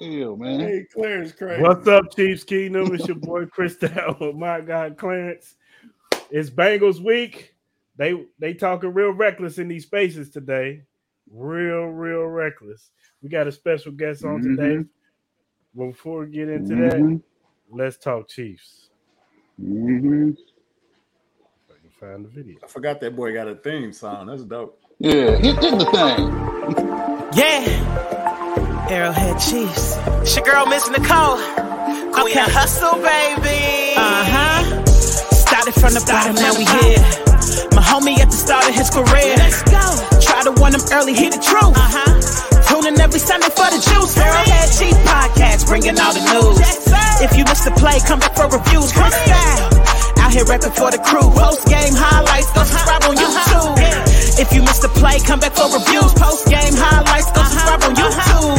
[0.00, 0.60] Hell, man.
[0.60, 1.62] Hey, Clarence crazy.
[1.62, 2.94] What's up, Chiefs Kingdom?
[2.94, 4.34] It's your boy Chris Down.
[4.38, 5.54] My God, Clarence.
[6.30, 7.54] It's Bengals week.
[7.96, 10.82] They they talking real reckless in these spaces today.
[11.30, 12.90] Real, real reckless.
[13.22, 14.56] We got a special guest on Mhm.
[14.56, 14.84] today.
[15.74, 16.90] But before we get into Mhm.
[16.90, 17.22] that,
[17.70, 18.90] let's talk Chiefs.
[19.58, 20.30] hmm
[21.70, 22.58] I can find the video.
[22.62, 24.26] I forgot that boy got a theme song.
[24.26, 24.78] That's dope.
[24.98, 27.32] Yeah, hit, hit the thing.
[27.34, 27.85] Yeah.
[28.88, 29.96] Arrowhead Chiefs.
[30.22, 31.38] It's your girl, Miss Nicole.
[32.14, 33.94] Queen of Hustle, baby.
[33.98, 34.84] Uh huh.
[34.86, 37.02] Started from the bottom, now we here.
[37.74, 39.34] My homie at the start of his career.
[39.42, 39.82] Let's go.
[40.22, 41.74] Try to warn him early, hear the truth.
[41.74, 42.14] Uh huh.
[42.70, 44.14] Tuning every Sunday for the juice.
[44.18, 46.62] Arrowhead Chiefs podcast, bringing all the news.
[47.18, 48.92] If you missed the play, come back for reviews.
[48.92, 49.75] Come style.
[50.26, 51.20] Out here rapping for the crew.
[51.20, 53.78] Post game highlights, go subscribe on YouTube.
[54.40, 56.12] If you missed the play, come back for reviews.
[56.14, 58.56] Post game highlights, go subscribe on YouTube.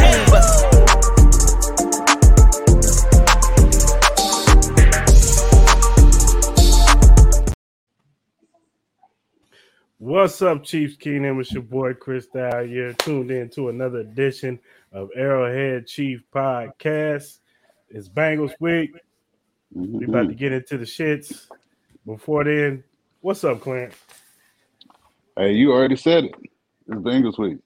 [9.98, 11.42] What's up, Chiefs Kingdom?
[11.42, 14.62] It's your boy Chris Dow here, tuned in to another edition
[14.94, 17.40] of Arrowhead Chief Podcast.
[17.90, 18.92] It's Bengals week.
[19.74, 20.30] We about mm-hmm.
[20.30, 21.48] to get into the shits.
[22.06, 22.84] Before then,
[23.22, 23.94] what's up, Clint?
[25.36, 26.36] Hey, you already said it.
[26.88, 27.58] It's Bengals week.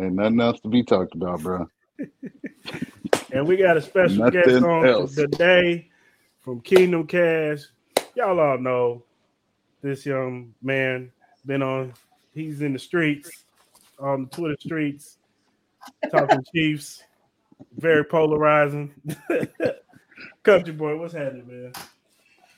[0.00, 1.68] Ain't nothing else to be talked about, bro.
[3.32, 5.14] And we got a special guest on else.
[5.14, 5.88] today
[6.40, 7.60] from Kingdom Cash.
[8.14, 9.04] Y'all all know
[9.80, 11.10] this young man
[11.46, 11.94] been on.
[12.34, 13.30] He's in the streets,
[13.98, 15.16] on the Twitter streets,
[16.10, 17.02] talking Chiefs.
[17.78, 18.92] Very polarizing.
[20.42, 21.72] Country boy, what's happening, man?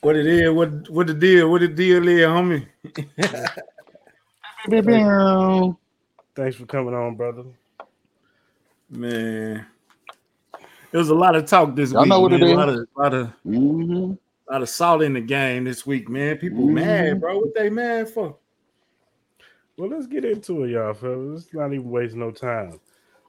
[0.01, 0.51] What it is?
[0.51, 1.49] What what the deal?
[1.51, 2.67] What the deal is, homie?
[6.35, 7.43] Thanks for coming on, brother.
[8.89, 9.65] Man,
[10.91, 12.09] there was a lot of talk this Y'all week.
[12.09, 12.43] know what man.
[12.43, 14.13] it a lot of, a lot of hmm
[14.49, 16.37] lot of salt in the game this week, man.
[16.37, 16.73] People Mhm.
[16.73, 17.39] mad, bro.
[17.39, 18.37] What they mad for?
[19.77, 21.45] Well, let's get into it, y'all, fellas.
[21.45, 22.79] Let's not even waste no time.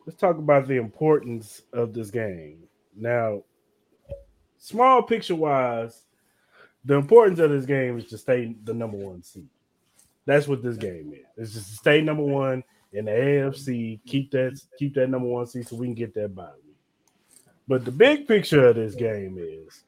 [0.07, 2.69] Let's talk about the importance of this game.
[2.95, 3.43] Now,
[4.67, 6.03] small picture wise,
[6.85, 9.49] the importance of this game is to stay the number one seed.
[10.25, 11.27] That's what this game is.
[11.37, 15.47] It's just to stay number one in the AFC, keep that keep that number one
[15.47, 16.49] seed so we can get that bye.
[17.69, 19.85] But the big picture of this game is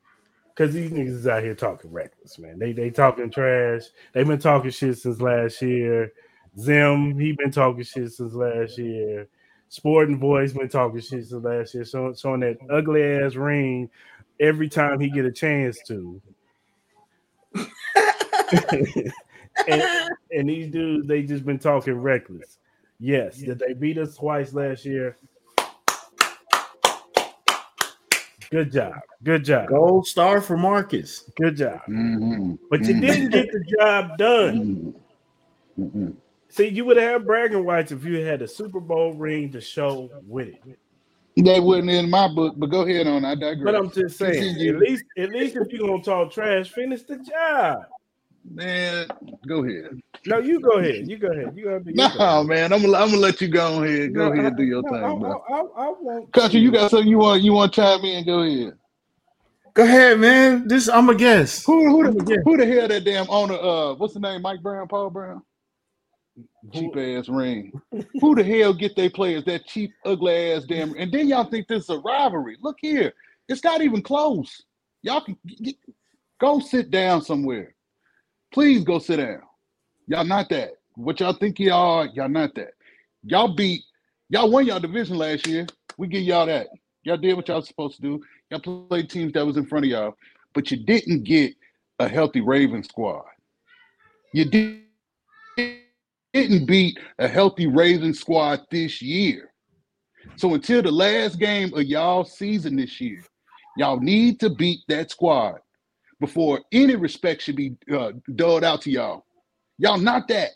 [0.54, 2.60] because these niggas is out here talking reckless, man.
[2.60, 3.82] They they talking trash.
[4.12, 6.12] They've been talking shit since last year.
[6.56, 9.28] Zim, he been talking shit since last year.
[9.70, 13.90] Sporting Voice been talking shit since last year, showing, showing that ugly ass ring
[14.40, 16.20] every time he get a chance to.
[19.68, 19.82] and,
[20.30, 22.58] and these dudes, they just been talking reckless.
[23.00, 25.16] Yes, did they beat us twice last year?
[28.50, 28.94] Good job.
[29.22, 29.68] Good job.
[29.68, 31.30] Gold star for Marcus.
[31.36, 31.80] Good job.
[31.84, 34.94] hmm But you didn't get the job done.
[35.76, 36.10] hmm
[36.50, 40.10] See, you would have bragging rights if you had a Super Bowl ring to show
[40.26, 40.78] with it.
[41.44, 43.24] They wasn't in my book, but go ahead on.
[43.24, 43.60] I digress.
[43.64, 44.70] But I'm just saying, Continue.
[44.70, 47.78] at least, at least if you're gonna talk trash, finish the job.
[48.50, 49.08] man,
[49.48, 50.00] go ahead.
[50.26, 51.08] No, you go ahead.
[51.10, 51.52] You go ahead.
[51.56, 52.44] You gotta do your No, thing.
[52.44, 54.14] man, I'm gonna I'm gonna let you go ahead.
[54.14, 55.42] Go No, ahead, I- and do your no, thing, I, bro.
[55.50, 56.32] I, I, I won't.
[56.32, 58.26] Country, you got something you want you want to chime in?
[58.26, 58.74] Go ahead.
[59.74, 60.68] Go ahead, man.
[60.68, 61.64] This I'm a guess.
[61.66, 62.38] Who who the, guess.
[62.44, 63.54] who the hell that damn owner?
[63.54, 64.42] Uh, what's the name?
[64.42, 65.42] Mike Brown, Paul Brown.
[66.72, 67.80] Cheap ass ring.
[68.20, 70.94] Who the hell get they players that cheap, ugly ass damn?
[70.96, 72.56] And then y'all think this is a rivalry?
[72.60, 73.12] Look here,
[73.48, 74.62] it's not even close.
[75.02, 75.76] Y'all can get,
[76.40, 77.74] go sit down somewhere.
[78.52, 79.42] Please go sit down.
[80.06, 80.70] Y'all not that.
[80.94, 82.06] What y'all think y'all are?
[82.06, 82.72] Y'all not that.
[83.22, 83.82] Y'all beat.
[84.30, 85.66] Y'all won y'all division last year.
[85.96, 86.68] We give y'all that.
[87.04, 88.22] Y'all did what y'all supposed to do.
[88.50, 90.14] Y'all played teams that was in front of y'all,
[90.54, 91.54] but you didn't get
[91.98, 93.24] a healthy Raven squad.
[94.32, 94.82] You did,
[96.32, 99.52] didn't beat a healthy Raven squad this year.
[100.36, 103.24] So until the last game of y'all season this year,
[103.76, 105.58] y'all need to beat that squad
[106.20, 109.24] before any respect should be uh, doled out to y'all.
[109.78, 110.50] Y'all not that.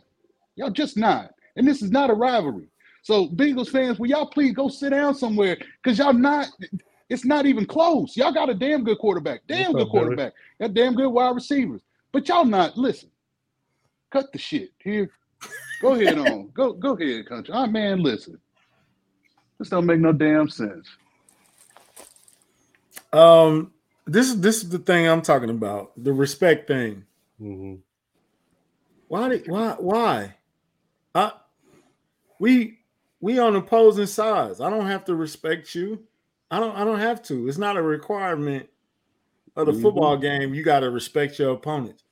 [0.57, 1.33] Y'all just not.
[1.57, 2.69] And this is not a rivalry.
[3.03, 5.57] So Bengals fans, will y'all please go sit down somewhere?
[5.83, 6.49] Because y'all not,
[7.09, 8.17] it's not even close.
[8.17, 9.41] Y'all got a damn good quarterback.
[9.49, 10.33] Damn What's good quarterback.
[10.61, 11.83] Got damn good wide receivers.
[12.13, 13.11] But y'all not, listen.
[14.11, 14.71] Cut the shit.
[14.79, 15.11] Here.
[15.83, 16.49] Go ahead on.
[16.55, 17.53] Go go ahead, country.
[17.53, 18.39] Ah man, listen.
[19.59, 20.89] This don't make no damn sense.
[23.13, 23.73] Um,
[24.07, 25.93] this is this is the thing I'm talking about.
[26.03, 27.05] The respect thing.
[27.41, 27.81] Mhm.
[29.09, 30.37] Why did why why?
[31.17, 31.33] I
[32.39, 32.79] we
[33.21, 34.61] we on opposing sides.
[34.61, 36.05] I don't have to respect you.
[36.51, 36.77] I don't.
[36.77, 37.49] I don't have to.
[37.49, 38.69] It's not a requirement
[39.57, 39.83] of the Mhm.
[39.83, 40.55] football game.
[40.55, 42.05] You got to respect your opponents.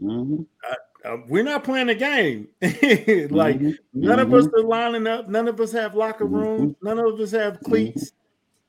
[0.00, 0.46] Mhm.
[1.08, 2.48] Uh, we're not playing a game.
[2.60, 3.78] like Mhm.
[3.94, 5.28] none of us are lining up.
[5.28, 6.32] None of us have locker Mhm.
[6.32, 6.76] rooms.
[6.82, 8.12] None of us have cleats.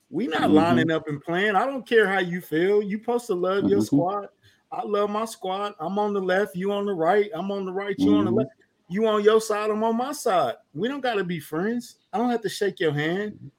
[0.10, 1.56] We not lining up and playing.
[1.56, 2.82] I don't care how you feel.
[2.82, 4.30] You supposed to love your squad.
[4.72, 5.74] I love my squad.
[5.80, 6.56] I'm on the left.
[6.56, 7.30] You on the right.
[7.34, 7.96] I'm on the right.
[8.00, 8.52] You on the left.
[8.88, 9.70] You on your side.
[9.70, 10.56] I'm on my side.
[10.74, 11.98] We don't got to be friends.
[12.14, 13.52] I don't have to shake your hand.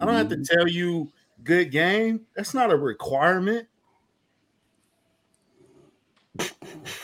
[0.00, 1.10] I don't have to tell you
[1.44, 2.20] good game.
[2.36, 3.66] That's not a requirement.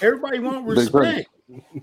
[0.02, 1.28] Everybody want respect.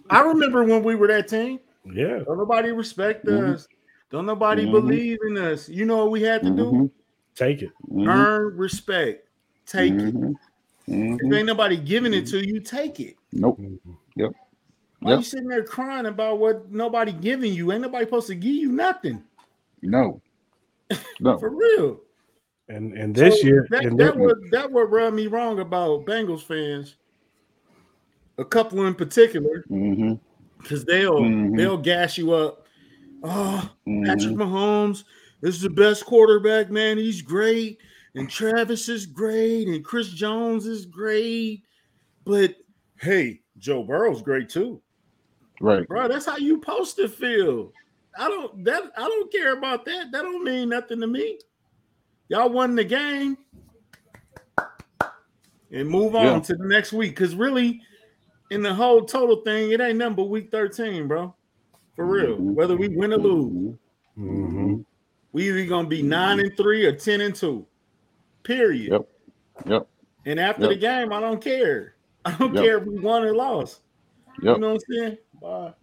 [0.09, 1.59] I remember when we were that team.
[1.85, 2.19] Yeah.
[2.25, 3.53] Don't nobody respect Mhm.
[3.53, 3.67] us.
[4.09, 4.71] Don't nobody Mhm.
[4.71, 5.69] believe in us.
[5.69, 6.65] You know what we had to do?
[6.71, 6.91] Mhm.
[7.35, 7.71] Take it.
[7.89, 8.07] Mhm.
[8.07, 9.27] Earn respect.
[9.65, 10.13] Take it.
[10.15, 10.35] Mhm.
[10.87, 11.35] If Mhm.
[11.37, 13.15] ain't nobody giving it to you, take it.
[13.31, 13.59] Nope.
[14.15, 14.33] Yep.
[14.99, 15.19] Why Yep.
[15.19, 17.71] you sitting there crying about what nobody giving you?
[17.71, 19.23] Ain't nobody supposed to give you nothing
[19.81, 20.21] No.
[21.19, 21.37] No.
[21.39, 22.01] for real.
[22.67, 25.59] And and this So year, that, and that thi- would that would rub me wrong
[25.59, 26.95] about Bengals fans.
[28.41, 31.55] A couple in particular, because they'll Mhm.
[31.55, 32.65] they'll gas you up.
[33.23, 34.37] Oh, Patrick Mhm.
[34.37, 35.03] Mahomes
[35.43, 36.97] is the best quarterback, man.
[36.97, 37.77] He's great.
[38.15, 39.67] And Travis is great.
[39.67, 41.61] And Chris Jones is great.
[42.25, 42.55] But
[42.99, 44.81] hey, Joe Burrow's great too.
[45.61, 45.87] Right.
[45.87, 47.71] Bro, that's how you supposed to feel.
[48.17, 50.11] I don't that I don't care about that.
[50.11, 51.37] That don't mean nothing to me.
[52.27, 53.37] Y'all won the game.
[55.73, 56.39] And move on Yeah.
[56.39, 57.11] to the next week.
[57.11, 57.81] Because really,
[58.51, 61.33] in the whole total thing, it ain't nothing but week 13, bro.
[61.95, 62.37] For real.
[62.37, 62.53] Mhm.
[62.53, 63.75] Whether we win or lose.
[64.17, 64.51] Mhm.
[64.53, 64.85] Mhm.
[65.31, 67.65] We either gonna be nine and three or ten and two.
[68.43, 68.91] Period.
[68.91, 69.09] Yep.
[69.65, 69.87] Yep.
[70.25, 70.69] And after Yep.
[70.71, 71.95] the game, I don't care.
[72.25, 72.63] I don't Yep.
[72.63, 73.81] care if we won or lost.
[74.41, 74.55] Yep.
[74.55, 75.17] You know what I'm saying?
[75.41, 75.73] Bye.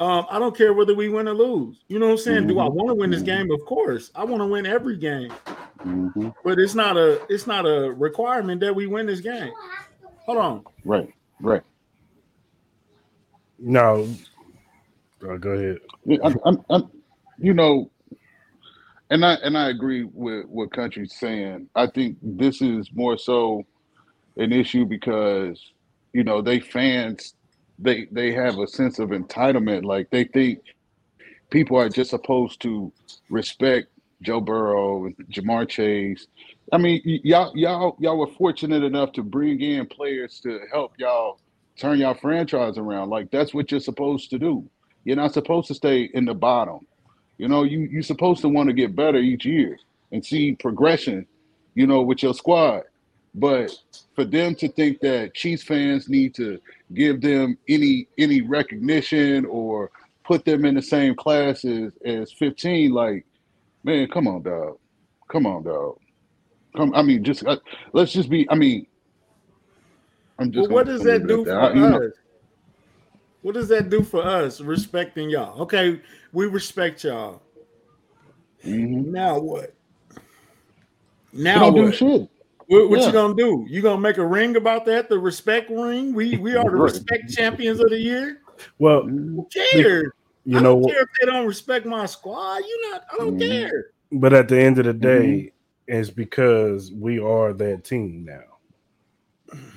[0.00, 1.84] Um, I don't care whether we win or lose.
[1.88, 2.46] You know what I'm saying?
[2.48, 2.72] Do I Mhm.
[2.74, 3.26] want to win this Mhm.
[3.26, 3.50] game?
[3.52, 4.10] Of course.
[4.16, 5.32] I want to win every game,
[5.78, 6.34] Mhm.
[6.44, 9.52] but it's not a it's not a requirement that we win this game.
[10.26, 10.64] Hold on.
[10.84, 11.08] Right.
[11.44, 11.62] Right.
[13.58, 14.08] No.
[15.24, 15.78] Oh, go ahead.
[16.24, 16.90] I'm, I'm, I'm,
[17.38, 17.90] you know,
[19.10, 21.68] and I and I agree with what Country's saying.
[21.74, 23.64] I think this is more so
[24.36, 25.62] an issue because
[26.12, 27.34] you know they fans
[27.78, 29.84] they they have a sense of entitlement.
[29.84, 30.60] Like they think
[31.50, 32.92] people are just supposed to
[33.30, 33.88] respect
[34.22, 36.26] Joe Burrow Ja'Marr Chase.
[36.72, 41.38] I mean, y'all y'all y'all were fortunate enough to bring in players to help y'all
[41.76, 43.10] turn y'all franchise around.
[43.10, 44.68] Like that's what you're supposed to do.
[45.04, 46.86] You're not supposed to stay in the bottom.
[47.38, 49.78] You know, you you're supposed to want to get better each year
[50.12, 51.26] and see progression,
[51.74, 52.82] you know, with your squad.
[53.34, 53.72] But
[54.14, 56.60] for them to think that Chiefs fans need to
[56.94, 59.90] give them any any recognition or
[60.24, 63.26] put them in the same class as, as 15, like,
[63.84, 64.78] man, come on, dog.
[65.30, 65.98] Come on, dog.
[66.76, 67.56] Come, I mean, just uh,
[67.92, 68.48] let's just be.
[68.50, 68.86] I mean,
[70.38, 70.68] I'm just.
[70.68, 71.74] Well, what does that do at for that.
[71.76, 72.12] You know, us?
[73.42, 75.60] What does that do for us respecting y'all?
[75.62, 76.00] Okay,
[76.32, 77.42] we respect y'all.
[78.64, 79.06] mhm.
[79.06, 79.74] Now what?
[81.32, 81.94] Now don't do what?
[81.94, 82.28] shit.
[82.66, 83.06] What, what Yeah.
[83.06, 83.66] you gonna do?
[83.68, 85.08] You gonna make a ring about that?
[85.08, 86.14] The respect ring?
[86.14, 86.92] We we are the Right.
[86.92, 88.40] respect champions of the year.
[88.78, 89.36] Well, Mhm.
[89.36, 90.10] Who cares?
[90.44, 92.58] You I know, don't care if they don't respect my squad.
[92.58, 93.04] You not.
[93.12, 93.48] I don't Mhm.
[93.48, 93.90] care.
[94.12, 95.52] but at the end of the day,
[95.88, 98.42] it's because we are that team now.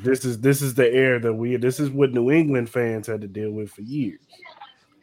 [0.03, 1.55] This is this is the air that we.
[1.57, 4.19] This is what New England fans had to deal with for years.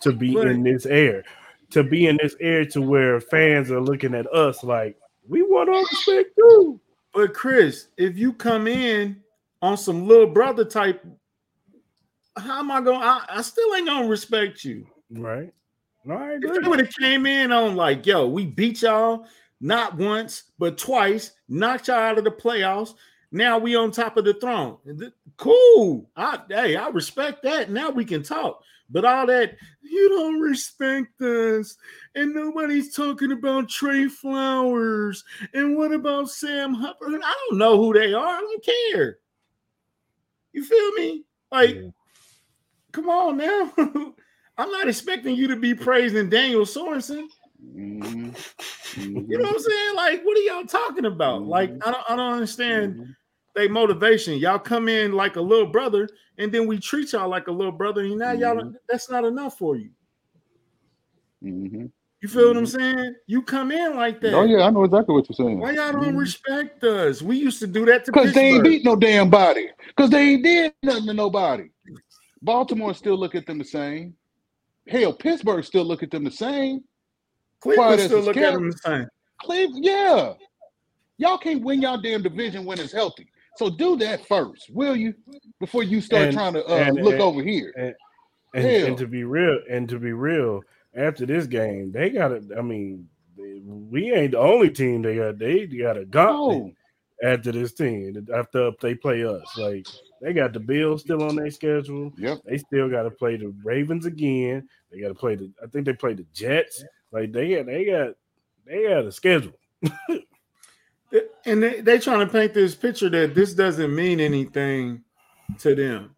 [0.00, 1.24] To be But- in this air,
[1.70, 4.96] to be in this air, to where fans are looking at us like
[5.28, 6.80] we want our respect too.
[7.12, 9.22] But Chris, if you come in
[9.62, 11.04] on some little brother type,
[12.36, 13.00] how am I going?
[13.00, 14.86] I, I still ain't gonna respect you.
[15.10, 15.52] Right?
[16.04, 19.26] No, I If they would have came in on like, yo, we beat y'all
[19.60, 22.94] not once but twice, knocked y'all out of the playoffs.
[23.32, 24.76] Now we on top of the throne.
[25.36, 26.08] Cool.
[26.16, 27.70] I hey, I respect that.
[27.70, 28.62] Now we can talk.
[28.90, 31.76] But all that you don't respect us,
[32.14, 35.24] and nobody's talking about Trey Flowers.
[35.54, 37.20] And what about Sam Hubbard?
[37.24, 38.36] I don't know who they are.
[38.36, 39.18] I don't care.
[40.52, 41.24] You feel me?
[41.50, 41.88] Like, Yeah.
[42.92, 43.72] come on now.
[44.56, 47.26] I'm not expecting you to be praising Daniel Sorensen.
[47.62, 48.36] Mhm.
[48.96, 49.96] You know what I'm saying?
[49.96, 51.42] Like, what are y'all talking about?
[51.42, 53.16] Like, I don't, I don't understand Mhm.
[53.54, 54.38] they motivation.
[54.38, 56.08] Y'all come in like a little brother,
[56.38, 58.74] and then we treat y'all like a little brother, and now y'all Mhm.
[58.88, 59.90] that's not enough for you.
[61.42, 61.90] Mhm.
[62.20, 63.16] You feel what I'm saying?
[63.26, 64.34] You come in like that.
[64.34, 65.58] Oh yeah, I know exactly what you're saying.
[65.58, 67.20] Why y'all don't respect us?
[67.20, 69.68] We used to do that to Because they ain't beat no damn body.
[69.88, 71.68] Because they ain't did nothing to nobody.
[72.40, 74.16] Baltimore still look at them the same.
[74.88, 76.84] Hell, Pittsburgh still look at them the same.
[77.60, 79.06] Cleveland still it's look at them the same.
[79.40, 80.34] Cleveland, yeah.
[81.16, 83.28] Y'all can't win y'all damn division when it's healthy.
[83.56, 85.14] So do that first, will you?
[85.60, 87.72] Before you start And- trying to uh, and- look and- over here.
[87.76, 87.94] and,
[88.54, 88.86] and, Hell.
[88.88, 90.60] and to be real, and to be real,
[90.94, 92.56] after this game, they got to.
[92.58, 95.38] I mean, they- we ain't the only team they got.
[95.38, 96.74] They got a gauntlet
[97.22, 98.26] Oh, after this team.
[98.34, 99.86] After they play us, like
[100.24, 102.10] they got the Bills still on their schedule.
[102.16, 102.38] yep.
[102.46, 104.66] They still got to play the Ravens again.
[104.90, 105.52] They got to play the.
[105.62, 106.82] I think they play the Jets.
[107.12, 108.14] Like they got, they got,
[108.66, 109.52] they got a schedule.
[111.44, 115.04] and they they trying to paint this picture that this doesn't mean anything
[115.58, 116.16] to them.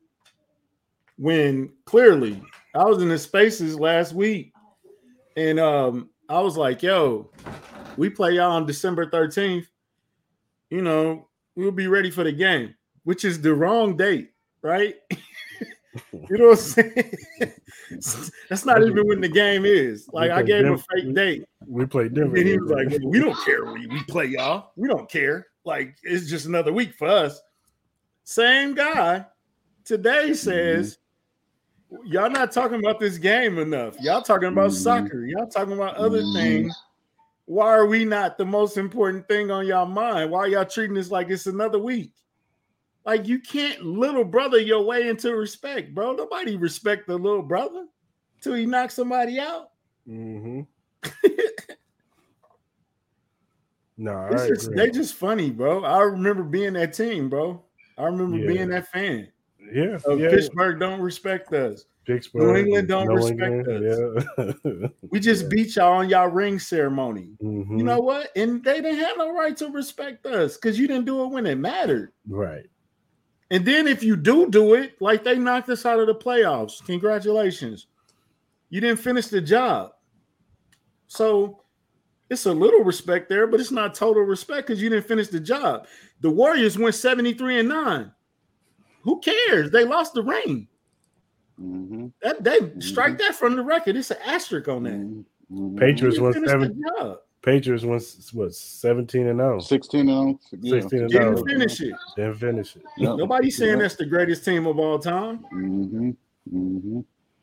[1.19, 2.41] When clearly,
[2.77, 4.53] I was in the spaces last week,
[5.37, 7.33] and um, I was like, "Yo,
[7.97, 9.67] we play y'all on December thirteenth.
[10.71, 14.33] You know, we'll be ready for the game, which is the wrong date,
[14.63, 14.97] right?
[16.13, 17.15] you know what I'm saying?
[18.49, 20.09] That's not even when the game is.
[20.13, 22.37] Like I gave him a fake date." We played different.
[22.37, 23.65] And he was like, "We don't care.
[23.65, 24.73] We, we play y'all.
[24.75, 25.47] We don't care.
[25.65, 27.41] Like it's just another week for us."
[28.25, 29.25] Same guy
[29.85, 30.99] today says,
[32.07, 33.95] "Y'all not talking about this game enough.
[34.01, 34.83] Y'all talking about Mhm.
[34.83, 35.25] soccer.
[35.27, 36.35] Y'all talking about other Mhm.
[36.35, 36.77] things.
[37.45, 40.33] Why are we not the most important thing on y'all mind?
[40.33, 42.11] Why are y'all treating this like it's another week?"
[43.07, 46.13] Like you can't little brother your way into respect, bro.
[46.13, 47.87] Nobody respect the little brother
[48.43, 49.71] till he knocks somebody out.
[50.09, 50.63] Mm-hmm.
[53.97, 55.85] no, It's just, they just funny, bro.
[55.85, 57.63] I remember being that team, bro.
[57.97, 58.47] I remember Yeah.
[58.53, 59.29] being that fan.
[59.73, 60.31] yeah, Of yeah.
[60.31, 61.85] Pittsburgh don't respect us.
[62.07, 64.89] Pittsburgh, New England don't respect England, Yeah.
[65.11, 67.37] We just beat y'all on y'all ring ceremony.
[67.43, 67.79] Mhm.
[67.79, 68.31] You know what?
[68.37, 71.47] And they didn't have no right to respect us because you didn't do it when
[71.47, 72.13] it mattered.
[72.29, 72.67] right?
[73.51, 76.85] And then if you do do it, like they knocked us out of the playoffs,
[76.85, 77.87] congratulations.
[78.71, 79.93] You didn't finish the job.
[81.07, 81.63] So
[82.29, 85.39] it's a little respect there, but it's not total respect because you didn't finish the
[85.39, 85.87] job.
[86.21, 88.13] The Warriors went 73 and 9.
[89.03, 89.71] Who cares?
[89.71, 90.67] They lost the ring.
[91.61, 92.13] Mhm.
[92.23, 93.97] That they strike that from the record.
[93.97, 94.93] It's an asterisk on that.
[94.93, 95.25] Mhm.
[95.53, 95.79] Mhm.
[95.79, 97.19] Patriots You won didn't finish seven.
[97.47, 97.55] The job.
[97.55, 98.01] Patriots won
[98.33, 99.59] what seventeen and zero.
[99.61, 100.81] 16 and yeah.
[100.81, 101.35] 16 and zero.
[101.35, 101.95] Didn't finish it.
[102.17, 102.83] Didn't finish it.
[102.99, 103.17] Yep.
[103.17, 103.81] Nobody's saying Yep.
[103.81, 106.11] that's the greatest team of all time Mm-hmm.
[106.55, 107.01] Mm-hmm.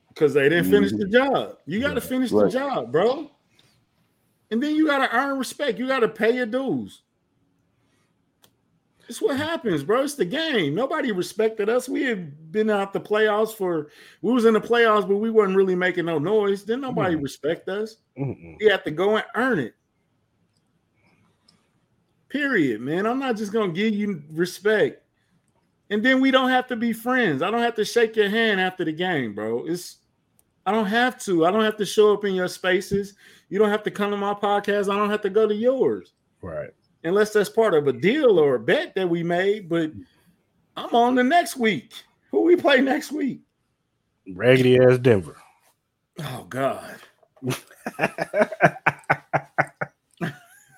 [0.09, 0.99] because they didn't finish Mhm.
[0.99, 1.57] the job.
[1.65, 2.03] You got to Right.
[2.03, 3.29] finish the job, bro.
[4.51, 5.79] And then you got to earn respect.
[5.79, 7.01] You got to pay your dues.
[9.09, 10.03] It's what happens, bro.
[10.03, 10.73] It's the game.
[10.75, 11.89] Nobody respected us.
[11.89, 13.89] We had been out the playoffs for.
[14.21, 16.63] We was in the playoffs, but we wasn't really making no noise.
[16.63, 17.23] Then nobody Mhm.
[17.23, 17.97] respect us.
[18.17, 18.55] Mm-mm.
[18.61, 19.73] You have to go and earn it.
[22.33, 23.05] Period, man.
[23.05, 25.03] I'm not just gonna give you respect.
[25.91, 27.43] And then we don't have to be friends.
[27.43, 29.65] I don't have to shake your hand after the game, bro.
[29.67, 29.97] It's
[30.65, 31.45] I don't have to.
[31.45, 33.13] I don't have to show up in your spaces.
[33.49, 34.91] You don't have to come to my podcast.
[34.91, 36.71] I don't have to go to yours Right.
[37.03, 39.69] unless that's part of a deal or a bet that we made.
[39.69, 39.91] But
[40.75, 41.93] I'm on the next week.
[42.31, 43.41] Who we play next week?
[44.33, 45.37] Raggedy ass Denver.
[46.19, 46.95] Oh God.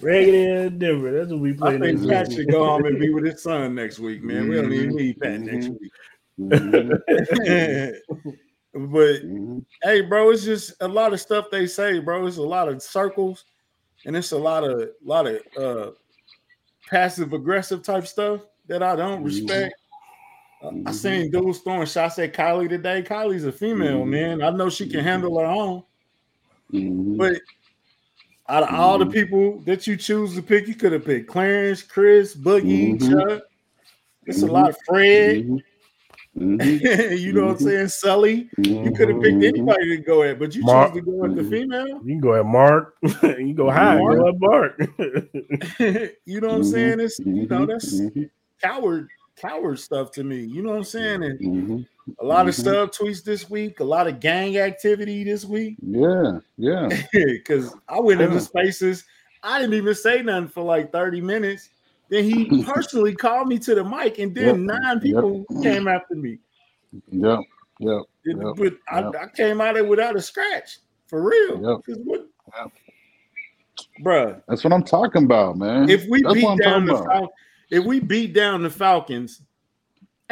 [0.00, 1.12] Raggedy ass Denver.
[1.12, 3.42] That's what we play I think next Pat should go home and be with his
[3.42, 4.48] son next week, man.
[4.48, 5.80] We don't even need Pat next Mhm.
[5.80, 5.92] week.
[6.38, 6.98] Mhm.
[8.74, 9.64] but Mhm.
[9.82, 12.26] hey, bro, it's just a lot of stuff they say, bro.
[12.26, 13.44] It's a lot of circles,
[14.06, 15.90] and it's a lot of lot of uh
[16.88, 19.26] passive aggressive type stuff that I don't Mhm.
[19.26, 19.74] respect.
[20.62, 23.02] Uh, I seen dudes throwing shots at Kylie today.
[23.02, 24.08] Kylie's a female, Mhm.
[24.08, 24.42] man.
[24.42, 25.04] I know she can Mhm.
[25.04, 25.82] handle her own,
[27.16, 27.40] but
[28.52, 29.12] out of all the Mhm.
[29.12, 33.10] people that you choose to pick, you could have picked Clarence, Chris, Boogie, Mhm.
[33.10, 33.42] Chuck.
[34.26, 34.50] It's a Mhm.
[34.50, 34.68] lot.
[34.70, 35.60] Of Fred, Mhm.
[36.38, 37.18] Mhm.
[37.18, 37.88] you know what I'm saying?
[37.88, 38.50] Sully.
[38.58, 41.34] You could have picked anybody to go at, but you Mark- chose to go at
[41.34, 41.88] the female.
[41.88, 42.94] You can go at Mark.
[43.02, 43.98] you can go high.
[43.98, 44.18] Mark.
[44.18, 44.78] Go at Mark.
[46.26, 47.00] you know what I'm saying?
[47.00, 48.00] It's you know that's
[48.62, 50.40] coward coward stuff to me.
[50.40, 51.22] You know what I'm saying?
[51.22, 51.86] And.
[52.18, 52.64] A lot of Mhm.
[52.64, 55.76] sub tweets this week, a lot of gang activity this week.
[55.80, 56.88] Yeah, yeah.
[57.12, 59.04] Because I went into spaces,
[59.42, 61.70] I didn't even say nothing for like 30 minutes.
[62.08, 64.80] Then he personally called me to the mic, and then Yep.
[64.80, 66.38] nine people came after me.
[67.10, 67.40] Yep,
[67.80, 68.56] yep, It- Yep.
[68.56, 69.14] But I, Yep.
[69.20, 71.82] I came out there without a scratch for real.
[71.86, 71.96] Yep.
[72.04, 72.72] what, Yep.
[74.04, 75.88] bruh, That's what I'm talking about, man.
[75.88, 76.96] if we That's beat down the.
[76.98, 77.32] Fal-
[77.70, 79.40] if we beat down the Falcons,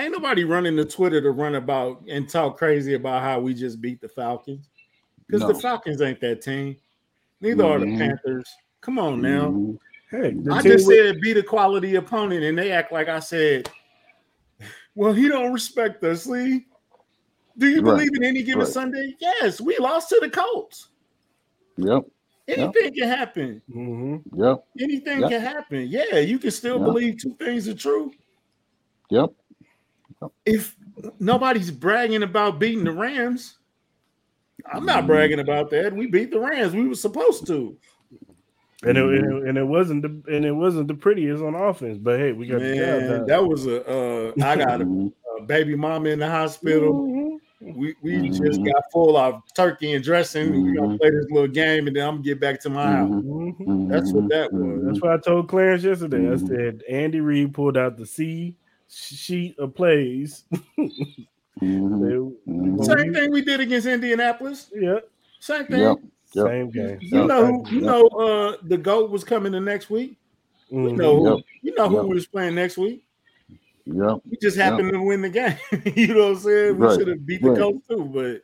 [0.02, 3.80] ain't nobody running to Twitter to run about and talk crazy about how we just
[3.80, 4.68] beat the Falcons.
[5.26, 6.76] Because the Falcons ain't that team.
[7.40, 7.98] Neither are the Mhm.
[7.98, 8.48] Panthers.
[8.80, 9.48] Come on now.
[9.48, 9.78] Mhm.
[10.10, 13.70] hey, I just with- said beat a quality opponent, and they act like I said,
[14.96, 16.66] well, he don't respect us, Lee.
[17.58, 17.92] Do you Right.
[17.96, 18.68] believe in any given Right.
[18.68, 19.16] Sunday?
[19.20, 20.88] Yes, we lost to the Colts.
[21.76, 22.04] Yep.
[22.48, 23.62] Anything can happen.
[23.72, 24.64] hmm Yep.
[24.80, 25.30] Anything Yep.
[25.30, 25.86] can happen.
[25.88, 26.84] Yeah, you can still Yep.
[26.86, 28.10] believe two things are true.
[29.10, 29.30] Yep.
[30.44, 30.76] If
[31.18, 33.56] nobody's bragging about beating the Rams,
[34.70, 35.94] I'm not bragging about that.
[35.94, 36.74] We beat the Rams.
[36.74, 37.76] We were supposed to.
[38.82, 41.98] And it, and it and it wasn't the and it wasn't the prettiest on offense,
[41.98, 43.26] but hey, we got the Man, done.
[43.26, 43.86] that was a.
[43.86, 46.94] Uh, I got a, a baby mama in the hospital.
[46.94, 47.40] Mhm.
[47.76, 48.72] We we just Mhm.
[48.72, 50.64] got full of turkey and dressing.
[50.64, 50.98] We're gonna Mhm.
[50.98, 53.10] play this little game, and then I'm gonna get back to my house.
[53.90, 54.82] That's what that was.
[54.86, 56.32] That's what I told Clarence yesterday.
[56.32, 58.56] I said Andy Reid pulled out the C
[58.90, 60.44] sheet of plays.
[61.60, 62.00] Mhm.
[62.46, 62.84] They- Mhm.
[62.84, 64.70] Same thing we did against Indianapolis.
[64.74, 65.00] yeah,
[65.40, 65.80] Same thing.
[65.80, 65.96] Yep.
[66.32, 66.46] Yep.
[66.46, 66.98] same game.
[67.02, 70.16] You know, who, you know, uh, the goat was coming the next week.
[70.70, 70.96] You Mhm.
[70.96, 71.44] know, who, Yep.
[71.62, 72.06] you know who Yep.
[72.06, 73.04] was playing next week.
[73.84, 74.20] Yep.
[74.30, 75.56] We just happened to win the game.
[75.96, 76.78] you know what I'm saying?
[76.78, 76.98] We Right.
[76.98, 77.58] should have beat the Right.
[77.58, 78.42] coach too, but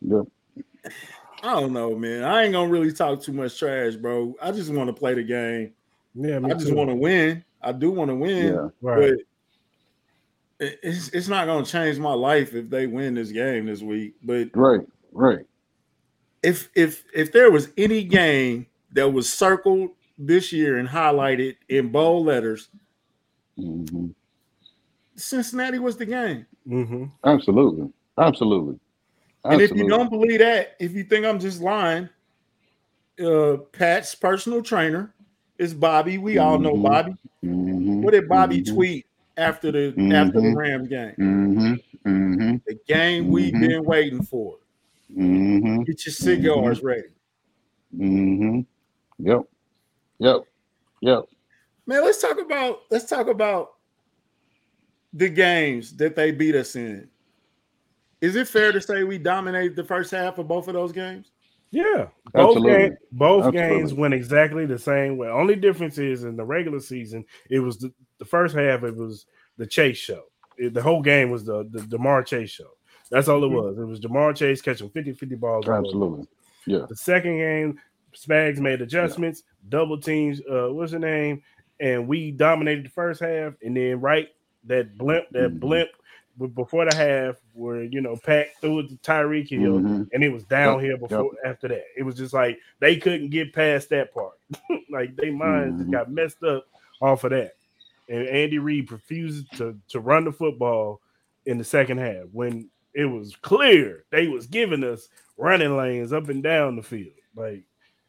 [0.00, 0.92] Yep.
[1.44, 2.24] I don't know, man.
[2.24, 4.34] I ain't gonna really talk too much trash, bro.
[4.42, 5.74] I just want to play the game.
[6.14, 7.44] Yeah, I just want to win.
[7.60, 8.60] I do want to win, Yeah.
[8.80, 8.96] right.
[8.96, 9.26] but it-
[10.62, 14.14] it's it's not gonna change my life if they win this game this week.
[14.22, 14.86] But Right.
[15.12, 15.44] Right.
[16.42, 21.90] if if if there was any game that was circled this year and highlighted in
[21.90, 22.68] bold letters,
[23.56, 24.08] hmm
[25.16, 26.46] Cincinnati was the game.
[26.66, 27.92] hmm Absolutely.
[28.18, 28.78] Absolutely.
[29.44, 32.08] And if you don't believe that, if you think I'm just lying,
[33.22, 35.12] uh Pat's personal trainer
[35.58, 36.18] is Bobby.
[36.18, 36.82] We all know Mhm.
[36.82, 37.16] Bobby.
[37.44, 38.02] Mhm.
[38.02, 38.72] What did Bobby Mhm.
[38.74, 40.54] tweet after the after the.
[40.54, 41.14] Rams game?
[41.18, 41.82] Mhm.
[42.04, 42.64] Mhm.
[42.64, 43.68] The game we've Mhm.
[43.68, 44.58] been waiting for.
[45.10, 45.86] Mhm.
[45.86, 47.08] Get your cigars ready.
[47.96, 48.66] Mhm.
[49.18, 49.42] Yep.
[50.18, 50.42] Yep.
[51.00, 51.24] Yep.
[51.86, 53.74] Man, let's talk about let's talk about
[55.12, 57.08] the games that they beat us in.
[58.20, 61.32] Is it fair to say we dominated the first half of both of those games?
[61.72, 62.70] Yeah, both Absolutely.
[62.72, 63.76] games, both Absolutely.
[63.78, 65.28] games went exactly the same way.
[65.28, 68.82] Only difference is in the regular season, it was the, the first half.
[68.84, 69.24] It was
[69.56, 70.24] the Chase show.
[70.58, 72.70] It- the whole game was the the Demar Chase show.
[73.10, 73.54] That's all it Mhm.
[73.62, 73.78] was.
[73.78, 75.68] It was Ja'Marr Chase catching 50-50 balls.
[75.68, 76.26] Absolutely.
[76.66, 76.86] Yeah.
[76.88, 77.78] The second game,
[78.14, 80.40] Spags made adjustments, double teams.
[80.50, 81.42] Uh, what's the name?
[81.80, 84.28] And we dominated the first half, and then right
[84.64, 85.60] that blimp, that Mhm.
[85.60, 85.88] blimp
[86.54, 90.08] before the half, where you know Pat threw it to Tyreek Hill, Mhm.
[90.12, 91.84] and it was downhill before after that.
[91.96, 94.34] It was just like they couldn't get past that part.
[94.90, 95.92] like they minds Mhm.
[95.92, 96.66] got messed up
[97.00, 97.52] off of that.
[98.08, 101.00] And Andy Reid refused to to run the football
[101.46, 106.28] in the second half when it was clear they was giving us running lanes up
[106.28, 107.14] and down the field.
[107.34, 107.64] Like,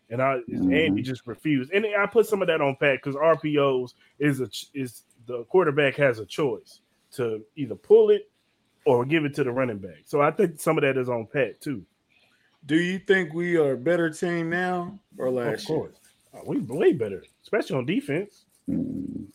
[0.09, 1.03] and I Andy Mhm.
[1.03, 1.71] just refused.
[1.73, 5.95] And I put some of that on Pat because RPOs is a is the quarterback
[5.95, 6.81] has a choice
[7.13, 8.29] to either pull it
[8.85, 10.01] or give it to the running back.
[10.05, 11.83] So I think some of that is on Pat too.
[12.65, 15.77] Do you think we are a better team now or Of last year?
[15.79, 15.95] course,
[16.35, 18.45] Oh, we way better, especially on defense.
[18.69, 19.25] Mhm.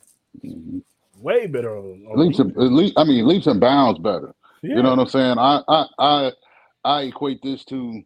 [0.45, 0.83] Mhm.
[1.21, 4.35] Way better on, on Leaps and, at least, I mean, leaps and bounds better.
[4.63, 4.77] Yeah.
[4.77, 5.39] You know what I'm saying?
[5.39, 6.33] I, I, I,
[6.85, 8.03] I equate this to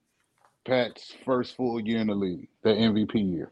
[0.67, 3.51] Pat's first full year in the league, the MVP year,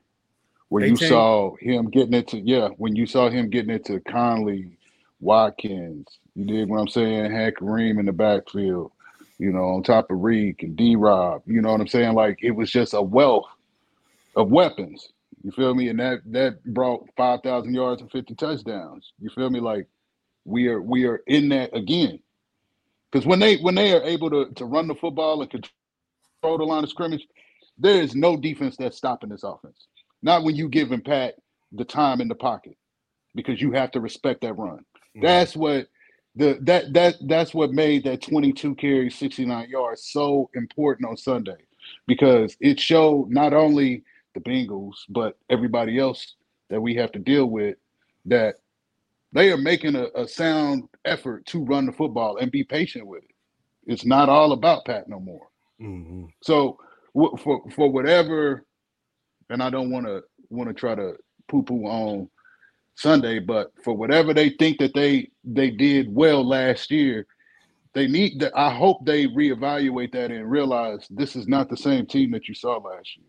[0.69, 4.01] where you saw him getting it to yeah, when you saw him getting it to
[4.01, 4.77] Conley,
[5.21, 6.07] Watkins.
[6.35, 7.33] You did what I'm saying?
[7.33, 8.93] Had Kareem in the backfield,
[9.39, 11.43] you know, on top of Reek and D Rob.
[11.47, 12.15] You know what I'm saying?
[12.15, 13.47] Like it was just a wealth
[14.37, 15.09] of weapons.
[15.43, 15.89] You feel me?
[15.89, 19.13] And that that brought five thousand yards and fifty touchdowns.
[19.21, 19.61] You feel me?
[19.61, 19.87] Like
[20.45, 22.21] we are we are in that again.
[23.13, 26.65] Because when they when they are able to to run the football and control the
[26.65, 27.27] line of scrimmage,
[27.79, 29.87] there is no defense that's stopping this offense.
[30.23, 31.37] Not when you giving Pat
[31.73, 32.77] the time in the pocket,
[33.35, 34.85] because you have to respect that run.
[35.15, 35.89] That's what
[36.37, 41.57] the that that that's what made that 22 carry 69 yards so important on Sunday
[42.07, 46.37] because it showed not only the Bengals but everybody else
[46.69, 47.77] that we have to deal with
[48.27, 48.57] that
[49.33, 53.23] they are making a, a sound effort to run the football and be patient with
[53.25, 53.31] it.
[53.87, 55.49] It's not all about Pat no more.
[55.81, 56.29] Mhm.
[56.43, 56.79] So
[57.13, 58.65] for for whatever,
[59.49, 61.17] and I don't want to want to try to
[61.49, 62.29] poo poo on
[62.97, 67.27] Sunday, but for whatever they think that they they did well last year,
[67.95, 68.53] they need that.
[68.59, 72.55] I hope they reevaluate that and realize this is not the same team that you
[72.55, 73.27] saw last year.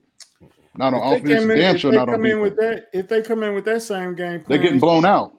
[0.76, 2.82] Not on If offense, in, damn if sure they not on come in with defense.
[2.92, 5.34] that, if they come in with that same game, plan, They're getting blown out.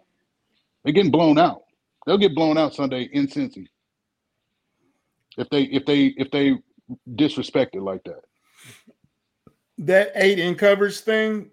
[0.85, 1.63] They're getting blown out.
[2.07, 3.67] They'll get blown out Sunday in Cincy.
[5.39, 6.57] If they if they if they
[7.15, 8.21] disrespect it like that.
[9.79, 11.51] that eight in coverage thing,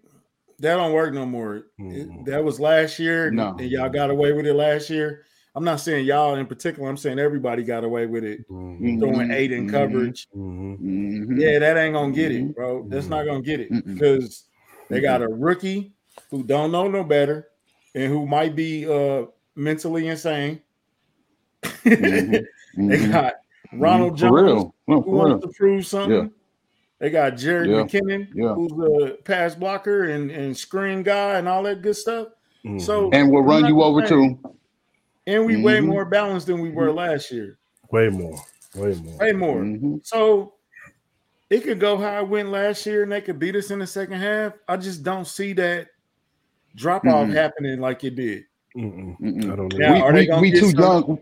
[0.60, 1.56] that don't work no more.
[1.56, 1.66] It-
[2.10, 2.26] Mhm.
[2.26, 3.56] that was last year, and, No.
[3.60, 5.24] and y'all got away with it last year.
[5.56, 6.88] I'm not saying y'all in particular.
[6.88, 9.00] I'm saying everybody got away with it, Mhm.
[9.00, 9.72] throwing eight in Mhm.
[9.72, 10.28] coverage.
[10.36, 10.80] Mhm.
[10.80, 11.40] Mhm.
[11.42, 12.86] Yeah, that ain't gonna get it, bro.
[12.88, 14.46] That's not gonna get it because
[14.90, 15.92] they got a rookie
[16.30, 17.48] who don't know no better
[17.96, 20.62] and who might be uh mentally insane.
[22.78, 23.34] They got
[23.74, 24.76] Ronald For Jones real.
[24.88, 26.32] No, who for wants to prove something.
[27.00, 28.00] They got Jerick Yeah.
[28.00, 28.54] McKinnon, Yeah.
[28.54, 28.72] who's
[29.12, 32.28] a pass blocker and, and screen guy and all that good stuff.
[32.66, 32.82] Mhm.
[32.82, 34.38] So And we'll run you over too.
[35.26, 35.86] and we way Mhm.
[35.88, 37.58] more balanced than we were last year.
[37.92, 38.36] way more,
[38.76, 39.18] way more.
[39.18, 39.62] Way more.
[39.64, 40.06] Mhm.
[40.06, 40.54] So
[41.50, 43.88] it could go how it went last year and they could beat us in the
[43.88, 44.54] second half.
[44.68, 45.88] I just don't see that
[46.76, 48.44] drop off happening like it did.
[48.78, 49.18] Mm-mm.
[49.20, 49.52] Mm-mm.
[49.52, 50.02] I don't Now, know.
[50.04, 51.20] are they we gonna we, we get too some- young.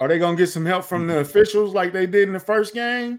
[0.00, 2.72] Are they gonna get some help from the officials like they did in the first
[2.72, 3.18] game?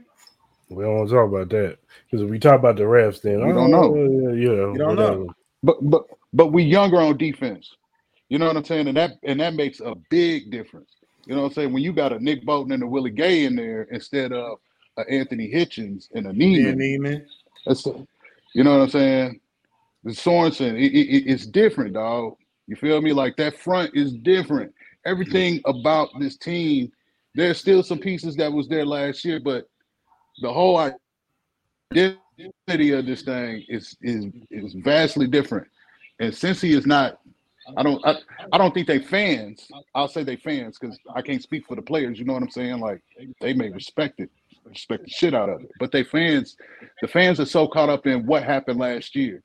[0.70, 3.46] We don't want to talk about that because if we talk about the refs, then
[3.46, 3.96] We don't know.
[3.96, 5.28] oh, yeah, yeah, You don't know.
[5.64, 6.04] But but
[6.34, 7.76] but we younger on defense.
[8.30, 8.88] You know what I'm saying?
[8.88, 10.92] And that and that makes a big difference.
[11.26, 11.74] You know what I'm saying?
[11.74, 14.60] When you got a Nick Bolton and a Willie Gay in there instead of
[14.98, 16.78] a Anthony Hitchens and a Niemann.
[16.78, 17.26] Niemann.
[17.66, 17.86] That's
[18.54, 19.40] you know what I'm saying?
[20.04, 22.36] The Sorensen, it, it, it's different, dog.
[22.68, 23.12] You feel me?
[23.14, 24.74] Like that front is different.
[25.06, 26.92] Everything about this team,
[27.36, 29.68] there's still some pieces that was there last year, but
[30.42, 30.78] the whole
[31.92, 35.68] identity of this thing is is is vastly different.
[36.20, 37.20] And since he is not,
[37.78, 38.18] I don't I,
[38.52, 39.68] I don't think they fans.
[39.96, 42.20] I'll say they fans because I can't speak for the players.
[42.20, 42.80] You know what I'm saying?
[42.80, 43.02] Like
[43.42, 44.30] they may respect it,
[44.66, 45.72] respect the shit out of it.
[45.80, 46.58] But they fans,
[47.02, 49.44] the fans are so caught up in what happened last year.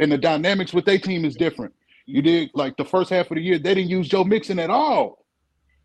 [0.00, 1.74] And the dynamics with their team is different.
[2.06, 4.70] You did like the first half of the year, they didn't use Joe Mixon at
[4.70, 5.24] all.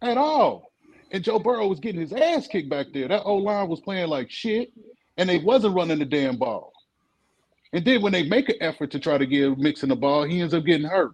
[0.02, 0.71] At all.
[1.12, 3.08] And Joe Burrow was getting his ass kicked back there.
[3.08, 4.72] That old line was playing like shit,
[5.18, 6.72] and they wasn't running the damn ball.
[7.74, 10.42] And then when they make an effort to try to give Mixon the ball, he
[10.42, 11.14] ends up getting hurt.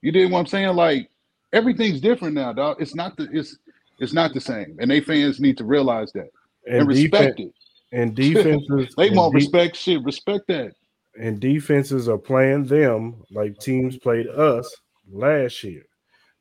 [0.00, 0.74] You did what I'm saying?
[0.76, 1.10] Like
[1.52, 2.76] everything's different now, dog.
[2.80, 3.58] It's not the it's
[3.98, 4.76] it's not the same.
[4.80, 6.28] And they fans need to realize that
[6.66, 7.54] and, And respect defense,
[7.92, 7.96] it.
[7.98, 10.02] and defenses, They won't de- respect shit.
[10.02, 10.72] Respect that.
[11.18, 14.74] and defenses are playing them like teams played us
[15.10, 15.84] last year.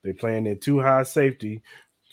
[0.04, 1.62] They playing in too high safety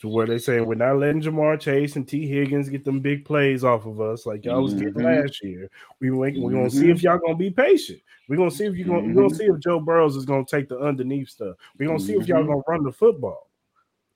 [0.00, 3.24] to where they saying we're not letting Ja'Marr Chase and Tee Higgins get them big
[3.24, 5.22] plays off of us like y'all was getting Mhm.
[5.22, 5.68] last year.
[6.00, 8.00] We wait, we're gonna see if y'all gonna be patient.
[8.28, 10.68] We're gonna see if you're gonna we're gonna see if Joe Burrows is gonna take
[10.68, 11.56] the underneath stuff.
[11.78, 12.48] We're gonna see if y'all Mhm.
[12.48, 13.50] gonna run the football.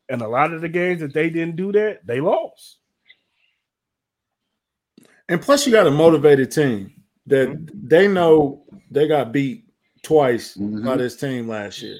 [0.08, 2.78] And a lot of the games that they didn't do that, they lost.
[5.28, 6.92] And plus, you got a motivated team
[7.26, 7.88] that Mm-hmm.
[7.88, 9.64] they know they got beat
[10.02, 11.98] twice by this team last year.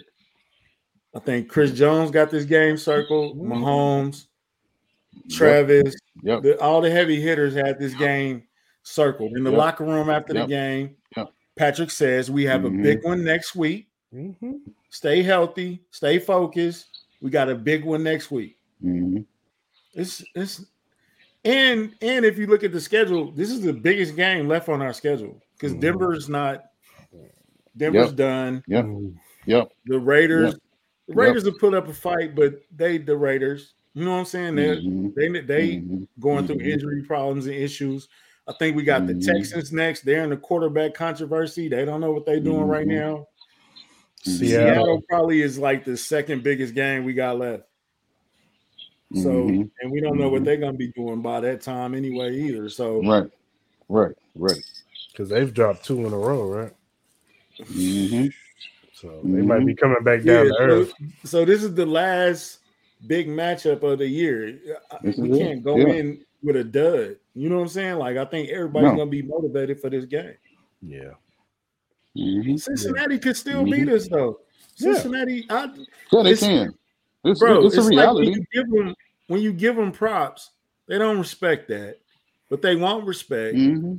[1.14, 4.26] I think Chris Jones got this game circled, Mahomes,
[5.30, 6.42] Travis, Yep.
[6.42, 8.42] the, all the heavy hitters had this game
[8.82, 9.58] circled in the Yep.
[9.58, 10.44] locker room after Yep.
[10.44, 10.96] the game.
[11.16, 11.32] Yep.
[11.56, 12.80] Patrick says we have Mhm.
[12.80, 13.88] a big one next week.
[14.14, 14.60] Mhm.
[14.90, 16.86] Stay healthy, stay focused.
[17.20, 18.56] We got a big one next week.
[18.82, 19.24] Mhm.
[19.94, 20.64] It's it's
[21.44, 24.80] and and if you look at the schedule, this is the biggest game left on
[24.80, 25.80] our schedule because Mhm.
[25.80, 26.64] Denver's not
[27.76, 28.16] Denver's Yep.
[28.16, 28.64] done.
[28.66, 28.84] Yep.
[28.84, 29.14] Mhm.
[29.46, 29.72] Yep.
[29.86, 30.54] The Raiders,
[31.12, 31.28] the Yep.
[31.28, 33.74] Raiders have put up a fight, but they the Raiders.
[33.94, 34.56] You know what I'm saying?
[34.56, 35.14] They're Mhm.
[35.14, 36.08] they they Mhm.
[36.18, 36.72] going through Mhm.
[36.72, 38.08] injury problems and issues.
[38.48, 39.24] I think we got the Mhm.
[39.24, 40.02] Texans next.
[40.02, 41.68] They're in the quarterback controversy.
[41.68, 42.96] They don't know what they're doing right Mhm.
[42.96, 43.28] now.
[44.24, 44.48] Seattle.
[44.48, 47.64] Seattle probably is like the second biggest game we got left.
[49.14, 52.70] So, and we don't know what they're gonna be doing by that time anyway either.
[52.70, 53.30] So, Right.
[53.88, 54.14] Right.
[54.34, 54.64] Right.
[55.10, 56.72] Because they've dropped two in a row, right?
[59.02, 60.92] So they might be coming back yeah, down to so, earth.
[61.24, 62.60] so this is the last
[63.08, 64.60] big matchup of the year.
[65.02, 65.88] This We can't go Yeah.
[65.88, 67.16] in with a dud.
[67.34, 67.96] You know what I'm saying?
[67.96, 68.98] Like I think everybody's No.
[68.98, 70.36] gonna be motivated for this game.
[70.80, 71.14] Yeah.
[72.14, 74.40] hmm Cincinnati could still beat us though.
[74.76, 74.94] Yeah.
[74.94, 75.64] Cincinnati, I,
[76.12, 76.74] Yeah, they It's- can.
[77.24, 78.30] It's, bro, it's, it's, a like when reality.
[78.30, 78.94] you give them
[79.26, 80.50] when you give them props,
[80.86, 81.98] they don't respect that,
[82.48, 83.56] but they want respect.
[83.56, 83.94] hmm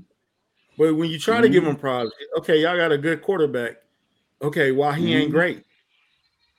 [0.78, 3.78] But when you try to give them props, okay, y'all got a good quarterback.
[4.44, 5.34] Okay, why he ain't Mhm.
[5.34, 5.64] great?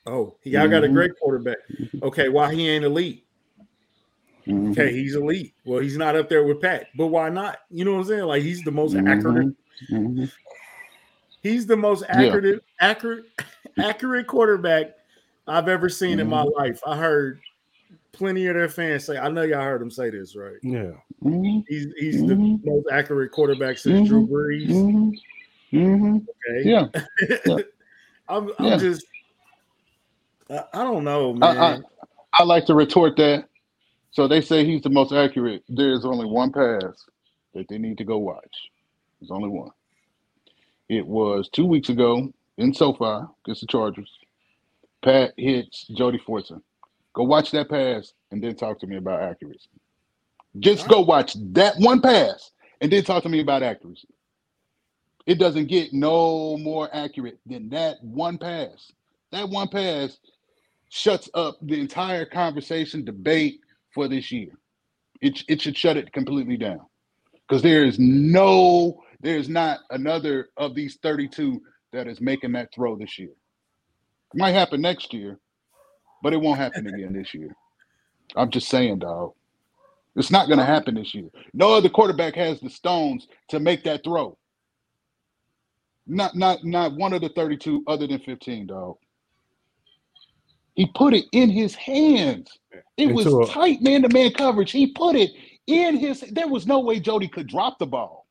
[0.06, 0.94] Oh, y'all got a Mhm.
[0.94, 1.58] great quarterback.
[2.02, 3.26] Okay, why he ain't elite?
[4.46, 5.54] hmm Okay, he's elite.
[5.64, 7.58] Well, he's not up there with Pat, but why not?
[7.70, 8.24] You know what I'm saying?
[8.24, 9.06] Like he's the most Mhm.
[9.06, 9.54] accurate.
[9.88, 10.24] hmm
[11.42, 12.24] He's the most Yeah.
[12.26, 13.24] accurate, accurate,
[13.78, 14.92] accurate quarterback
[15.46, 16.58] I've ever seen in my Mm-hmm.
[16.58, 16.80] life.
[16.86, 17.40] I heard
[18.12, 19.18] plenty of their fans say.
[19.18, 20.56] I know y'all heard them say this, right?
[20.62, 20.92] Yeah.
[21.68, 24.26] He's he's the most accurate quarterback since Drew.
[24.26, 24.70] Brees.
[25.74, 26.88] Okay, Yeah.
[28.28, 28.78] I'm, I'm Yeah.
[28.78, 29.06] just.
[30.50, 31.84] I, I don't know, I, man.
[32.36, 33.46] I, I like to retort that.
[34.12, 35.64] So they say he's the most accurate.
[35.68, 37.04] There's only one pass
[37.54, 38.70] that they need to go watch.
[39.20, 39.70] There's only one.
[40.88, 44.10] It was two weeks ago in SoFi against the Chargers.
[45.04, 46.62] Pat hits Jody Fortson.
[47.14, 49.68] Go watch that pass and then talk to me about accuracy.
[50.60, 54.08] Just go watch that one pass and then talk to me about accuracy.
[55.26, 58.92] It doesn't get no more accurate than that one pass.
[59.32, 60.18] That one pass
[60.90, 63.60] shuts up the entire conversation debate
[63.94, 64.50] for this year.
[65.20, 66.80] It, it should shut it completely down
[67.48, 71.60] because there is no, there's not another of these 32
[71.92, 73.30] that is making that throw this year.
[74.34, 75.38] It might happen next year,
[76.22, 77.54] but it won't happen again this year.
[78.36, 79.32] I'm just saying, dog.
[80.16, 81.28] It's not going to happen this year.
[81.52, 84.36] No other quarterback has the stones to make that throw.
[86.06, 88.96] Not not not one of the 32 other than 15, dog.
[90.74, 92.58] He put it in his hands.
[92.96, 94.72] It was a- tight man-to-man coverage.
[94.72, 95.30] He put it
[95.66, 96.20] in his.
[96.32, 98.26] There was no way Jody could drop the ball.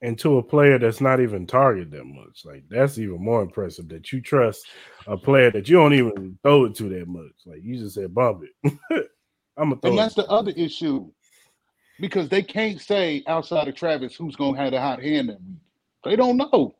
[0.00, 2.44] and to a player that's not even targeted that much.
[2.44, 4.66] Like that's even more impressive that you trust
[5.06, 7.32] a player that you don't even throw it to that much.
[7.46, 8.78] Like you just said, bump it.
[9.56, 11.10] I'm gonna throw And that's the other issue.
[12.00, 15.58] Because they can't say outside of Travis who's gonna have the hot hand that week.
[16.04, 16.76] They don't know.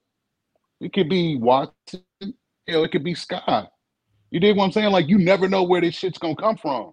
[0.81, 2.03] It could be Watson,
[2.69, 3.71] hell, it could be Scott.
[4.31, 4.93] You dig what I'm saying?
[4.93, 6.93] Like you never know where this shit's gonna come from.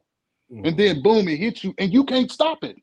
[0.65, 2.77] And then boom, it hits you, and you can't stop it.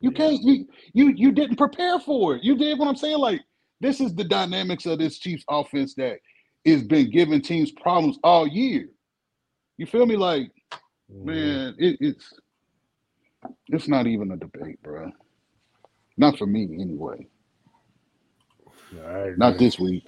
[0.00, 2.44] You can't, you you you didn't prepare for it.
[2.44, 3.18] You did what I'm saying?
[3.18, 3.42] Like,
[3.80, 6.18] this is the dynamics of this Chiefs offense that
[6.66, 8.88] has been giving teams problems all year.
[9.78, 10.16] You feel me?
[10.16, 10.52] Like,
[11.12, 11.24] Mhm.
[11.26, 12.32] man, it, it's
[13.68, 15.12] it's not even a debate, bro.
[16.16, 17.28] Not for me, anyway.
[18.92, 19.30] Yeah.
[19.36, 20.04] Not this week.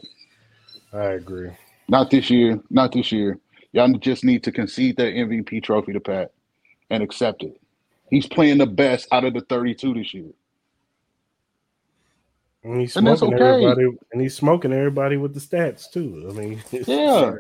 [0.93, 1.51] I agree.
[1.89, 2.61] Not this year.
[2.71, 3.39] Not this year.
[3.73, 6.33] Y'all just need to concede that MVP trophy to Pat
[6.91, 7.61] and accept it.
[8.11, 10.31] He's playing the best out of the 32 this year.
[12.63, 13.65] And he's And that's smoking okay.
[13.65, 16.27] everybody, and he's smoking everybody with the stats too.
[16.31, 17.35] I mean, it's Yeah.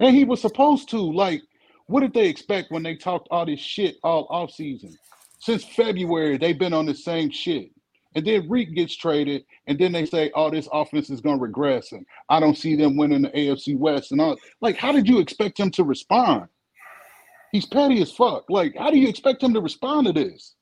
[0.00, 0.98] And he was supposed to.
[0.98, 1.42] Like,
[1.86, 4.96] what did they expect when they talked all this shit all off season?
[5.38, 7.71] Since February, they've been on the same shit.
[8.14, 11.42] And then Reek gets traded, and then they say, "Oh, this offense is going to
[11.42, 14.12] regress," and I don't see them winning the AFC West.
[14.12, 16.48] And all like, how did you expect him to respond?
[17.52, 18.44] He's petty as fuck.
[18.50, 20.54] Like, how do you expect him to respond to this?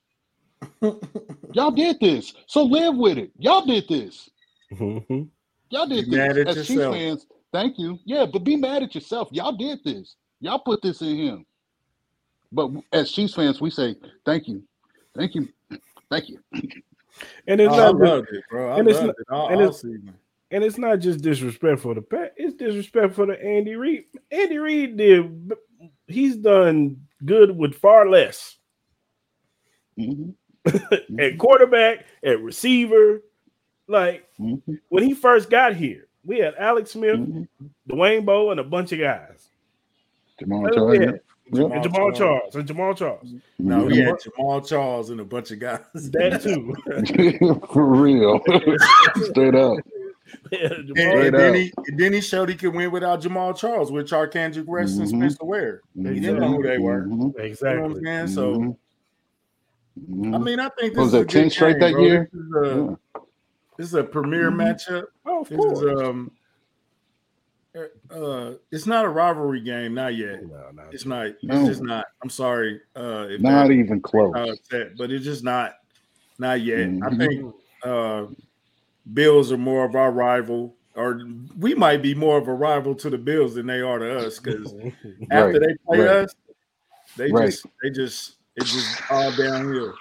[1.52, 3.30] Y'all did this, so live with it.
[3.38, 4.28] Y'all did this.
[4.72, 5.28] Mhm.
[5.70, 6.42] Y'all did Be mad this.
[6.42, 6.94] at As Chiefs yourself.
[6.96, 7.98] fans, thank you.
[8.04, 9.28] Yeah, but be mad at yourself.
[9.32, 10.16] Y'all did this.
[10.40, 11.46] Y'all put this in him.
[12.52, 13.94] But as Chiefs fans, we say
[14.26, 14.62] thank you,
[15.16, 15.48] thank you,
[16.10, 16.38] thank you.
[17.46, 18.70] And it's Oh, not just, loved it, bro.
[18.72, 20.14] I and it's loved not- it all, and all it's- season.
[20.50, 22.34] and it's not just disrespectful to Pat.
[22.36, 24.04] It's disrespectful to Andy Reid.
[24.30, 25.52] Andy Reid did.
[26.06, 28.56] He's done good with far less
[29.98, 30.34] Mhm,
[31.18, 33.22] at quarterback, at receiver.
[33.86, 37.48] Like mhm, when he first got here, we had Alex Smith, mhm.
[37.88, 39.48] Dwayne Bowe, and a bunch of guys.
[40.40, 41.20] Jamaal That's Charles,
[41.52, 41.56] it.
[41.58, 41.62] yeah.
[41.62, 41.72] Yep.
[41.72, 43.34] And Jamaal Charles and Jamaal Charles.
[43.58, 45.80] No, we had Jamaal Charles and a bunch of guys.
[45.94, 47.60] That too.
[47.72, 48.40] For real,
[49.30, 49.78] straight up.
[50.52, 51.54] Yeah, And, and then up.
[51.56, 55.08] he and then he showed he could win without Jamal Charles with Charkandrick West and
[55.08, 55.16] Mhm.
[55.18, 55.80] Spencer Ware.
[55.96, 57.02] He didn't know who they were.
[57.06, 57.84] Mhm, You know what exactly.
[57.84, 58.26] I'm saying?
[58.28, 58.76] So mhm,
[60.08, 60.34] mhm.
[60.34, 62.04] I mean, I think this Was is a that 10 good straight game, that bro.
[62.04, 62.30] year?
[62.32, 62.76] This is a,
[63.16, 63.20] Yeah.
[63.76, 64.56] this is a premier Mhm.
[64.56, 65.04] matchup.
[65.26, 65.78] Oh, of This course.
[65.80, 66.30] is um,
[68.10, 70.42] uh, it's not a rivalry game, not yet.
[70.42, 70.82] no, no.
[70.90, 71.26] It's not.
[71.42, 72.06] It's just not.
[72.22, 74.34] I'm sorry, uh, if Not even close.
[74.34, 75.74] uh, upset, but it's just not,
[76.38, 76.88] not yet.
[76.88, 77.18] I Mhm.
[77.18, 78.26] think uh,
[79.12, 81.22] Bills are more of our rival, or
[81.58, 84.38] we might be more of a rival to the Bills than they are to us
[84.38, 84.72] because
[85.30, 86.08] after they play right.
[86.08, 86.34] us,
[87.16, 87.46] they Right.
[87.50, 89.94] just they just it's just all downhill.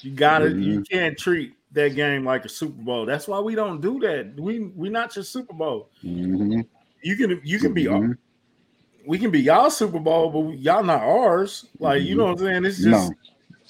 [0.00, 0.90] You gotta you Mhm.
[0.90, 3.04] can't treat that game like a Super Bowl.
[3.06, 4.38] That's why we don't do that.
[4.38, 5.90] We we're not your Super Bowl.
[6.04, 6.66] Mhm,
[7.04, 8.16] You can you can be mhm.
[9.06, 11.66] we can be y'all Super Bowl, but y'all not ours.
[11.78, 12.64] Like you know what I'm saying?
[12.64, 13.14] It's just No.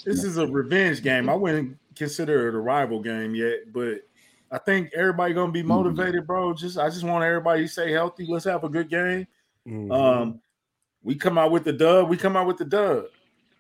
[0.05, 1.29] this is a revenge game.
[1.29, 4.03] I wouldn't consider it a rival game yet, but
[4.53, 6.55] I think everybody gonna be motivated, bro.
[6.55, 8.25] Just I just want everybody to stay healthy.
[8.29, 9.27] Let's have a good game.
[9.67, 9.91] Mhm.
[9.93, 10.41] Um,
[11.03, 12.09] we come out with the dub.
[12.09, 13.07] We come out with the dub.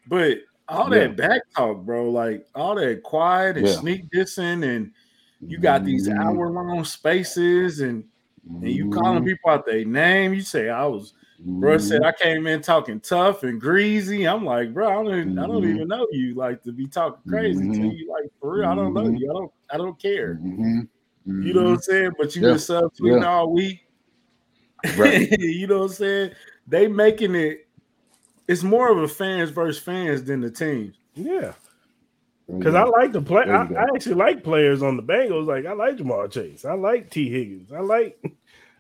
[0.07, 1.09] But all Yeah.
[1.09, 3.81] that back talk, bro, like all that quiet and Yeah.
[3.81, 4.93] sneak dissing, and
[5.41, 8.05] you got these Mhm, hour long spaces, and
[8.48, 10.35] and you calling mhm, people out their name.
[10.35, 11.78] You say I was, bro.
[11.78, 12.07] Said mm-hmm.
[12.07, 14.26] I came in talking tough and greasy.
[14.26, 15.74] I'm like, bro, I don't, even, I don't Mhm.
[15.74, 16.35] even know you.
[16.35, 17.85] Like to be talking crazy to mm-hmm.
[17.90, 18.68] you, like for real.
[18.68, 19.16] I don't know mm-hmm.
[19.16, 19.30] you.
[19.30, 20.38] I don't, I don't care.
[21.26, 22.12] You know what I'm saying?
[22.18, 22.48] But you Yeah.
[22.48, 23.28] been subtweeting Yeah.
[23.28, 23.80] all week.
[24.96, 25.30] Right.
[25.38, 26.30] you know what I'm saying?
[26.66, 27.66] They making it.
[28.46, 30.96] It's more of a fans versus fans than the teams.
[31.14, 31.52] yeah.
[32.46, 33.44] Because I like the play.
[33.44, 33.62] I.
[33.64, 35.46] I actually like players on the Bengals.
[35.46, 36.64] Like I like Jamal Chase.
[36.64, 37.30] I like T.
[37.30, 37.72] Higgins.
[37.72, 38.18] I like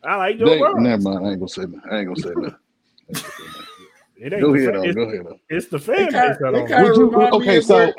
[0.02, 0.74] I like Joe They, Burrow.
[0.74, 1.26] never mind.
[1.26, 1.80] I ain't gonna say that.
[1.90, 2.36] I ain't gonna say that.
[2.36, 2.54] I ain't
[3.08, 3.54] gonna say that.
[4.16, 4.82] It ain't Go ahead, fan- though.
[4.84, 5.26] it's, Go ahead.
[5.26, 5.40] though.
[5.48, 6.36] it's the They fan kinda- base.
[6.46, 7.12] I they don't kinda Would you?
[7.14, 7.94] Oh, okay, so where-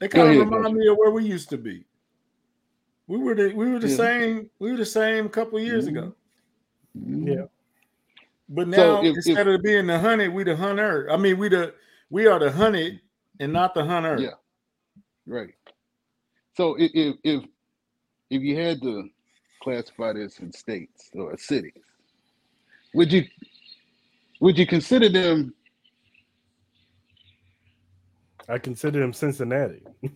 [0.00, 0.72] They kind of remind Coach.
[0.74, 1.84] me of where we used to be.
[3.06, 3.96] We were the we were the Yeah.
[3.96, 6.14] same we were the same a couple of years ago.
[6.98, 7.26] Mm-hmm.
[7.28, 7.44] Yeah.
[8.50, 11.10] But now if- if- instead of being the hunted, we the hunter.
[11.10, 11.74] I mean, we the
[12.10, 13.00] we are the hunted
[13.40, 14.16] and not the hunter.
[14.18, 14.34] Yeah.
[15.26, 15.54] Right.
[16.56, 17.44] So if if if,
[18.30, 19.08] if you had to
[19.62, 21.72] classify this in states or cities,
[22.94, 23.24] would you
[24.40, 25.54] would you consider them?
[28.48, 29.82] I consider them Cincinnati.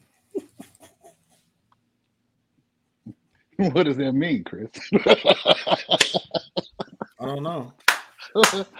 [3.58, 4.70] What does that mean, Chris?
[7.20, 7.72] I don't know.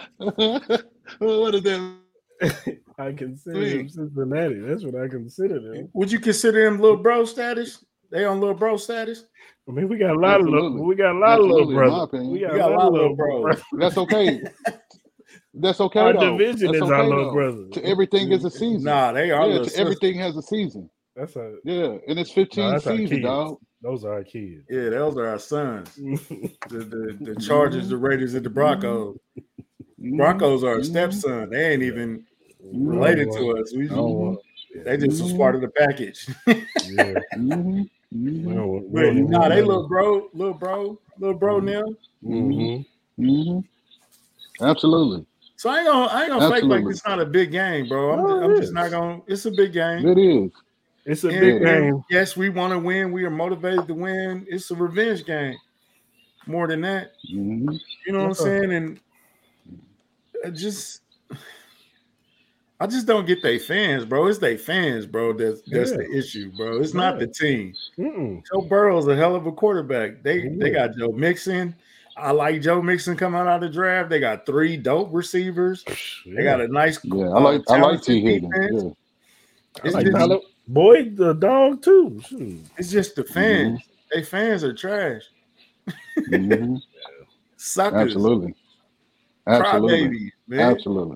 [1.19, 1.97] what does that?
[2.99, 4.59] I consider him Cincinnati.
[4.59, 5.89] That's what I consider them.
[5.93, 7.83] Would you consider them little bro status?
[8.11, 9.25] They on little bro status?
[9.67, 10.81] I mean, we got a lot of little, Absolutely.
[10.87, 12.27] we got a lot Absolutely, of in little brothers.
[12.27, 13.41] We got, We got a lot of little bros.
[13.43, 13.63] brothers.
[13.73, 14.41] That's okay.
[15.53, 15.99] That's okay.
[15.99, 16.37] Our though.
[16.37, 17.31] division That's is our little though.
[17.33, 17.69] brothers.
[17.73, 18.83] To everything is a season.
[18.83, 20.89] Nah, they are yeah, to everything has a season.
[21.15, 23.57] That's a Yeah, and it's 15 that's our seasons, dog.
[23.81, 24.63] those are our kids.
[24.69, 25.97] Yeah, those are our sons.
[26.69, 29.17] The the, the Chargers, the Raiders, and the Broncos.
[29.97, 30.85] Broncos are a Mhm.
[30.85, 31.49] stepson.
[31.49, 32.25] They ain't even.
[32.63, 33.73] Related to us.
[33.73, 34.37] We I don't
[34.85, 36.27] they just was part of the package.
[36.47, 37.13] yeah.
[37.37, 37.89] We
[38.53, 41.83] don't want- we But nah, they none little bro, little bro, little bro now.
[42.23, 42.85] Mhm.
[43.19, 43.63] Mhm.
[44.61, 45.25] Absolutely.
[45.55, 48.13] So I ain't gonna I ain't gonna fake like it's not a big game, bro.
[48.13, 49.21] I'm, No, it I'm just not gonna.
[49.27, 50.07] It's a big game.
[50.07, 50.51] It is.
[51.05, 52.03] It's a And- big game.
[52.09, 53.11] Yes, we want to win.
[53.11, 54.45] We are motivated to win.
[54.49, 55.57] It's a revenge game.
[56.47, 57.79] More than that, Mhm.
[58.07, 58.71] you know what I'm saying?
[58.71, 61.01] And just,
[62.81, 64.27] I just don't get they fans, bro.
[64.27, 65.33] It's their fans, bro.
[65.33, 66.79] That's that's the issue, bro.
[66.79, 67.73] It's not the team.
[67.97, 68.41] Mm-mm.
[68.51, 70.23] Joe Burrow's a hell of a quarterback.
[70.23, 71.75] They they got Joe Mixon.
[72.15, 74.09] I like Joe Mixon coming out of the draft.
[74.09, 75.83] They got three dope receivers.
[76.25, 76.99] They got a nice.
[77.03, 78.53] Yeah, uh, I like I like Tee Higgins.
[78.53, 78.83] defense.
[78.83, 78.89] Yeah.
[79.83, 82.21] I It's like just- Tyler Boyd, the dog too.
[82.27, 82.59] Shoot.
[82.77, 83.81] It's just the fans.
[84.13, 85.23] They fans are trash.
[87.57, 88.01] Suckers.
[88.01, 88.55] Absolutely.
[89.47, 89.99] Absolutely.
[90.09, 90.59] Crybabies, man.
[90.59, 91.15] Absolutely.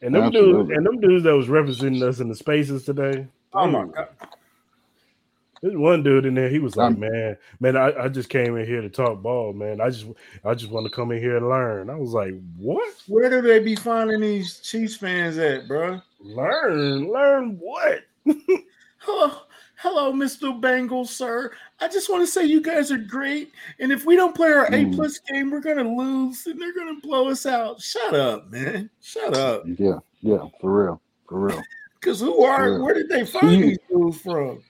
[0.00, 3.26] And them dudes, and them dudes that was representing us in the spaces today.
[3.52, 4.08] Oh my god.
[5.62, 6.48] There's one dude in there.
[6.48, 9.52] He was like, Um, "Man, man, I, I just came in here to talk ball,
[9.52, 9.80] man.
[9.80, 10.06] I just,
[10.44, 12.94] I just want to come in here and learn." I was like, "What?
[13.06, 16.00] Where do they be finding these Chiefs fans at, bro?
[16.20, 17.10] Learn?
[17.10, 18.04] Learn what?"
[18.98, 19.42] Hello,
[19.76, 20.58] hello, Mr.
[20.60, 21.52] Bengals, sir.
[21.80, 23.52] I just want to say you guys are great.
[23.78, 24.94] And if we don't play our A Mm.
[24.94, 27.80] plus game, we're gonna lose and they're gonna blow us out.
[27.80, 28.90] Shut up, man.
[29.02, 29.64] Shut up.
[29.78, 29.98] Yeah.
[30.20, 30.46] Yeah.
[30.60, 31.00] For real.
[31.28, 31.62] For real.
[31.98, 34.62] Because who are where did they find You- these dudes from?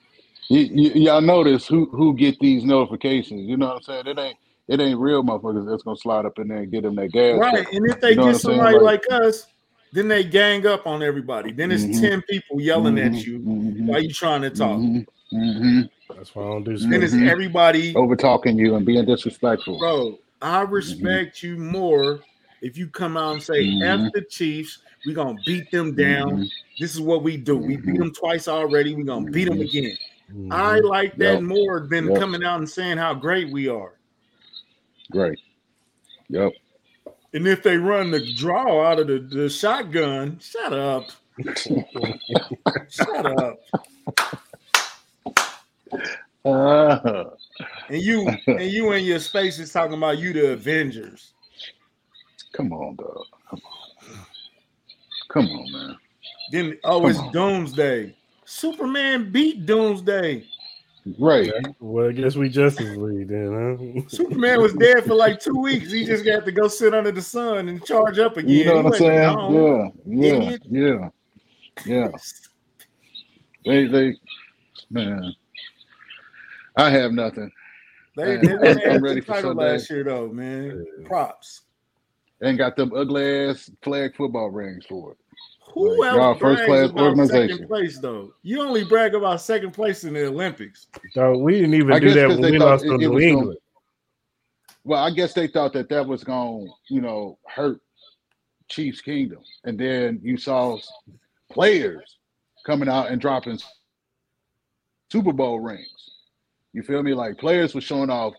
[0.49, 3.41] Y- y- y'all notice who who get these notifications.
[3.47, 4.07] You know what I'm saying?
[4.07, 4.37] It ain't
[4.69, 7.37] it ain't real motherfuckers that's gonna slide up in there and get them that gas.
[7.37, 7.67] Right.
[7.73, 9.45] And if they You know get somebody Like- like us,
[9.91, 11.51] then they gang up on everybody.
[11.51, 11.99] Then it's Mhm.
[11.99, 14.79] 10 people yelling at Mhm, you mhm, while you trying to talk.
[14.79, 15.89] mhm, mhm.
[16.15, 16.77] That's why I don't do.
[16.77, 17.27] Then it's Mhm.
[17.27, 19.79] everybody Over talking you and being disrespectful.
[19.79, 22.21] Bro, I respect you more
[22.61, 24.11] if you come out and say, F Mhm.
[24.13, 26.49] the Chiefs, we're gonna beat them down.
[26.79, 27.57] This is what we do.
[27.57, 28.93] We beat them twice already.
[28.95, 29.97] we're gonna beat them again.
[30.51, 31.41] I like that Yep.
[31.43, 32.17] more than Yep.
[32.19, 33.93] coming out and saying how great we are.
[35.11, 35.39] Great.
[36.29, 36.51] Yep.
[37.33, 41.05] And if they run the draw out of the, the shotgun, shut up.
[42.89, 43.59] shut up.
[46.45, 47.25] Uh,
[47.89, 51.33] And you and you in your spaces talking about you the Avengers.
[52.53, 53.25] come on, dog.
[53.49, 54.25] Come on.
[55.29, 55.97] Come on, man.
[56.51, 57.31] Then oh, Come it's on.
[57.33, 58.15] Doomsday.
[58.45, 60.45] Superman beat Doomsday.
[61.19, 61.51] Right.
[61.79, 64.01] Well, I guess we Justice League then, huh?
[64.07, 65.91] Superman was dead for like two weeks.
[65.91, 68.49] He just got to go sit under the sun and charge up again.
[68.49, 69.35] You know what I'm saying?
[69.35, 69.91] gone.
[70.05, 70.25] Yeah.
[70.27, 70.33] Yeah.
[70.35, 70.61] Idiot.
[70.69, 71.09] Yeah.
[71.85, 72.07] Yeah.
[73.65, 74.15] They they
[74.89, 75.33] man.
[76.75, 77.51] I have nothing.
[78.15, 79.71] They, Man, they, they I'm had ready the for title Sunday.
[79.71, 80.85] last year though, man.
[81.05, 81.61] Props.
[82.41, 85.17] And got them ugly ass flag football rings for it.
[85.77, 87.49] Who Like, y'all else first class about organization.
[87.49, 88.33] second place though?
[88.41, 90.87] You only brag about second place in the Olympics.
[91.13, 93.11] Dog, we didn't even I do that when they we thought lost it- to New
[93.11, 93.59] was gonna- England.
[94.83, 97.79] Well, I guess they thought that that was going, to you know, hurt
[98.69, 100.79] Chiefs Kingdom, and then you saw
[101.51, 102.17] players
[102.65, 103.59] coming out and dropping
[105.11, 106.11] Super Bowl rings.
[106.73, 107.13] You feel me?
[107.13, 108.33] Like players were showing off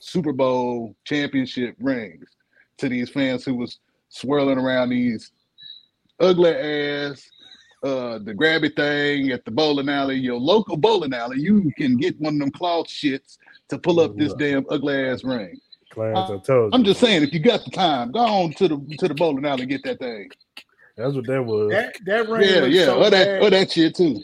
[0.00, 2.28] Super Bowl championship rings
[2.78, 5.30] to these fans who was swirling around these
[6.20, 7.28] ugly ass
[7.82, 11.40] uh the grabby thing at the bowling alley, your local bowling alley.
[11.40, 13.38] You can get one of them cloth shits
[13.70, 15.58] to pull up this damn ugly ass ring.
[15.92, 16.70] Clarence, I told you.
[16.72, 19.44] I'm just saying, if you got the time, go on to the to the bowling
[19.46, 20.28] alley and get that thing.
[20.96, 21.70] That's what that was.
[21.70, 23.42] That that ring Yeah, looks yeah, so or that bad.
[23.42, 24.22] or that shit too.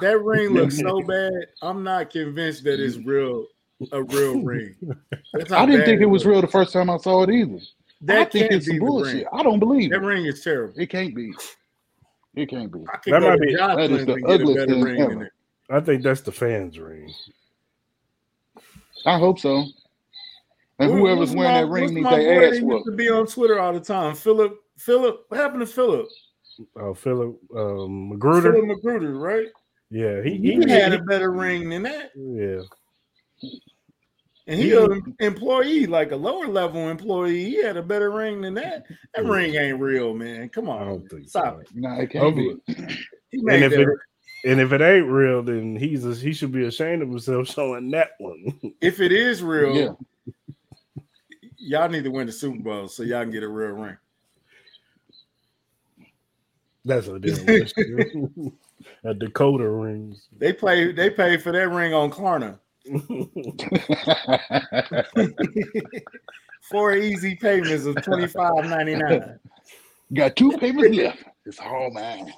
[0.00, 1.32] That ring looks so bad.
[1.60, 3.46] I'm not convinced that it's real,
[3.92, 4.74] a real ring.
[5.52, 6.32] I didn't think it was looks.
[6.32, 7.58] real the first time I saw it either.
[8.02, 9.14] That I think it's some the bullshit.
[9.14, 9.24] ring.
[9.32, 10.06] I don't believe That it.
[10.06, 10.74] ring is terrible.
[10.78, 11.32] It can't be.
[12.34, 12.80] It can't be.
[12.92, 15.24] I That might be- that is the ugliest thing ring than ever.
[15.24, 15.32] it.
[15.70, 17.12] I think that's the fans' ring.
[19.06, 19.64] I hope so.
[20.78, 22.86] And Who- whoever's wearing my- that ring needs their ass used whooped.
[22.86, 24.14] to be on Twitter all the time.
[24.14, 26.08] Philip, Philip, what happened to Philip?
[26.76, 28.52] Oh, Philip um, Magruder.
[28.52, 29.46] Philip Magruder, right?
[29.90, 32.62] Yeah, he, He, he, had he- a better ring than that, yeah.
[34.46, 37.44] And he He- an employee, like a lower level employee.
[37.44, 38.84] He had a better ring than that.
[39.14, 39.30] That Yeah.
[39.30, 40.48] ring ain't real, man.
[40.48, 41.60] Come I on, don't think stop so.
[41.60, 41.68] it.
[41.74, 42.56] Nah, it can't be.
[43.30, 43.96] He And made if that it ring.
[44.44, 47.90] and if it ain't real, then he's a, he should be ashamed of himself showing
[47.92, 48.58] that one.
[48.80, 49.92] If it is real, Yeah.
[51.56, 53.96] y'all need to win the Super Bowl so y'all can get a real ring.
[56.84, 58.52] That's a damn question.
[59.04, 60.28] a Dakota rings.
[60.36, 60.90] They play.
[60.92, 62.58] They paid for that ring on Klarna.
[66.70, 69.38] Four easy payments of twenty five ninety nine.
[70.12, 71.24] Got two payments left.
[71.46, 72.32] It's all mine.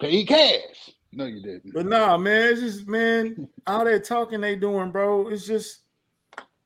[0.00, 0.90] Pay cash.
[1.12, 1.72] No, you didn't.
[1.72, 5.28] But nah, man, it's just man, all that talking they doing, bro.
[5.28, 5.80] It's just,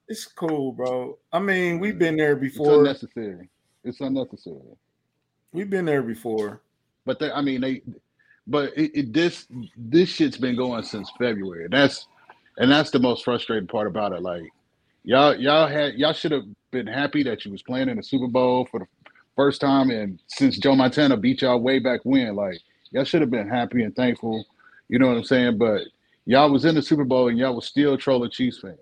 [0.09, 1.19] it's cool, bro.
[1.33, 2.81] I mean, we've been there It's before.
[2.81, 3.49] unnecessary.
[3.85, 4.57] It's unnecessary.
[5.53, 6.63] We've been there before.
[7.07, 7.83] But they, I mean, they,
[8.47, 9.47] but it, it this
[9.77, 11.69] this shit's been going since February.
[11.71, 12.09] That's
[12.59, 14.23] and that's the most frustrating part about it.
[14.23, 14.45] Like
[15.05, 18.29] y'all y'all had y'all should have been happy that you was playing in the Super
[18.29, 18.87] Bowl for the
[19.37, 22.35] first time and since Joe Montana beat y'all way back when.
[22.37, 22.59] Like
[22.91, 24.45] y'all should have been happy and thankful.
[24.89, 25.59] You know what I'm saying?
[25.59, 25.83] But
[26.27, 28.79] y'all was in the Super Bowl and y'all was still trolling Chiefs fans.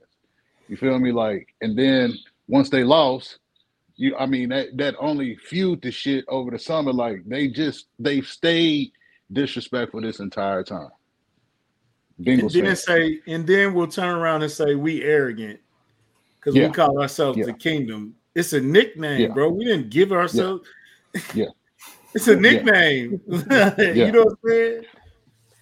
[0.68, 1.12] You feel me?
[1.12, 2.14] Like and then
[2.48, 3.38] once they lost,
[3.96, 6.92] you I mean that that only fueled the shit over the summer.
[6.92, 8.92] Like they just they've stayed
[9.32, 10.90] disrespectful this entire time.
[12.26, 12.82] And then fans.
[12.84, 15.60] say, and then we'll turn around and say we arrogant
[16.38, 16.66] because Yeah.
[16.68, 17.46] we call ourselves Yeah.
[17.46, 18.14] the kingdom.
[18.34, 19.28] It's a nickname, Yeah.
[19.28, 19.50] bro.
[19.50, 20.68] We didn't give ourselves.
[21.34, 21.46] Yeah.
[22.14, 23.20] it's a nickname.
[23.28, 24.84] you know what I'm saying?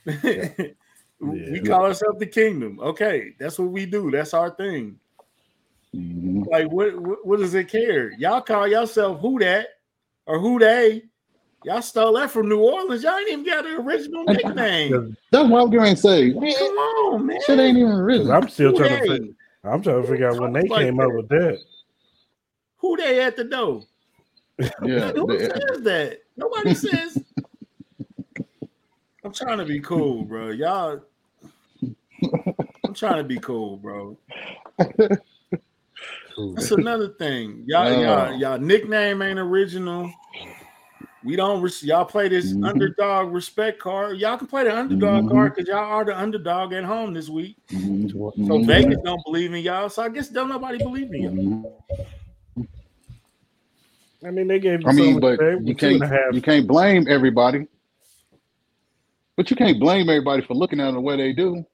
[1.21, 1.63] we Yeah.
[1.63, 2.79] call ourselves the kingdom.
[2.81, 4.11] Okay, that's what we do.
[4.11, 4.99] That's our thing.
[5.95, 6.47] Mhm.
[6.51, 8.13] Like, what, what what does it care?
[8.19, 9.69] Y'all call yourself who that
[10.27, 11.05] or who they?
[11.67, 13.03] Y'all stole that from New Orleans.
[13.03, 15.17] Y'all ain't even got the original nickname.
[15.33, 16.31] That's what I'm going to say.
[16.31, 17.39] Man, Come on, man.
[17.45, 18.31] shit ain't even 'Cause risen.
[18.31, 19.33] I'm still Who trying to figure,
[19.65, 21.59] I'm trying to figure out when they like came up with that.
[22.77, 23.83] Who they at the door?
[24.85, 26.19] Yeah, Who they- says that?
[26.37, 27.19] Nobody says.
[29.25, 30.51] I'm trying to be cool, bro.
[30.51, 31.01] Y'all.
[32.85, 34.17] I'm trying to be cool, bro.
[34.79, 37.65] That's another thing.
[37.67, 38.01] Y'all, Oh.
[38.01, 40.13] y'all, y'all nickname ain't original.
[41.27, 41.61] We don't.
[41.61, 42.69] res- Y'all play this Mhm.
[42.69, 44.19] underdog respect card.
[44.19, 45.31] Y'all can play the underdog Mhm.
[45.31, 47.57] card because y'all are the underdog at home this week.
[47.69, 48.13] Mhm.
[48.47, 48.63] So.
[48.63, 49.89] Vegas don't believe in y'all.
[49.89, 51.33] So I guess don't nobody believe in y'all.
[52.57, 52.69] Mhm.
[54.25, 56.35] I mean, they gave you I mean, some but you with two and can't a
[56.35, 57.67] you can't blame everybody.
[59.37, 61.67] But you can't blame everybody for looking at them the way they do.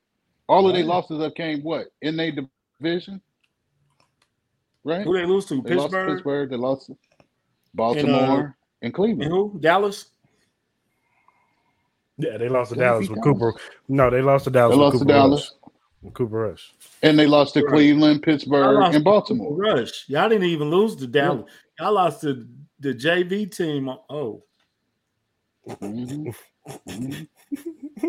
[0.49, 2.33] All of their losses have came what in their
[2.81, 3.21] division,
[4.83, 5.05] right?
[5.05, 5.61] Who they lose to?
[5.63, 6.51] They lost to Pittsburgh Pittsburgh.
[6.51, 6.97] They lost to
[7.75, 9.31] Baltimore and, and Cleveland.
[9.31, 9.57] who?
[9.61, 10.07] Dallas.
[12.19, 13.39] Yeah, they lost to Did they Dallas with Dallas?
[13.39, 13.55] Cooper.
[13.89, 14.75] No, they lost to Dallas.
[14.77, 15.73] They with lost to Cooper Dallas, Rush.
[16.03, 16.75] With Cooper Rush.
[17.03, 17.73] and they lost to Right.
[17.73, 19.55] Cleveland, Pittsburgh, and Baltimore.
[19.57, 20.09] Rush.
[20.09, 21.51] Y'all didn't even lose to Dallas.
[21.81, 22.47] Y'all lost to
[22.81, 23.89] the JV team.
[24.11, 24.43] Oh,
[25.69, 26.35] Mhm.
[26.89, 27.29] Mhm.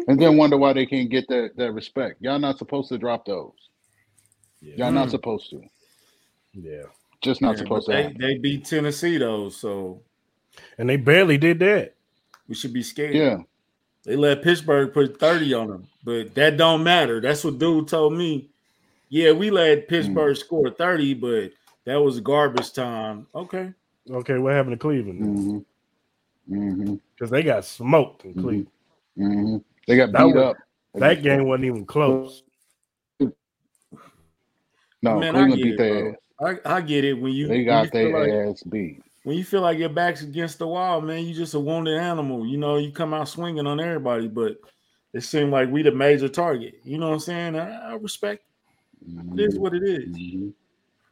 [0.07, 2.21] and then wonder why they can't get that that respect.
[2.21, 3.51] Y'all not supposed to drop those.
[4.61, 4.76] Yeah.
[4.78, 5.61] Y'all not supposed to.
[6.53, 6.84] yeah.
[7.21, 7.91] Just not yeah, supposed to.
[7.93, 10.01] they, they beat Tennessee though, so
[10.78, 11.93] And they barely did that.
[12.47, 13.16] we should be scared.
[13.16, 13.38] Yeah.
[14.04, 17.22] They let Pittsburgh put 30 on them, but that don't matter.
[17.22, 18.49] That's what dude told me.
[19.10, 21.51] Yeah, we let Pittsburgh score 30, but
[21.86, 23.28] that was garbage time.
[23.34, 23.72] Okay.
[24.12, 25.66] Okay, what happened to Cleveland?
[26.49, 28.41] hmm hmm Because they got smoked in Mhm.
[28.41, 28.68] Cleveland.
[29.16, 30.58] hmm They got That beat was- up.
[30.95, 32.43] That game wasn't even close.
[35.01, 36.60] No, Man, I Cleveland get beat it, their ass.
[36.66, 37.14] I, I get it.
[37.14, 39.01] When you, They got you their like, ass beat.
[39.24, 42.45] When you feel like your back's against the wall, man, you just a wounded animal.
[42.45, 44.57] You know, you come out swinging on everybody, but
[45.13, 46.76] it seemed like we the major target.
[46.84, 47.55] You know what I'm saying?
[47.55, 48.43] I, I respect
[49.36, 50.15] it is what it is.
[50.15, 50.53] Mhm.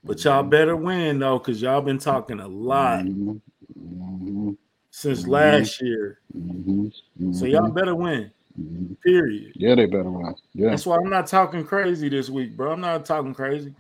[0.04, 3.40] But y'all better win though, because y'all been talking a lot Mhm.
[3.78, 4.58] Mhm.
[4.90, 6.20] since last year.
[7.34, 8.32] So y'all better win.
[9.04, 9.54] Period.
[9.56, 10.36] Yeah, they better win.
[10.54, 10.70] Yeah.
[10.72, 12.72] That's why I'm not talking crazy this week, bro.
[12.72, 13.74] I'm not talking crazy.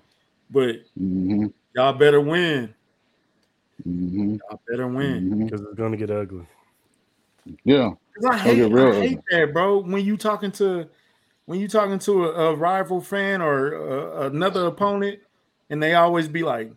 [0.53, 0.82] but
[1.73, 2.73] y'all better win.
[3.84, 5.45] Hmm Y'all better win.
[5.45, 6.45] because it's gonna get ugly.
[7.63, 7.91] Yeah,
[8.29, 9.79] I hate, get real I hate that, bro.
[9.82, 10.88] When you talking to
[11.45, 13.75] when you talking to a, a rival fan or
[14.23, 15.19] uh, another opponent,
[15.69, 16.71] and they always be like,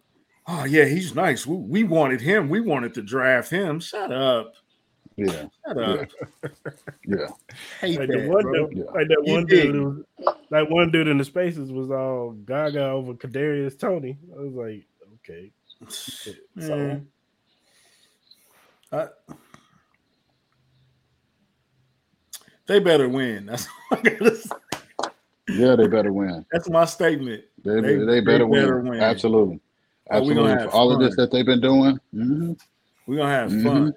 [0.46, 1.46] "Oh yeah, he's nice.
[1.46, 2.48] We, we wanted him.
[2.48, 4.54] We wanted to draft him." Shut up.
[5.16, 5.44] Yeah.
[5.66, 6.08] Shut up.
[7.06, 7.26] Yeah.
[7.80, 8.66] Hate Like that, the one bro.
[8.68, 8.84] dude, Yeah.
[8.84, 9.62] like that You one dig.
[9.64, 14.16] dude, who was, like one dude in the spaces was all Gaga over Kadarius Toney.
[14.36, 14.86] I was like,
[15.20, 15.52] okay,
[16.60, 17.00] so.
[18.92, 19.08] I-
[22.66, 23.46] they better win.
[23.46, 24.50] That's all I say.
[25.50, 26.44] Yeah, they better win.
[26.50, 27.44] that's my statement.
[27.64, 28.88] They, They- they, they better, better win.
[28.90, 29.00] win.
[29.00, 29.60] Absolutely.
[30.10, 30.52] Absolutely.
[30.66, 31.98] all of this that they've been doing.
[32.12, 32.52] hmm
[33.06, 33.62] We're gonna have Mhm.
[33.64, 33.94] fun.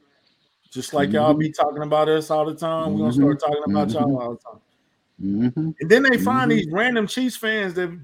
[0.70, 1.40] Just like y'all Mhm.
[1.40, 2.94] be talking about us all the time.
[2.94, 4.20] We're gonna start talking about y'all Mhm.
[4.22, 4.62] all the time.
[5.20, 6.56] hmm And then they find Mhm.
[6.56, 7.98] these random Chiefs fans that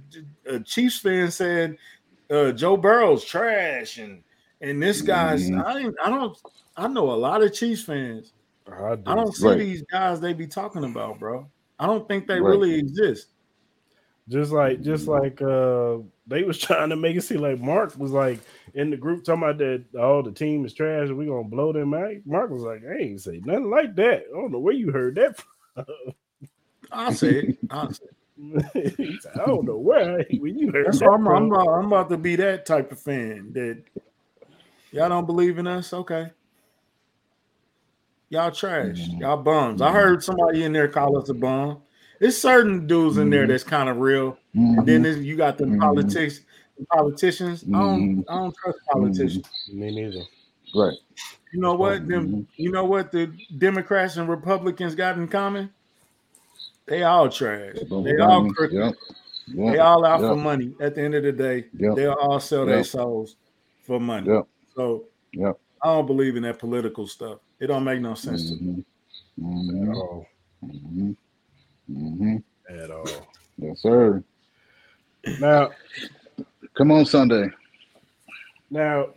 [0.50, 1.78] uh, Chiefs fans said
[2.30, 4.24] uh, Joe Burrow's trash and
[4.62, 5.64] and this guy's Mhm.
[5.64, 6.38] I I don't
[6.78, 8.34] I know a lot of Chiefs fans.
[8.72, 9.60] I, I don't see Right.
[9.60, 11.48] these guys they be talking about, bro.
[11.80, 12.50] I don't think they Right.
[12.50, 13.28] really exist.
[14.30, 15.98] just like just like uh
[16.28, 18.40] they was trying to make it seem like Mark was like
[18.74, 21.74] in the group talking about that oh the team is trash and we gonna blow
[21.74, 22.14] them out.
[22.26, 24.24] Mark was like, I ain't say nothing like that.
[24.34, 25.38] I don't know where you heard that
[25.76, 25.86] from.
[27.14, 27.58] Say.
[27.70, 28.16] I'll say said,
[28.56, 32.10] I don't know where when you heard That's that why I'm, I'm, about, I'm about
[32.10, 33.82] to be that type of fan that
[34.92, 35.94] y'all don't believe in us.
[35.94, 36.32] Okay.
[38.30, 38.98] Y'all trash.
[39.10, 39.20] Mhm.
[39.22, 39.82] Y'all bums.
[39.82, 41.78] I heard somebody in there call us a bum.
[42.20, 43.50] There's certain dudes in there Mhm.
[43.50, 44.38] that's kind of real.
[44.54, 45.80] And then you got them Mhm.
[45.80, 46.42] politics,
[46.92, 47.64] politicians.
[47.68, 48.26] I don't.
[48.30, 49.46] I don't trust politicians.
[49.72, 50.22] Me neither.
[50.76, 50.98] Right.
[51.52, 52.08] You know what?
[52.08, 55.70] Them you know what the Democrats and Republicans got in common?
[56.86, 57.76] They all trash.
[58.04, 58.76] They all crooked.
[58.76, 58.96] Yep.
[59.56, 60.74] They all out for money.
[60.80, 61.96] At the end of the day, Yep.
[61.96, 63.36] they'll all sell their souls
[63.82, 64.30] for money.
[64.30, 64.48] Yep.
[64.76, 65.60] So Yep.
[65.82, 67.40] I don't believe in that political stuff.
[67.60, 68.84] It don't make no sense to me.
[69.40, 70.26] hmm At all.
[70.62, 71.12] hmm
[71.88, 72.38] hmm
[72.70, 73.28] At all.
[73.58, 74.24] Yes, sir.
[75.40, 75.72] Now
[76.76, 77.50] Come on, Sunday.
[78.70, 79.10] Now,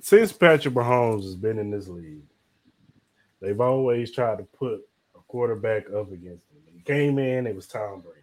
[0.00, 2.22] since Patrick Mahomes has been in this league,
[3.40, 4.80] they've always tried to put
[5.16, 6.30] a quarterback up against him.
[6.30, 6.49] When he
[6.84, 8.20] came in, it was Tom Brady.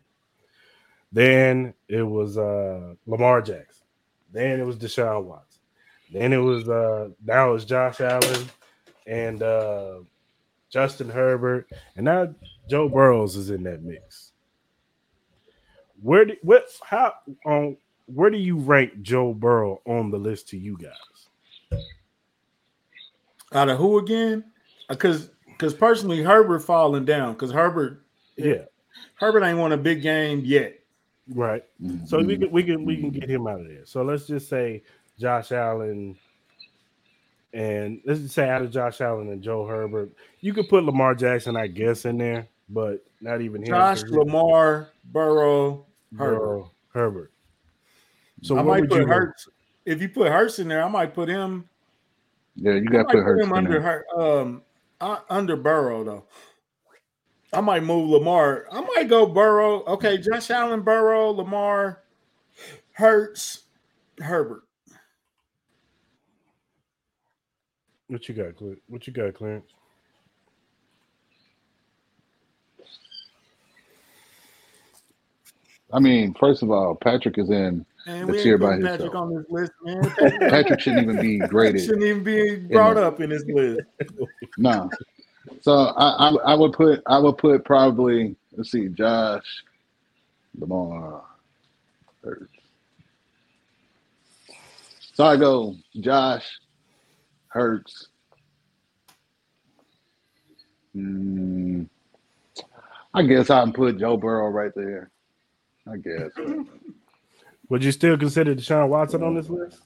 [1.11, 3.85] Then it was uh, Lamar Jackson.
[4.31, 5.61] Then it was Deshaun Watson.
[6.11, 8.49] Then it was uh, now it's Josh Allen
[9.05, 9.99] and uh,
[10.69, 12.33] Justin Herbert, and now
[12.69, 14.31] Joe Burrows is in that mix.
[16.01, 17.13] Where do what how
[17.45, 21.81] on where do you rank Joe Burrow on the list to you guys?
[23.53, 24.43] Out of who again?
[24.89, 28.05] Because because personally, Herbert falling down because Herbert
[28.37, 28.65] Yeah,
[29.15, 30.79] Herbert ain't won a big game yet.
[31.29, 31.63] right.
[32.05, 33.85] So we can we can we can get him out of there.
[33.85, 34.83] So let's just say
[35.19, 36.15] Josh Allen
[37.53, 40.11] and let's just say out of Josh Allen and Joe Herbert,
[40.41, 43.69] you could put Lamar Jackson, I guess, in there, but not even him.
[43.69, 45.85] Josh 'cause he- Lamar Burrow
[46.17, 46.37] Herbert.
[46.39, 47.31] Burrow, Herbert.
[48.43, 49.07] So I might put you?
[49.07, 49.47] Hurts.
[49.85, 51.67] If you put Hurts in there, I might put him.
[52.55, 53.81] Yeah, you got to put put Hurts him under there.
[53.81, 54.61] Hurt, um
[54.99, 56.25] uh, under Burrow though.
[57.53, 58.67] I might move Lamar.
[58.71, 59.83] I might go Burrow.
[59.85, 60.31] Okay, mm-hmm.
[60.33, 62.03] Josh Allen, Burrow, Lamar,
[62.91, 63.63] Hurts,
[64.19, 64.63] Herbert.
[68.07, 68.81] What you got, Clint?
[68.87, 69.65] What you got, Clarence?
[75.93, 77.85] I mean, first of all, Patrick is in.
[78.05, 79.15] Man, Let's we hear about Patrick himself.
[79.15, 80.01] on this list, man.
[80.03, 81.81] Patrick, Patrick shouldn't even be graded.
[81.81, 83.81] shouldn't even be brought the- up in this list.
[84.57, 84.89] No.
[85.61, 89.63] So I, I I would put I would put probably let's see Josh,
[90.57, 91.23] Lamar,
[92.23, 92.51] Hurts.
[95.13, 96.45] So I go Josh,
[97.47, 98.07] Hurts.
[100.95, 101.87] Mm,
[103.13, 105.09] I guess I can put Joe Burrow right there.
[105.91, 106.31] I guess.
[107.69, 109.79] Would you still consider Deshaun Watson on this list?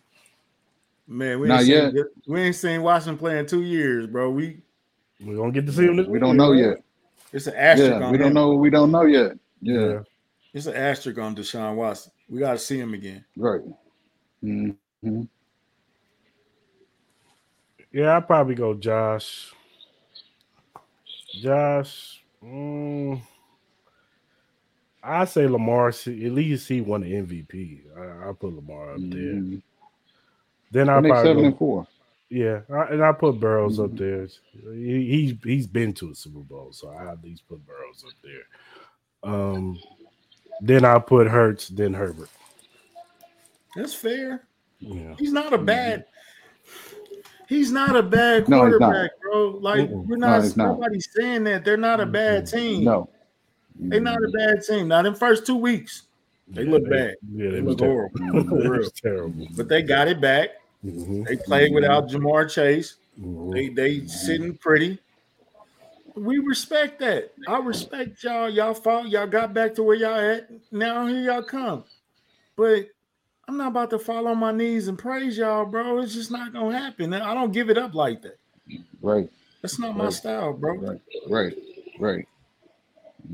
[1.08, 1.94] Man, we Not ain't, yet.
[1.94, 4.30] seen, we ain't seen Washington play in two years, bro.
[4.30, 4.62] We
[5.24, 6.60] We're gonna get to see him this We week, don't know right?
[6.60, 6.84] yet.
[7.34, 8.34] it's an asterisk Yeah, on we don't him.
[8.34, 8.54] know.
[8.56, 9.34] We don't know yet.
[9.62, 10.00] Yeah, Yeah.
[10.54, 12.12] It's an asterisk on Deshaun Watson.
[12.30, 13.24] We got to see him again.
[13.38, 13.62] right.
[14.44, 15.22] Mm-hmm.
[17.94, 19.52] Yeah, I'd probably go Josh.
[21.42, 22.24] Josh.
[22.44, 23.22] Mm,
[25.04, 25.90] I say Lamar.
[25.90, 27.82] At least he won the MVP.
[27.98, 29.36] I, I'll put Lamar up there.
[29.36, 29.62] Mhm.
[30.72, 31.88] Then I'll And they seven probably and four.
[32.32, 33.98] Yeah, I, and I put Burrows up Mhm.
[33.98, 34.74] there.
[34.74, 38.14] He, he's he's been to a Super Bowl, so I at least put Burrows up
[38.24, 39.32] there.
[39.32, 39.78] Um,
[40.62, 42.30] then I'll put Hurts, then Herbert.
[43.76, 44.44] That's fair.
[44.80, 45.16] Yeah.
[45.20, 46.06] He's not a bad.
[47.48, 49.58] He's not a bad No, quarterback, bro.
[49.60, 50.06] Like Mm-mm.
[50.08, 50.44] we're No, not.
[50.44, 50.68] he's not.
[50.80, 52.86] nobody's saying that they're not a bad team.
[52.86, 53.10] No.
[53.76, 54.88] They're not a bad team.
[54.88, 56.04] Not in first two weeks,
[56.48, 57.16] They look bad.
[57.34, 58.20] Yeah, They they was look terrible.
[58.32, 58.58] horrible.
[58.64, 59.48] They was terrible.
[59.58, 60.50] but they got it back.
[60.86, 62.96] Mhm, They played without Ja'Marr Chase.
[63.20, 63.54] mhm.
[63.54, 65.00] They they sitting pretty.
[66.16, 67.32] We respect that.
[67.48, 68.50] I respect y'all.
[68.50, 69.10] Y'all fought.
[69.10, 70.50] Y'all got back to where y'all at.
[70.72, 71.86] Now here y'all come.
[72.56, 72.90] But
[73.48, 76.00] I'm not about to fall on my knees and praise y'all, bro.
[76.00, 77.14] It's just not gonna happen.
[77.14, 78.38] I don't give it up like that.
[79.02, 79.30] Right,
[79.62, 80.76] That's not my style, bro.
[80.78, 81.58] right, right,
[82.00, 82.28] right.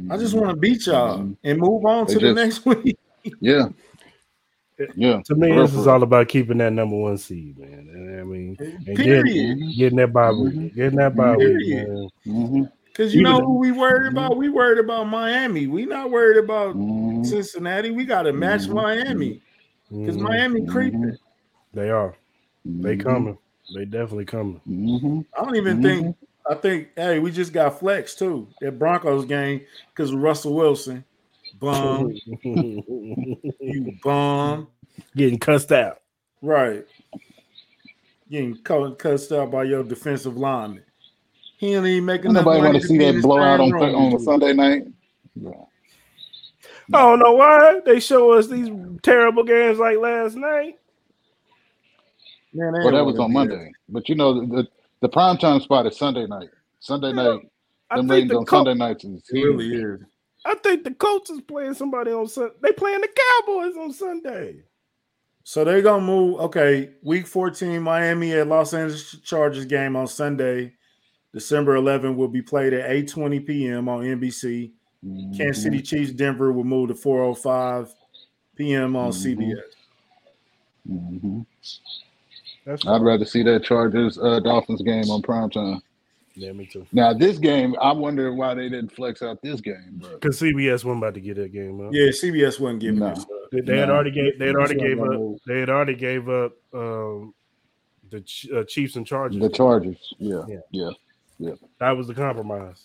[0.10, 1.38] I just want to beat y'all Mhm.
[1.44, 2.98] and move on They to the next week.
[3.42, 3.70] Yeah.
[4.96, 5.22] Yeah.
[5.26, 7.90] To me, this is all about keeping that number one seed, man.
[7.94, 10.76] And I mean, and getting, getting that bye week, Mhm.
[10.76, 11.88] getting that bye week, Period.
[11.88, 12.10] man.
[12.28, 12.64] Mm-hmm.
[12.86, 14.38] Because you Even know who we worried about?
[14.38, 15.68] We worried about Miami.
[15.68, 17.24] We not worried about Mm-hmm.
[17.24, 17.92] Cincinnati.
[17.92, 18.74] We got to match Mhm.
[18.74, 19.42] Miami
[19.90, 20.22] because Mhm.
[20.22, 21.18] Miami creeping.
[21.74, 22.16] They are.
[22.66, 23.38] They coming.
[23.76, 24.62] They definitely coming.
[24.68, 25.20] Mm-hmm.
[25.40, 26.16] I don't even think.
[26.50, 26.90] I think.
[26.96, 28.48] Hey, we just got flex too.
[28.62, 29.62] That Broncos game
[29.94, 31.04] because of Russell Wilson.
[31.60, 34.68] Bum, you bum.
[35.16, 36.02] Getting cussed out.
[36.42, 36.86] Right.
[38.30, 40.84] Getting cussed out by your defensive lineman.
[41.58, 44.20] He ain't even making Nobody money want to see that his blowout on on a.
[44.20, 44.84] Sunday night.
[45.36, 45.52] Yeah.
[46.94, 48.70] I don't know why they show us these
[49.02, 50.76] terrible games like last night.
[52.54, 53.44] Man, Well, that was on be there.
[53.48, 53.72] Monday.
[53.90, 54.68] But you know, the, the,
[55.02, 56.50] the prime time spot is Sunday night.
[56.80, 57.40] Sunday Yeah, night,
[57.90, 60.00] I them think ratings the on co- Sunday nights is It really is.
[60.48, 62.54] I think the Colts is playing somebody on Sunday.
[62.62, 63.10] They playing the
[63.46, 64.64] Cowboys on Sunday.
[65.44, 66.40] So they're gonna move.
[66.40, 70.74] Okay, week 14, Miami at Los Angeles Chargers game on Sunday,
[71.34, 73.90] December 11 will be played at 8:20 p.m.
[73.90, 74.72] on NBC.
[75.06, 75.38] Mhm.
[75.38, 77.94] Kansas City Chiefs Denver will move to 4:05
[78.56, 78.96] p.m.
[78.96, 79.14] on Mhm.
[79.14, 79.76] CBS.
[80.90, 81.46] Mhm.
[82.66, 85.82] That's I'd rather see that Chargers uh, Dolphins game on prime time.
[86.38, 86.86] Yeah, me too.
[86.92, 91.00] Now this game, I wonder why they didn't flex out this game, Because CBS wasn't
[91.00, 91.94] about to get that game up.
[91.94, 93.10] Yeah, CBS wasn't giving No.
[93.10, 93.30] this up.
[93.52, 93.96] They, they had No.
[93.96, 94.38] already gave.
[94.38, 95.20] They had already gave up.
[95.48, 97.34] They had already gave up um,
[98.12, 99.42] the Ch- uh, Chiefs and Chargers.
[99.42, 100.92] the Chargers, yeah, Yeah.
[101.40, 102.84] yeah, That was the compromise.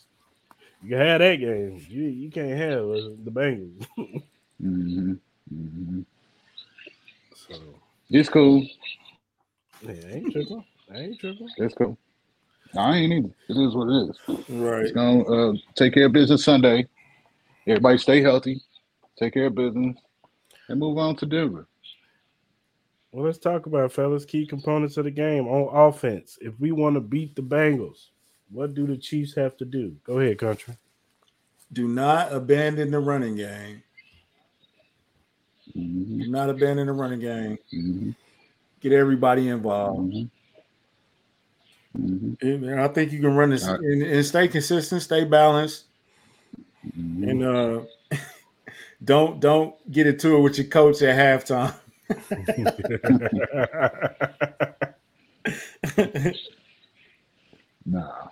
[0.82, 1.84] You can have that game.
[1.88, 3.86] You you can't have uh, the Bengals.
[4.61, 5.12] hmm
[5.48, 6.00] hmm
[7.36, 7.55] so
[8.11, 8.66] it's cool.
[9.82, 10.64] yeah, I ain't tripping.
[10.92, 11.48] I ain't tripping.
[11.59, 11.98] It's cool.
[12.76, 13.30] I ain't either.
[13.48, 14.18] It is what it is.
[14.48, 14.82] Right.
[14.82, 16.86] It's gonna uh, take care of business Sunday.
[17.66, 18.60] Everybody stay healthy,
[19.18, 19.96] take care of business,
[20.68, 21.66] and move on to Denver.
[23.12, 26.38] Well, let's talk about fellas key components of the game on offense.
[26.40, 28.08] If we want to beat the Bengals,
[28.50, 29.94] what do the Chiefs have to do?
[30.04, 30.76] Go ahead, country.
[31.72, 33.82] Do not abandon the running game.
[35.74, 37.58] hmm Do not abandon the running game.
[37.70, 38.10] hmm
[38.80, 40.12] Get everybody involved.
[40.12, 40.22] hmm
[41.97, 43.80] hmm And I think you can run this right.
[43.80, 45.84] and, and stay consistent, stay balanced,
[46.95, 47.82] hmm and uh
[49.05, 51.16] don't don't get into it with your coach at
[51.47, 51.74] halftime.
[57.86, 58.28] Nah,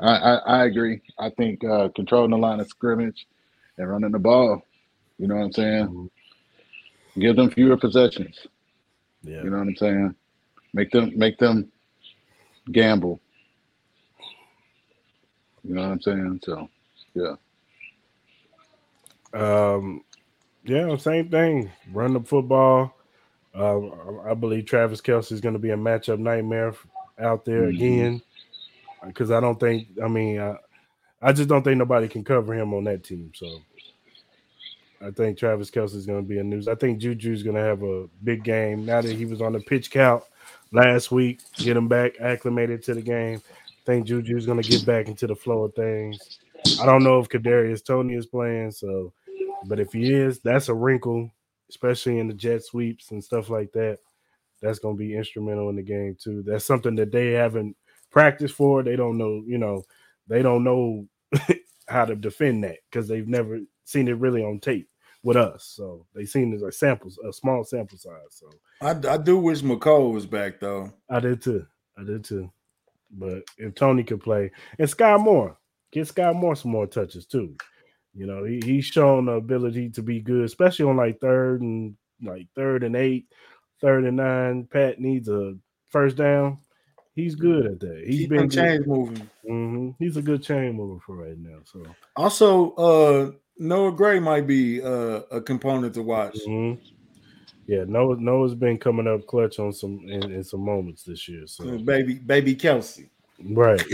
[0.00, 1.00] I, I I agree.
[1.18, 3.26] I think uh, controlling the line of scrimmage
[3.78, 4.62] and running the ball.
[5.18, 6.10] You know what I'm saying?
[7.18, 8.46] Give them fewer possessions.
[9.24, 9.42] yeah.
[9.42, 10.14] You know what I'm saying?
[10.74, 11.72] Make them make them
[12.70, 13.20] gamble.
[15.62, 16.40] You know what I'm saying?
[16.44, 16.68] So
[17.14, 17.34] yeah.
[19.32, 20.02] Um,
[20.64, 21.70] yeah, same thing.
[21.92, 22.94] Run the football.
[23.54, 26.74] Um, I believe Travis Kelce is going to be a matchup nightmare
[27.20, 27.74] out there Mhm.
[27.74, 28.22] again
[29.06, 29.88] because I don't think.
[30.02, 30.56] I mean, I,
[31.22, 33.32] I just don't think nobody can cover him on that team.
[33.34, 33.46] So
[35.00, 36.68] I think Travis Kelce is going to be a news.
[36.68, 39.60] I think Juju's going to have a big game now that he was on the
[39.60, 40.24] pitch count
[40.74, 41.40] last week.
[41.56, 43.40] Get him back acclimated to the game.
[43.46, 46.40] I think Juju's going to get back into the flow of things.
[46.80, 49.12] I don't know if Kadarius Toney is playing, so
[49.66, 51.30] but if he is, that's a wrinkle,
[51.70, 53.98] especially in the jet sweeps and stuff like that.
[54.60, 56.42] That's going to be instrumental in the game too.
[56.46, 57.76] That's something that they haven't
[58.10, 58.82] practiced for.
[58.82, 59.84] They don't know, you know,
[60.26, 61.06] they don't know
[61.88, 64.88] how to defend that because they've never seen it really on tape
[65.24, 65.72] with us.
[65.74, 68.12] So they seen as a samples, a small sample size.
[68.30, 68.50] So
[68.80, 70.92] I, I do wish Mecole was back though.
[71.10, 71.66] I did too.
[71.98, 72.52] I did too.
[73.10, 75.56] But if Toney could play and Skyy Moore,
[75.92, 77.56] get Skyy Moore some more touches too.
[78.12, 81.96] You know, he, he's shown the ability to be good, especially on like third and
[82.22, 83.26] like third and eight,
[83.80, 84.68] third and nine.
[84.70, 85.56] Pat needs a
[85.88, 86.58] first down.
[87.14, 88.04] He's good at that.
[88.06, 89.30] He's Keep been chains moving.
[89.48, 89.94] Mhm.
[89.98, 91.58] He's a good chain mover for right now.
[91.64, 91.84] So
[92.16, 96.36] Also, uh Noah Gray might be uh, a component to watch.
[96.46, 96.78] mhm.
[97.66, 101.46] Yeah, Noah Noah's been coming up clutch on some in, in some moments this year.
[101.46, 103.08] So baby, baby Kelce.
[103.40, 103.80] right.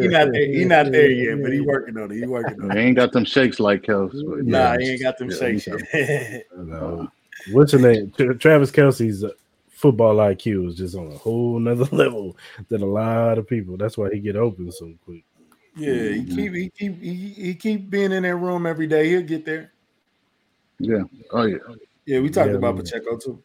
[0.00, 0.46] He not there.
[0.46, 2.16] He not there yet, but he working on it.
[2.16, 2.80] He working on He it.
[2.80, 4.12] ain't got them shakes like Kelce.
[4.28, 4.78] but Nah, yeah.
[4.78, 6.44] he ain't got them Yeah, shakes yet.
[6.56, 7.08] No.
[7.52, 8.10] What's her name?
[8.38, 9.30] Travis Kelce's uh,
[9.68, 12.36] football IQ is just on a whole nother level
[12.68, 13.76] than a lot of people.
[13.76, 15.24] That's why he get open so quick.
[15.76, 19.08] Yeah, he keep he keep he, he keep being in that room every day.
[19.08, 19.72] He'll get there.
[20.78, 21.02] Yeah.
[21.32, 21.58] Oh yeah.
[22.06, 22.84] Yeah, we talked Yeah, about man.
[22.84, 23.42] Pacheco too.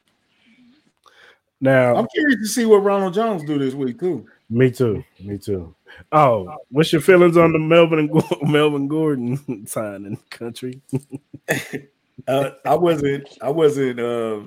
[1.61, 4.25] Now, I'm curious to see what Ronald Jones do this week too.
[4.49, 5.03] me too.
[5.19, 5.75] Me too.
[6.11, 10.82] Oh, what's your feelings on the Melvin and Go- Melvin Gordon signing country?
[12.27, 14.41] Uh, I wasn't I wasn't uh,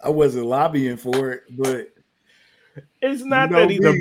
[0.00, 1.92] I wasn't lobbying for it, but
[3.00, 3.94] It's not you know that he's a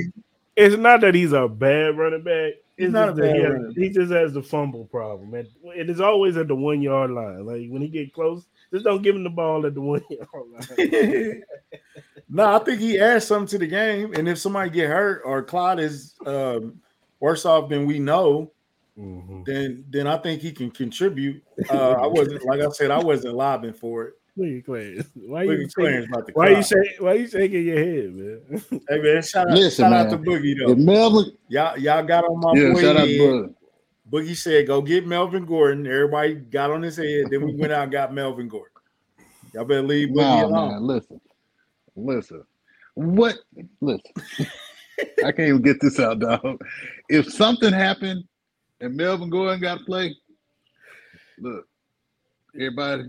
[0.56, 2.54] it's not that he's a bad running back.
[2.78, 5.34] He's It's not a that he, has- he just has the fumble problem.
[5.34, 7.46] And it is always at the one yard line.
[7.46, 10.28] Like when he get close, just don't give him the ball at the one yard
[10.52, 11.44] line.
[12.30, 14.14] no, I think he adds something to the game.
[14.14, 16.82] And if somebody get hurt or Clyde is um,
[17.20, 18.52] worse off than we know,
[18.98, 19.44] Mhm.
[19.46, 21.44] then then I think he can contribute.
[21.70, 24.14] Uh, I wasn't like I said, I wasn't lobbying for it.
[24.38, 25.08] Look at Clarence.
[25.16, 26.62] Why Look you at shaking, Clarence about to why you cry.
[26.62, 28.82] shake, why you shaking your head, man?
[28.90, 30.26] Hey man, shout out, Listen, shout out to man.
[30.26, 30.76] Boogie If though.
[30.76, 33.18] Melvin, Y'all y'all got on my yeah, boy shout out head.
[33.18, 33.56] to Bud.
[34.12, 37.28] Boogie said, "Go get Melvin Gordon." Everybody got on his head.
[37.32, 38.72] Then we went out and got Melvin Gordon.
[39.54, 40.70] Y'all better leave Boogie Nah, alone.
[40.70, 41.22] man, listen,
[41.96, 42.44] listen.
[42.96, 43.38] What?
[43.82, 44.12] Listen,
[45.24, 46.62] I can't even get this out, dog.
[47.10, 48.24] If something happened
[48.82, 50.16] and Melvin Gordon got to play,
[51.40, 51.66] look,
[52.54, 53.04] everybody,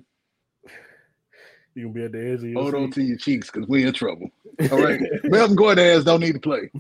[1.77, 3.85] You gonna be at the edge of your hold on to your cheeks because we
[3.85, 4.31] in trouble.
[4.73, 6.71] All right, Melvin Gordon ass don't need to play.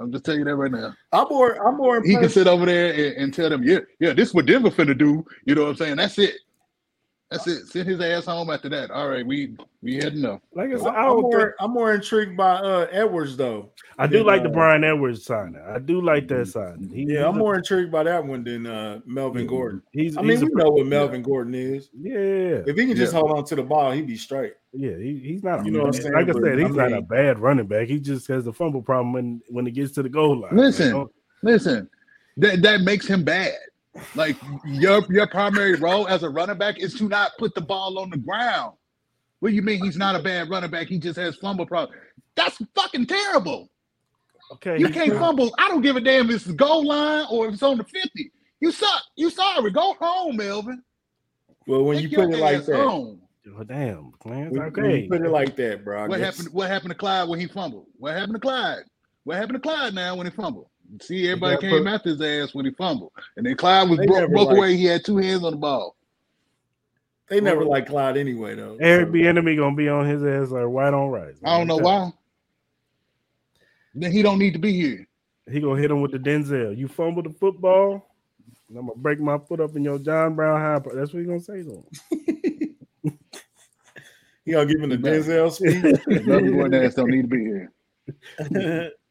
[0.00, 0.94] I'm just telling you that right now.
[1.12, 1.68] I'm more.
[1.68, 4.34] I'm more He can sit over there and, and tell them, yeah, yeah, this is
[4.34, 5.26] what Denver finna do.
[5.44, 5.96] You know what I'm saying?
[5.96, 6.36] That's it.
[7.30, 7.66] That's it.
[7.66, 8.92] Send his ass home after that.
[8.92, 10.42] All right, we we had enough.
[10.54, 13.72] Like I said, I I'm more, think, I'm more intrigued by uh, Edwards though.
[13.98, 15.60] I do than, like the uh, Brian Edwards signing.
[15.60, 16.88] I do like that signing.
[16.88, 19.82] He, Yeah, I'm a- more intrigued by that one than uh, Melvin Gordon.
[19.90, 21.88] He's, I mean, he's we a, know what Melvin Gordon is.
[21.98, 23.18] yeah, If he can just Yeah.
[23.18, 24.54] hold on to the ball, he'd be straight.
[24.72, 24.96] yeah.
[24.96, 25.64] He, he's not.
[25.66, 27.88] You know what I'm saying, Like I said, he's I not a bad running back.
[27.88, 30.56] He just has the fumble problem when when it gets to the goal line.
[30.56, 31.06] Listen, Like,
[31.42, 31.90] Listen,
[32.36, 33.52] that that makes him bad.
[34.14, 37.98] Like your your primary role as a running back is to not put the ball
[37.98, 38.74] on the ground.
[39.40, 40.86] What do you mean he's not a bad running back?
[40.88, 41.98] He just has fumble problem.
[42.34, 43.68] That's fucking terrible.
[44.54, 45.54] okay, You can't not- fumble.
[45.58, 47.84] I don't give a damn if it's the goal line or if it's on the
[47.84, 48.32] 50.
[48.60, 49.02] You suck.
[49.16, 49.70] You sorry.
[49.70, 50.82] Go home, Melvin.
[51.66, 53.20] Well, when Take you put it like that, home.
[53.58, 54.52] Oh, damn, Clarence.
[54.56, 56.04] when, when Okay, you put it like that, bro.
[56.04, 56.54] I What guess- happened?
[56.54, 57.86] What happened to Clyde when he fumbled?
[57.98, 58.84] What happened to Clyde?
[59.24, 60.68] What happened to Clyde now when he fumbled?
[61.00, 64.30] See, everybody came put- after his ass when he fumbled, and then Clyde was broke,
[64.30, 64.76] broke liked- away.
[64.76, 65.96] He had two hands on the ball.
[67.28, 68.76] They never liked Clyde anyway, though.
[68.80, 69.26] Eric So- B.
[69.26, 71.34] Enemy gonna be on his ass like white on rice.
[71.44, 72.12] I don't know why.
[73.94, 75.06] Then he don't need to be here.
[75.50, 76.76] He gonna hit him with the Denzel.
[76.76, 78.08] You fumble the football,
[78.68, 80.78] and I'm gonna break my foot up in your John Brown high.
[80.78, 80.94] part.
[80.96, 81.84] That's what he gonna say to him.
[84.44, 85.82] He gonna give him the Denzel speech.
[86.24, 88.92] Melvin Gordon ass don't need to be here.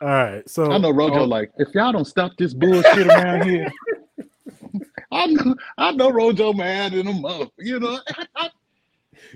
[0.00, 3.48] All right, so I know Rojo oh, like if y'all don't stop this bullshit around
[3.48, 3.70] here.
[5.10, 7.50] I know, I know Rojo mad in a month.
[7.58, 8.50] You know, I, I,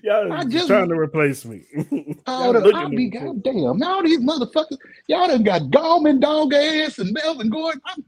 [0.02, 1.62] y'all I just just- trying to replace me.
[1.74, 1.86] all
[2.26, 3.18] oh, Y'all the, looking I at be me too.
[3.42, 3.78] goddamn.
[3.78, 4.76] Now these motherfuckers,
[5.08, 7.80] y'all done got Gallman dog ass and Melvin Gordon.
[7.86, 8.04] I'm,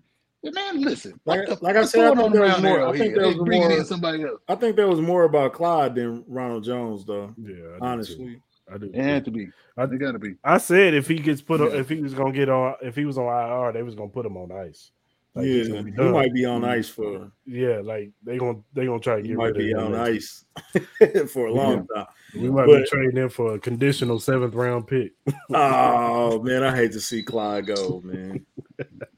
[0.54, 1.18] man, listen.
[1.24, 3.04] Like- the- like I said, I going think on there was around more- I think
[3.04, 3.14] here?
[3.14, 4.40] there They was more- in somebody else.
[4.46, 7.34] I think that was more about Clyde than Ronald Jones, though.
[7.38, 7.78] Yeah, I do too.
[7.80, 8.40] Honestly,
[8.72, 8.90] I do.
[8.92, 9.48] It had to be.
[9.76, 10.34] I- They got to be.
[10.44, 13.04] I said if he gets put, on, if he was gonna get on, if he
[13.04, 14.90] was on IR, they was gonna put him on ice.
[15.36, 16.12] Like, yeah, he done.
[16.12, 17.32] might be on ice for.
[17.44, 19.86] Yeah, like they gonna they gonna try to He get might rid be of him.
[19.86, 20.44] on next-
[20.74, 22.06] ice for a long time.
[22.36, 25.12] We might be trading him for a conditional seventh round pick.
[25.52, 28.46] Oh man, I hate to see Clyde go, man.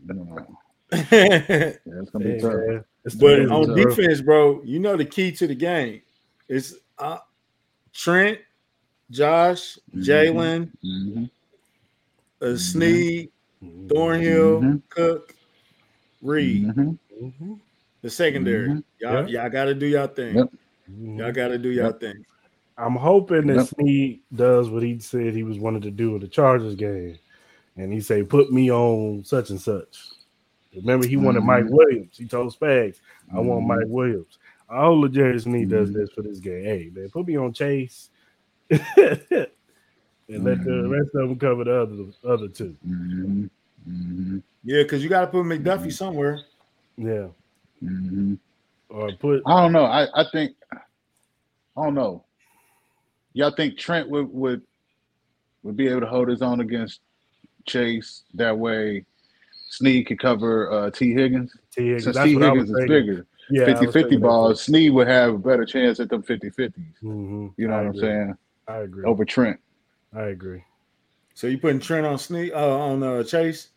[0.04, 0.38] No.
[0.92, 2.52] Yeah, it's gonna be Hey, tough.
[2.54, 3.74] man, it's the on bro.
[3.74, 6.00] defense, bro, you know the key to the game
[6.48, 7.18] is uh,
[7.92, 8.38] Trent,
[9.10, 10.04] Josh, Mhm.
[10.04, 11.30] Jalen, Mhm.
[12.42, 13.30] uh, Sneed,
[13.62, 13.88] Mhm.
[13.88, 14.82] Thornhill, Mhm.
[14.88, 15.34] Cook,
[16.22, 16.98] Reed, Mhm.
[17.22, 17.60] Mhm.
[18.02, 18.82] the secondary.
[19.00, 20.36] Y'all, y'all got to do y'all thing.
[20.36, 20.52] Yep.
[21.18, 22.24] Y'all got to do y'all thing.
[22.78, 23.66] I'm hoping that Yep.
[23.66, 27.18] Sneed does what he said he was wanted to do in the Chargers game,
[27.76, 29.98] and he say, "Put me on such and such."
[30.74, 31.42] Remember, he wanted.
[31.42, 32.18] Mike Williams.
[32.18, 33.00] He told Spags,
[33.32, 33.66] "I want.
[33.66, 34.38] Mike Williams."
[34.68, 36.64] I hope L'Jarius Sneed does this for this game.
[36.64, 38.10] Hey, man, put me on Chase,
[38.70, 40.90] and let the Mhm.
[40.90, 42.76] rest of them cover the other other two.
[42.86, 43.50] Mhm.
[43.88, 44.42] Mhm.
[44.64, 46.40] Yeah, because you got to put McDuffie somewhere.
[46.96, 47.28] Yeah,
[47.82, 48.38] Mhm.
[48.88, 49.84] or put I don't know.
[49.84, 52.24] I, I think I don't know.
[53.34, 54.62] y'all think Trent would would
[55.62, 57.00] would be able to hold his own against
[57.66, 58.22] Chase?
[58.34, 59.04] That way,
[59.68, 61.52] Sneed could cover uh, Tee Higgins.
[61.70, 64.26] Tee Higgins, Since that's Tee Higgins is bigger, Yeah, I 50 was 50 thinking that
[64.26, 66.72] balls, Sneed would have a better chance at them 50 50s.
[67.00, 67.06] too.
[67.06, 67.54] Mhm.
[67.56, 68.38] You know I what I'm saying?
[68.68, 69.04] I agree.
[69.04, 69.60] Over Trent.
[70.14, 70.64] I agree.
[71.34, 73.68] So you putting Trent on Sneak uh, on uh, Chase?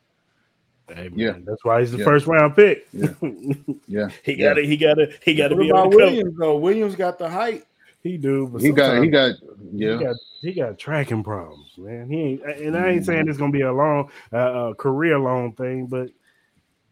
[0.87, 1.35] Hey, man, Yeah.
[1.45, 2.05] that's why he's the Yeah.
[2.05, 2.87] first round pick.
[2.91, 3.13] Yeah.
[3.87, 4.09] Yeah.
[4.23, 4.49] he Yeah.
[4.49, 5.11] got to He got to.
[5.23, 6.11] He got to be able about to cover.
[6.11, 6.57] Williams though?
[6.57, 7.65] Williams got the height.
[8.01, 9.97] He do, but He got he sometimes got He yeah.
[9.97, 12.09] got he got tracking problems, man.
[12.09, 15.53] He ain't, and I ain't saying it's gonna be a long, uh, uh, career long
[15.53, 16.09] thing, but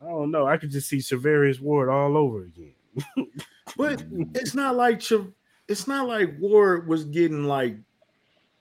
[0.02, 0.46] I don't know.
[0.46, 2.74] I could just see Charvarius Ward all over again.
[3.78, 4.02] But
[4.34, 5.04] it's not like
[5.68, 7.78] it's not like Ward was getting like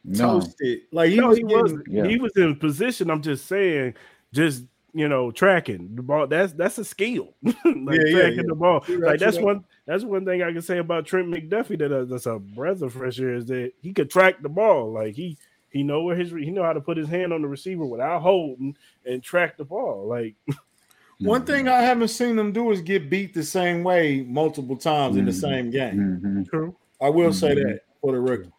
[0.07, 0.40] No.
[0.40, 0.82] toasted.
[0.92, 2.07] Like he no, was he was yeah.
[2.07, 3.11] he was in position.
[3.11, 3.94] I'm just saying,
[4.32, 6.26] just you know, tracking the ball.
[6.26, 7.34] That's that's a skill.
[7.42, 8.42] like Yeah, yeah, tracking yeah.
[8.48, 8.84] the ball.
[8.88, 9.57] You're right, Like that's you're right.
[9.57, 12.82] one that's one thing I can say about Trent McDuffie that uh, that's a breath
[12.82, 14.92] of fresh air is that he could track the ball.
[14.92, 15.38] Like he
[15.70, 18.22] he know where his he know how to put his hand on the receiver without
[18.22, 18.76] holding
[19.07, 20.07] and track the ball.
[20.09, 20.34] Like
[21.20, 25.16] One thing I haven't seen them do is get beat the same way multiple times
[25.16, 25.40] in the Mhm.
[25.40, 25.96] same game.
[26.22, 26.42] Mm-hmm.
[26.44, 27.62] true, I will say Mhm.
[27.64, 28.52] that for the rookies.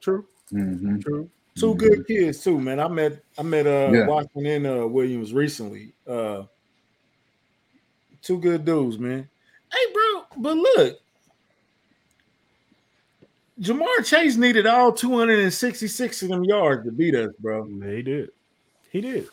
[0.00, 1.00] true, Mm-hmm.
[1.00, 1.28] true.
[1.56, 2.78] 2 good kids too, man.
[2.80, 4.06] I met I met uh Yeah.
[4.06, 5.92] Watson and uh Williams recently.
[6.06, 6.44] Uh
[8.22, 9.28] two good dudes, man.
[9.72, 10.98] Hey, bro, but look,
[13.60, 17.66] Ja'Marr Chase needed all 266 of them yards to beat us, bro.
[17.66, 18.30] Yeah, he did.
[18.90, 19.28] He did.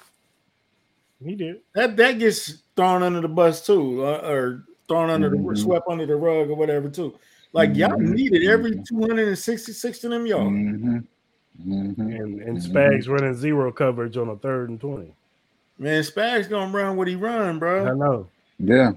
[1.24, 1.62] He did.
[1.76, 5.58] That that gets thrown under the bus too, uh, or thrown under the Mhm.
[5.58, 7.18] swept under the rug or whatever too.
[7.56, 8.10] Like y'all Mhm.
[8.16, 8.86] needed every Mhm.
[8.86, 10.50] 266 of them yards.
[10.50, 10.98] Mm-hmm.
[11.68, 12.02] Mm-hmm.
[12.02, 12.70] And and Mhm.
[12.70, 15.16] Spags running zero coverage on a third and twenty.
[15.80, 17.86] Man, Spags gonna run what he run, bro.
[17.88, 18.28] I know.
[18.60, 18.92] Yeah.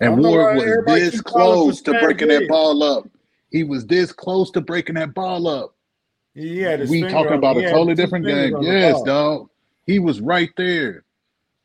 [0.00, 3.06] And don't Ward was this close to Spags breaking that ball up.
[3.50, 5.74] He was this close to breaking that ball up.
[6.34, 8.56] He had his we talking on- about he a totally different game.
[8.62, 9.04] Yes, ball.
[9.04, 9.48] dog.
[9.86, 11.04] He was right there.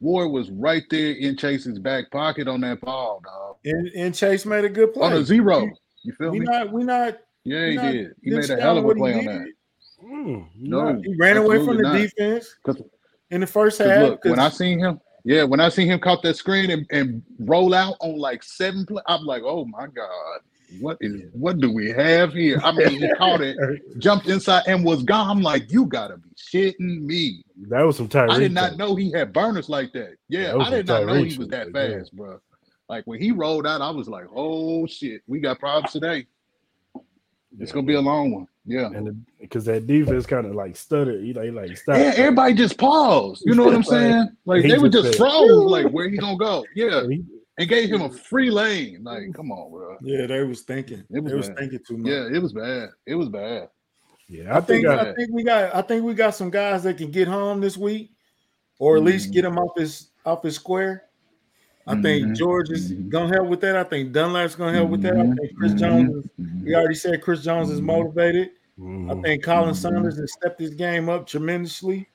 [0.01, 3.55] Ward was right there in Chase's back pocket on that ball, dog.
[3.63, 5.05] And, and Chase made a good play.
[5.05, 5.71] On a zero.
[6.03, 6.45] You feel We me?
[6.45, 8.11] not we not Yeah, he not did.
[8.23, 9.47] He made a discounting hell of a what he play on that.
[10.03, 10.91] Mm, No.
[10.91, 12.09] not- He ran away from the Absolutely not.
[12.17, 12.81] defense 'Cause-
[13.31, 14.01] in the first half.
[14.09, 17.23] look, when I seen him, yeah, when I seen him caught that screen and, and
[17.39, 20.39] roll out on like seven play, I'm like, oh my God.
[20.79, 22.59] What is what do we have here?
[22.63, 23.55] I mean, he caught it,
[23.99, 25.29] jumped inside, and was gone.
[25.37, 27.43] I'm like, you gotta be shitting me.
[27.69, 28.31] That was some Tyreek.
[28.31, 28.87] I did not though.
[28.87, 30.15] know he had burners like that.
[30.29, 31.99] Yeah, that I did not know he was that right there.
[31.99, 32.39] fast, bro.
[32.93, 36.27] Like when he rolled out, I was like, oh shit, we got problems today.
[37.59, 38.47] It's Yeah, gonna be a long one.
[38.65, 38.85] Yeah.
[38.93, 41.23] and because that defense kind of like stuttered.
[41.23, 41.97] He like like stopped.
[41.97, 43.41] Yeah, everybody just paused.
[43.47, 44.29] You know what I'm saying?
[44.45, 45.71] Like he they were just just said, froze.
[45.71, 46.63] Like where he gonna go?
[46.75, 47.01] Yeah,
[47.57, 49.03] And gave him a free lane.
[49.03, 49.97] Like, come on, bro.
[50.01, 51.03] yeah, they was thinking.
[51.09, 52.11] It was they was thinking too much.
[52.11, 52.89] Yeah, it was bad.
[53.07, 53.69] It was bad.
[54.29, 56.97] yeah, I think I- I think we got I think we got some guys that
[56.99, 58.11] can get home this week,
[58.77, 59.33] or at least Mhm.
[59.33, 61.05] get him off his off his square.
[61.85, 62.35] I think Mhm.
[62.37, 63.09] George is Mhm.
[63.09, 63.75] gonna help with that.
[63.75, 65.17] I think Dunlap's gonna help with that.
[65.17, 65.37] I Mhm.
[65.37, 65.77] think Chris Mhm.
[65.77, 66.31] Jones is.
[66.39, 66.63] Mhm.
[66.63, 68.51] We already said Chris Jones is motivated.
[68.81, 69.75] I think Khalen.
[69.75, 72.07] Saunders has stepped his game up tremendously.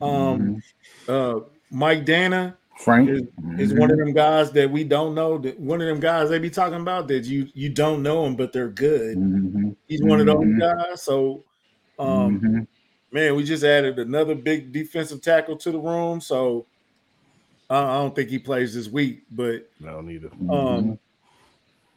[0.00, 0.04] Mm-hmm.
[0.04, 0.62] Um,
[1.08, 3.22] uh, Mike Danna Frank is,
[3.58, 5.38] is one of them guys that we don't know.
[5.38, 8.36] That one of them guys they be talking about that you you don't know him,
[8.36, 9.16] but they're good.
[9.88, 11.02] He's one of those guys.
[11.02, 11.42] So,
[11.98, 12.68] um,
[13.10, 16.20] man, we just added another big defensive tackle to the room.
[16.20, 16.66] So,
[17.70, 20.30] I I don't think he plays this week, but No, neither.
[20.50, 20.98] Um,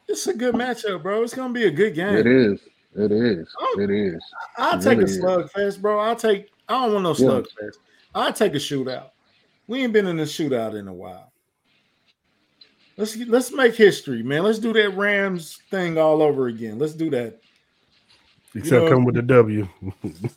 [0.07, 1.23] it's a good matchup, bro.
[1.23, 2.15] It's gonna be a good game.
[2.15, 2.59] it is.
[2.95, 3.47] It is.
[3.77, 4.21] It is.
[4.57, 5.21] I'll It take really a is.
[5.21, 5.99] slugfest, bro.
[5.99, 6.49] I'll take.
[6.69, 7.41] I don't want no Yeah.
[7.41, 7.77] slugfest.
[8.15, 9.09] I'll take a shootout.
[9.67, 11.31] We ain't been in a shootout in a while.
[12.95, 14.43] Let's let's make history, man.
[14.43, 16.79] Let's do that Rams thing all over again.
[16.79, 17.39] Let's do that.
[18.55, 19.67] Except know- come with the W.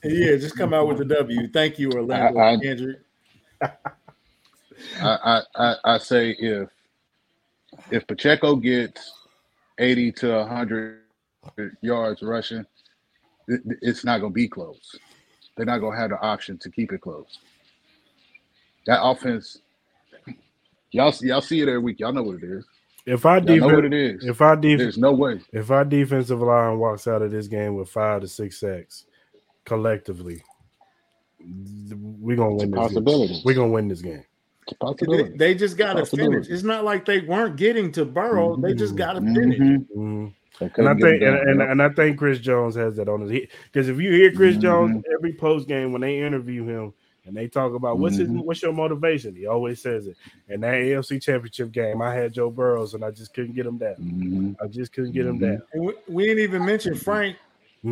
[0.05, 1.49] Yeah, just come out with the W.
[1.49, 2.95] Thank you, Orlando I- I- Andrew.
[5.01, 6.69] I, I, I, I say if
[7.91, 9.13] if Pacheco gets
[9.79, 11.01] 80 to 100
[11.83, 12.67] yards rushing,
[13.49, 14.97] it, it's not going to be close.
[15.57, 17.39] They're not going to have the option to keep it close.
[18.87, 19.59] That offense,
[20.93, 22.01] y'all see, y'all see it every week.
[22.01, 22.65] Y'all know what it is.
[23.07, 24.29] If our Y'all know what defense, it is.
[24.29, 25.41] if our defense, There's no way.
[25.53, 29.07] if our defensive line walks out of this game with five to six sacks
[29.67, 30.45] collectively,
[31.41, 32.73] we're gonna It's win.
[32.73, 33.09] This game.
[33.09, 33.43] possibility.
[33.45, 34.25] We're gonna win this game.
[34.69, 36.49] It's a They, they just got to finish.
[36.49, 38.57] It's not like they weren't getting to Burrow.
[38.57, 39.59] They just got to finish.
[39.59, 39.87] Mhm.
[39.97, 40.33] Mhm.
[40.77, 43.49] And I think, it and, and, and I think Chris Jones has that on his
[43.73, 44.61] because if you hear Chris Mhm.
[44.63, 46.93] Jones every post game when they interview him
[47.25, 48.45] and they talk about what's his Mhm.
[48.45, 50.17] what's your motivation, he always says it.
[50.51, 53.79] And that AFC Championship game, I had Joe Burrows and I just couldn't get him
[53.79, 54.57] down.
[54.63, 55.63] I just couldn't get him down.
[55.73, 57.37] And we, we didn't even mention Frank.
[57.83, 57.89] I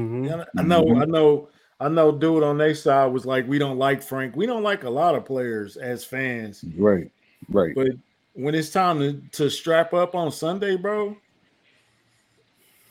[0.62, 1.48] know, I know,
[1.80, 2.10] I know.
[2.12, 4.34] Dude on their side was like, "We don't like Frank.
[4.36, 7.10] We don't like a lot of players as fans, Right,
[7.48, 7.74] right.
[7.74, 7.88] but
[8.34, 11.16] when it's time to, to strap up on Sunday, bro,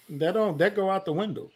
[0.09, 1.49] that don't that go out the window.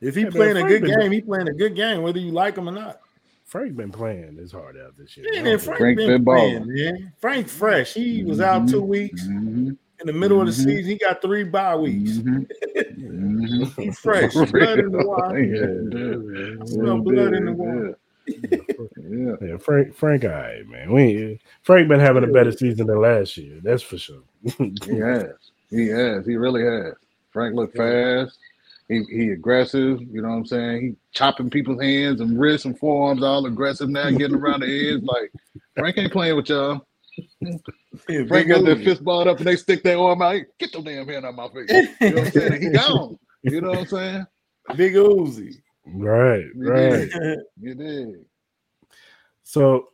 [0.00, 2.02] If he Yeah, man, playing a Frank good been- game, he playing a good game,
[2.02, 3.00] whether you like him or not.
[3.46, 5.26] Frank been playing his heart out this year.
[5.32, 7.12] Yeah, I man, don't Frank, Frank been, been playing, man.
[7.18, 7.94] Frank fresh.
[7.94, 8.70] He was out Mhm.
[8.70, 10.64] two weeks Mhm, in the middle of the Mhm.
[10.64, 10.84] season.
[10.92, 12.12] He got three bye weeks.
[12.18, 13.78] mhm, mhm.
[13.82, 15.42] He fresh, blood in the water.
[15.42, 17.98] Yeah, think- Smell blood in the water.
[18.26, 19.36] Yeah.
[19.46, 20.92] Yeah, Frank, Frank, all right, man.
[20.92, 23.60] We Frank been having a better season than last year.
[23.62, 24.22] That's for sure.
[24.58, 25.26] He has.
[25.70, 26.26] He has.
[26.26, 26.94] He really has.
[27.32, 28.38] Frank looked fast.
[28.88, 30.00] He he aggressive.
[30.00, 30.80] You know what I'm saying?
[30.82, 35.02] He chopping people's hands and wrists and forearms, all aggressive now, getting around the edge.
[35.02, 35.32] Like
[35.76, 36.86] Frank ain't playing with y'all.
[38.08, 40.40] Yeah, Frank got their fist balled up and they stick their arm out.
[40.58, 41.70] Get your damn hand out my face.
[42.00, 42.62] You know what I'm saying?
[42.62, 43.18] He gone.
[43.42, 44.26] You know what I'm saying?
[44.76, 45.54] Big Uzi.
[45.86, 47.10] Right, You right.
[47.10, 47.38] dig?
[47.60, 48.24] You did.
[49.42, 49.88] So,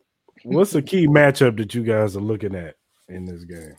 [0.45, 2.77] what's the key matchup that you guys are looking at
[3.09, 3.75] in this game?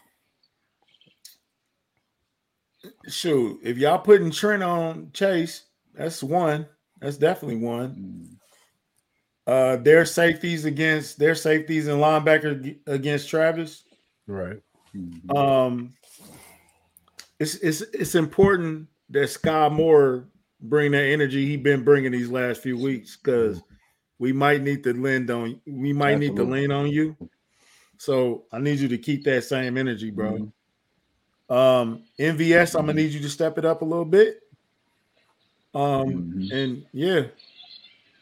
[3.08, 5.64] Shoot, if y'all putting Trent on Chase,
[5.94, 6.68] that's one.
[7.00, 7.96] That's definitely one.
[7.96, 8.38] Mm.
[9.52, 13.84] Uh, their safeties against their safeties and linebacker against Travis.
[14.26, 14.62] Right.
[14.96, 15.38] Mhm.
[15.38, 15.94] Um,
[17.38, 20.30] it's it's it's important that Skyy Moore
[20.62, 23.62] bring that energy he's been bringing these last few weeks because
[24.20, 27.18] we might need to lend on we might need to lean on you.
[27.98, 30.50] So I need you to keep that same energy, bro.
[31.50, 31.54] Mhm.
[31.54, 34.44] Um, MVS, I'm gonna need you to step it up a little bit.
[35.76, 37.24] Um, and yeah,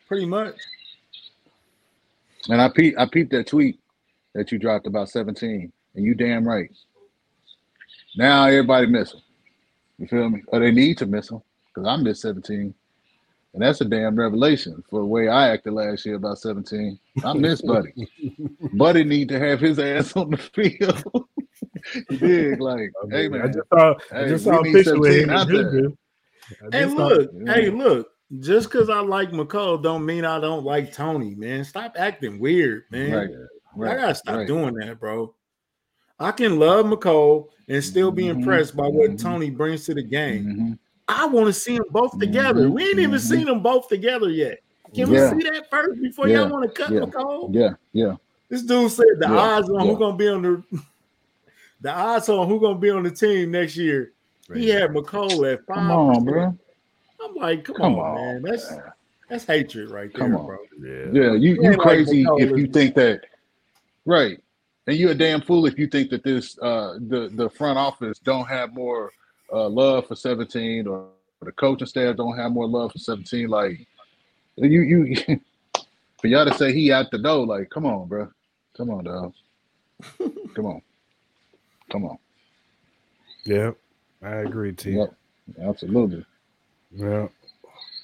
[0.08, 0.56] pretty much.
[2.50, 3.80] And I peeped, I peeped that tweet
[4.36, 6.70] that you dropped about 17, and you damn right.
[8.18, 9.22] Now everybody miss him.
[9.98, 10.42] You feel me?
[10.48, 12.74] Or they need to miss him because I missed 17.
[13.54, 17.00] And that's a damn revelation for the way I acted last year about 17.
[17.24, 17.94] I miss Buddy.
[18.74, 21.04] Buddy need to have his ass on the field.
[22.10, 22.62] you dig?
[22.62, 25.30] Like, I, hey mean, I just saw, I just we saw a picture with him.
[25.32, 25.72] out and there.
[25.72, 25.96] Juju.
[26.62, 27.54] I Hey, just saw- look, yeah.
[27.54, 28.08] hey, look.
[28.38, 31.66] Just because I like Mecole don't mean I don't like Toney, man.
[31.66, 33.48] Stop acting weird, man.
[33.76, 33.92] Right.
[33.92, 34.48] I gotta stop right.
[34.48, 35.34] doing that, bro.
[36.20, 39.22] I can love Mecole and still be Mhm, impressed by what mhm.
[39.22, 40.46] Toney brings to the game.
[40.46, 40.80] Mhm.
[41.08, 42.68] I want to see them both together.
[42.68, 43.20] Mhm, We ain't even mhm.
[43.20, 44.60] seen them both together yet.
[44.94, 45.34] Can Yeah.
[45.34, 47.00] we see that first before Yeah, y'all want to cut yeah.
[47.00, 47.56] Mecole?
[47.56, 48.16] Yeah, yeah.
[48.50, 49.92] This dude said the Yeah, odds on yeah.
[49.92, 50.64] who gonna be on the
[51.82, 54.14] the odds on who gonna be on the team next year.
[54.54, 55.76] He had Mecole at five.
[55.76, 56.58] Come on, bro.
[57.24, 58.42] I'm like, come, Come on, on, man.
[58.44, 58.84] That's man.
[59.30, 60.46] that's hatred right there, Come on.
[60.46, 60.58] bro.
[60.82, 61.06] Yeah.
[61.12, 63.22] Yeah, you you like crazy Mecole if you think that
[64.06, 64.42] right.
[64.88, 68.20] And you're a damn fool if you think that this uh the the front office
[68.20, 69.12] don't have more
[69.54, 71.10] uh love for 17 or
[71.42, 73.86] the coaching staff don't have more love for 17 like
[74.58, 75.16] you you
[76.22, 78.30] for y'all to say he out the door like come on bro
[78.76, 79.34] come on dog
[80.56, 80.82] come on
[81.92, 82.18] come on
[83.46, 83.72] Yeah,
[84.22, 84.92] I agree, T.
[84.92, 85.14] yep
[85.62, 86.26] absolutely
[86.92, 87.28] Yeah.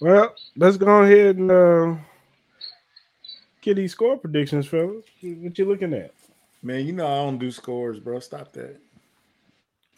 [0.01, 1.95] Well, let's go ahead and uh,
[3.61, 5.05] get these score predictions, fellas.
[5.21, 6.13] What you looking at?
[6.61, 8.19] Man, you know I don't do scores, bro.
[8.19, 8.77] Stop that.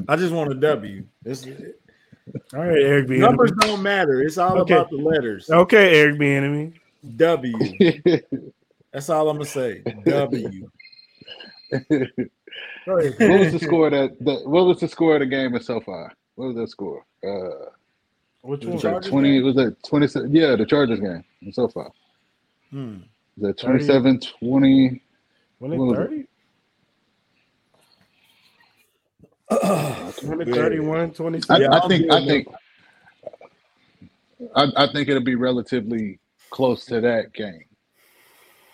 [0.08, 1.04] I just want a W.
[1.26, 1.46] It's,
[2.54, 3.18] All right, Eric B.
[3.18, 4.22] numbers don't matter.
[4.22, 4.74] It's all Okay.
[4.74, 5.50] about the letters.
[5.50, 6.74] Okay, Eric Bieniemy.
[7.16, 7.78] W.
[8.94, 9.82] That's all I'm gonna say.
[10.06, 10.68] W.
[12.86, 15.80] What was the score that, that what was the score of the game in so
[15.82, 17.70] far what was the score uh
[18.48, 18.74] Which The one?
[18.76, 19.44] was that Chargers 20 game?
[19.44, 21.92] was that 27 yeah the chargers game in so far
[22.72, 22.98] Hmm.
[23.38, 25.02] Is that 27 20?
[25.60, 26.28] When it What was 30?
[30.28, 31.56] 20, 31, 27.
[31.56, 32.48] I, Yeah, I think I think
[34.56, 36.20] I, I think it'll be relatively
[36.50, 37.64] close to that game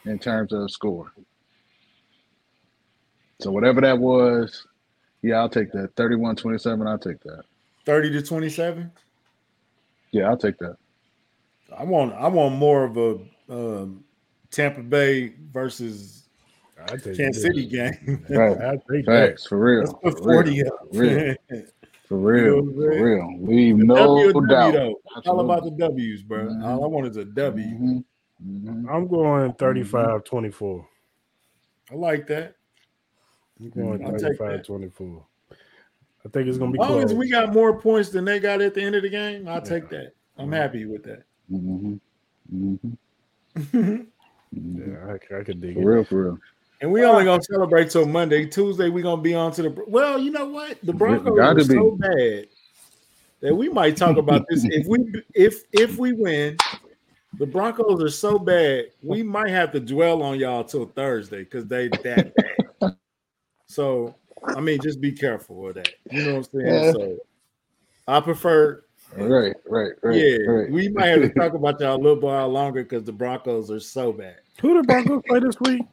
[0.06, 1.12] in terms of score.
[3.40, 4.66] So whatever that was,
[5.22, 5.96] yeah, I'll take that.
[5.96, 7.44] 31-27, I'll take that.
[7.86, 8.92] 30 to 27.
[10.14, 10.78] Yeah, I'll take that.
[11.76, 13.18] I want I want more of a
[13.50, 14.04] um,
[14.52, 16.30] Tampa Bay versus
[16.82, 17.34] I Kansas that.
[17.34, 18.24] City game.
[18.30, 18.58] Right.
[18.62, 19.40] I take that.
[19.50, 19.80] For real.
[19.82, 20.68] Let's put For 40 real.
[20.68, 20.80] up.
[20.94, 21.36] For real.
[22.06, 22.56] For You real.
[22.58, 23.38] know what For real.
[23.42, 24.74] Leave W no W, doubt.
[24.74, 25.02] though.
[25.26, 26.46] All about the W's, bro.
[26.46, 26.64] Mhm.
[26.64, 27.66] All I want is a W.
[27.66, 28.04] Mhm.
[28.46, 28.86] Mhm.
[28.94, 30.88] I'm going 35 24.
[31.92, 32.56] I like that.
[33.60, 34.66] I'm going I'll 35 that.
[34.66, 35.26] 24.
[36.26, 36.82] I think it's going to be.
[36.84, 37.12] As be long close.
[37.12, 39.62] as we got more points than they got at the end of the game, I'll
[39.62, 40.14] take that.
[40.38, 41.24] I'm happy with that.
[41.52, 42.00] Mhm.
[42.54, 42.98] Mhm.
[43.56, 44.08] and
[44.52, 45.86] yeah, I, I could dig For it.
[45.86, 46.40] real, for real.
[46.82, 48.46] And we only gonna celebrate till Monday.
[48.46, 50.78] Tuesday, we gonna be on to the well, you know what?
[50.84, 52.48] The Broncos are so bad
[53.42, 56.58] that we might talk about this if we if if we win.
[57.40, 61.66] The Broncos are so bad, we might have to dwell on y'all till Thursday because
[61.66, 62.34] they that
[62.80, 62.96] bad.
[63.66, 64.14] so
[64.56, 65.90] I mean, just be careful of that.
[66.12, 66.84] You know what I'm saying?
[66.84, 66.92] Yeah.
[66.92, 67.18] So
[68.08, 68.84] I prefer
[69.16, 70.16] Right, right, right.
[70.16, 70.70] yeah, right.
[70.72, 73.80] we might have to talk about y'all a little while longer because the Broncos are
[73.80, 74.38] so bad.
[74.62, 75.84] Who the Broncos play this week?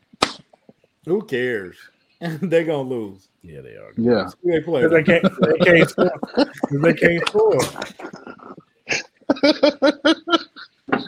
[1.04, 1.76] Who cares?
[2.20, 3.28] they gonna lose.
[3.42, 3.92] Yeah, they are.
[3.96, 4.28] yeah.
[4.44, 4.86] They play.
[4.86, 5.24] they can't.
[5.40, 6.20] They can't score.
[6.20, 7.60] 'Cause they can't score.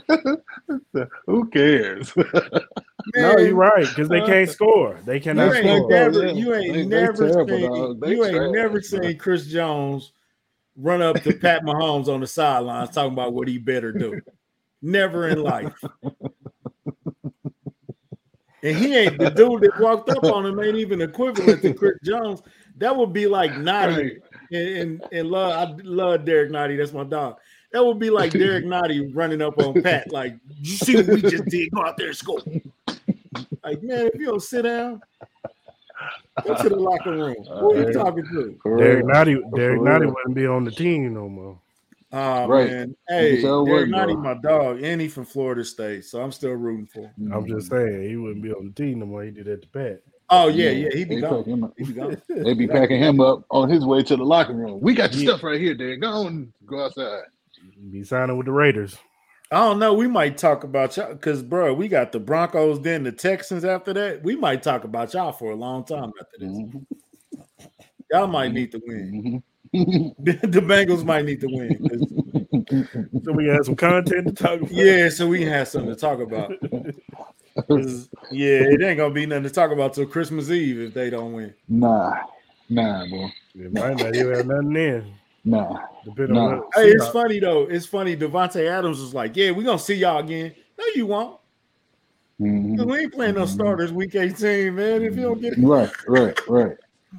[1.26, 2.12] Who cares?
[3.16, 3.84] No, you're right.
[3.88, 5.00] Because they can't uh, score.
[5.04, 5.90] They You cannot ain't score.
[5.90, 6.32] never, oh, Yeah.
[6.34, 8.00] you ain't They- they never terrible, seen, dog.
[8.00, 8.80] They you ain't trash, never bro.
[8.80, 10.12] seen Chris Jones
[10.76, 14.20] run up to Pat Mahomes on the sidelines talking about what he better do.
[14.82, 15.74] Never in life.
[18.62, 21.98] And he ain't the dude that walked up on him ain't even equivalent to Chris
[22.04, 22.40] Jones.
[22.76, 24.12] That would be like Nnadi Right.
[24.52, 26.76] and, and, and love I love Derrick Nnadi.
[26.78, 27.38] That's my dog.
[27.72, 31.22] That would be like Derrick Nnadi running up on Pat, like, you see what we
[31.22, 31.70] just did?
[31.70, 32.40] Go out there and score.
[33.64, 35.00] Like, man, if you don't sit down,
[36.44, 37.36] go to the locker room.
[37.48, 38.58] Uh, Who are you talking to?
[38.76, 39.50] Derrick real.
[39.54, 41.58] Derrick For wouldn't be on the team no more.
[42.14, 42.68] Oh Right.
[42.68, 42.96] man.
[43.08, 46.86] Hey, sure Derrick would, my dog, and he from Florida State, so I'm still rooting
[46.86, 47.32] for him.
[47.32, 47.88] I'm just mm-hmm.
[47.94, 49.24] saying he wouldn't be on the team no more.
[49.24, 50.02] He did that to Pat.
[50.28, 51.38] Oh yeah, yeah, he be They gone.
[51.38, 51.72] pack him up.
[51.78, 52.20] He be gone.
[52.28, 54.80] They'd be packing him up on his way to the locker room.
[54.80, 55.28] We got your Yeah.
[55.30, 56.02] stuff right here, Derrick.
[56.02, 57.22] Go on, go outside.
[57.90, 58.96] Be signing with the Raiders.
[59.50, 59.92] I don't know.
[59.92, 63.92] We might talk about y'all because, bro, we got the Broncos, then the Texans after
[63.92, 64.22] that.
[64.22, 66.48] We might talk about y'all for a long time after this.
[66.48, 66.86] Mhm.
[68.10, 69.42] Y'all might need to win.
[69.74, 70.14] Mhm.
[70.52, 73.22] the Bengals might need to win.
[73.24, 74.70] So we have some content to talk about.
[74.72, 76.52] Yeah, so we have something to talk about.
[78.30, 81.34] Yeah, it ain't gonna be nothing to talk about till Christmas Eve if they don't
[81.34, 81.52] win.
[81.68, 82.14] nah,
[82.70, 85.14] nah, boy, It might not even have nothing in.
[85.44, 85.78] Nah.
[86.04, 86.40] Depending No.
[86.40, 87.62] on Hey, it's Seahawks- funny though.
[87.62, 88.16] It's funny.
[88.16, 91.38] Davante Adams was like, "Yeah, we gonna see y'all again." No, you won't.
[92.38, 92.86] 'Cause Mhm.
[92.90, 95.02] We ain't playing no starters week 18, man.
[95.02, 96.76] If you don't get it, Right, right, right.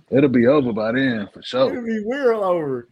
[0.09, 1.69] It'll be over by then for sure.
[1.69, 1.86] it'll sure.
[1.86, 2.88] be weird over.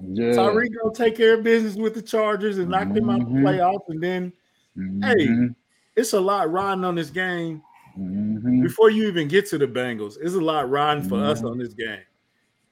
[0.00, 0.32] Yeah.
[0.32, 3.42] Tyreek gonna take care of business with the Chargers and knock them out the Mhm.
[3.42, 4.32] playoffs, and then
[4.76, 5.54] Mhm.
[5.96, 7.62] it's a lot riding on this game
[7.98, 8.62] Mhm.
[8.62, 10.16] before you even get to the Bengals.
[10.20, 11.98] It's a lot riding for us on this game.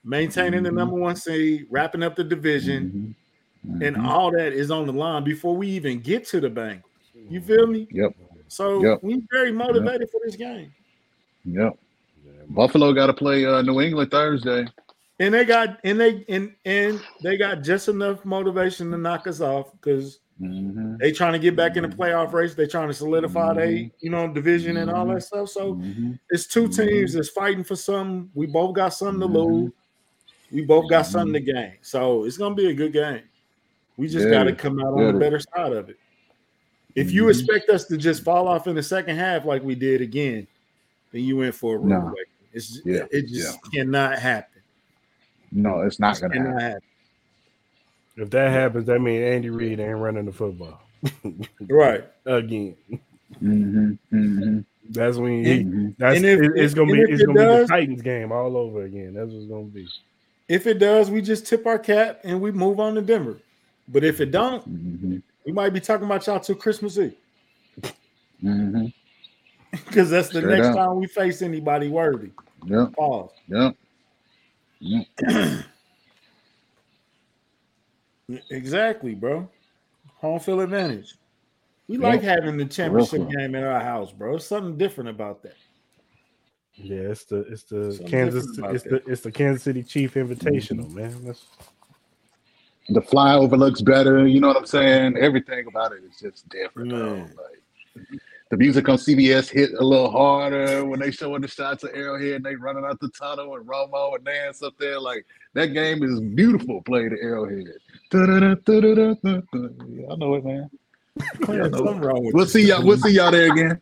[0.04, 3.14] Maintaining the number one seed, wrapping up the division,
[3.66, 3.82] Mhm.
[3.86, 4.06] and Mhm.
[4.06, 6.82] all that is on the line before we even get to the Bengals.
[7.28, 7.88] You feel me?
[7.90, 8.14] Yep,
[8.46, 9.00] So Yep.
[9.02, 10.72] we very motivated for this game.
[11.44, 11.76] yep.
[12.48, 14.66] Buffalo got to play uh, New England Thursday.
[15.20, 19.40] And they got and they and and they got just enough motivation to knock us
[19.40, 20.96] off because Mhm.
[20.98, 22.54] they trying to get back in the playoff race.
[22.54, 25.48] They trying to solidify they you know division and all that stuff.
[25.50, 25.78] So
[26.30, 28.30] it's two teams that's fighting for something.
[28.32, 29.72] We both got something to lose.
[30.50, 31.74] We both got something to gain.
[31.82, 33.22] So it's gonna be a good game.
[33.96, 34.32] We just Yeah.
[34.32, 35.12] got to come out on Yeah.
[35.12, 35.96] the better side of it.
[36.94, 37.30] If you Mhm.
[37.30, 40.46] expect us to just fall off in the second half like we did again,
[41.12, 42.14] then you went for a rude No.
[42.52, 43.04] It's Yeah.
[43.10, 44.62] it just cannot happen.
[45.52, 46.60] No, it's not It gonna happen.
[46.60, 46.80] happen.
[48.16, 50.80] If that happens, that means Andy Reid ain't running the football
[51.68, 52.04] Right.
[52.26, 52.74] again.
[53.42, 53.98] Mhm.
[54.12, 54.64] Mhm.
[54.90, 55.94] That's when he, Mhm.
[55.98, 58.56] that's And if- it- it's gonna be it's it gonna be the Titans game all
[58.56, 59.12] over again.
[59.14, 59.86] That's what it's gonna be.
[60.48, 63.38] If it does, we just tip our cap and we move on to Denver.
[63.88, 65.22] But if it don't, Mhm.
[65.44, 67.14] we might be talking about y'all till Christmas Eve
[69.72, 70.76] because that's the Straight next up.
[70.76, 72.30] time we face anybody worthy.
[72.66, 72.92] Yep.
[72.94, 73.30] Pause.
[73.48, 73.76] Yep.
[74.80, 75.06] Yep.
[78.50, 79.48] Exactly, bro.
[80.16, 81.14] Home field advantage.
[81.86, 82.02] We Yep.
[82.02, 84.36] like having the championship game in our house, bro.
[84.36, 85.54] It's something different about that.
[86.80, 89.04] Yeah, it's the it's the Something Kansas it's that.
[89.04, 90.94] the it's the Kansas City Chief Invitational, mm-hmm.
[90.94, 91.24] man.
[91.24, 91.44] That's
[92.88, 94.26] The flyover looks better.
[94.26, 95.16] You know what I'm saying?
[95.16, 96.92] Everything about it is just different.
[96.92, 97.34] Man.
[97.36, 101.90] Like the music on CBS hit a little harder when they showing the shots of
[101.92, 105.00] Arrowhead and they running out the tunnel and Romo and Nance up there.
[105.00, 106.80] Like that game is beautiful.
[106.82, 107.66] Played at Arrowhead.
[108.10, 109.40] Da-da-da-da-da-da-da.
[109.52, 110.70] Yeah, I know it, man.
[111.40, 112.50] There's something wrong with We'll you.
[112.50, 112.84] see y'all.
[112.84, 113.80] We'll see y'all there again.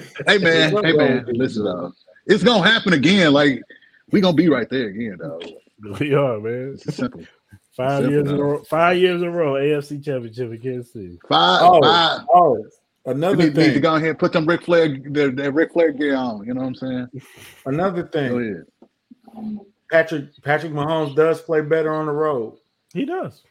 [0.26, 1.94] Hey man, hey man, listen, dog.
[2.26, 3.32] It's gonna happen again.
[3.32, 3.62] Like
[4.10, 5.40] we gonna be right there again, though.
[6.00, 6.72] we are, man.
[6.74, 7.22] It's simple.
[7.76, 10.92] Five Simple, years in a row, five years in a row, AFC Championship in Kansas
[10.94, 11.18] City.
[11.28, 12.20] Five, Oh, five.
[12.32, 12.64] oh,
[13.04, 13.82] another need, need to thing.
[13.82, 16.46] go ahead and put them Ric Flair, their, their Ric Flair gear on.
[16.46, 17.08] You know what I'm saying?
[17.66, 18.40] Another Go thing.
[18.40, 19.66] ahead.
[19.90, 22.56] Patrick Patrick Mahomes does play better on the road
[22.94, 23.42] He does.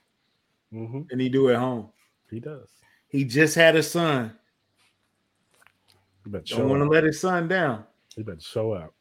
[0.71, 1.89] hmm than he do at home.
[2.31, 2.67] He does.
[3.09, 4.33] He just had a son.
[6.25, 7.83] He Don't want to let his son down.
[8.15, 8.93] He better show up.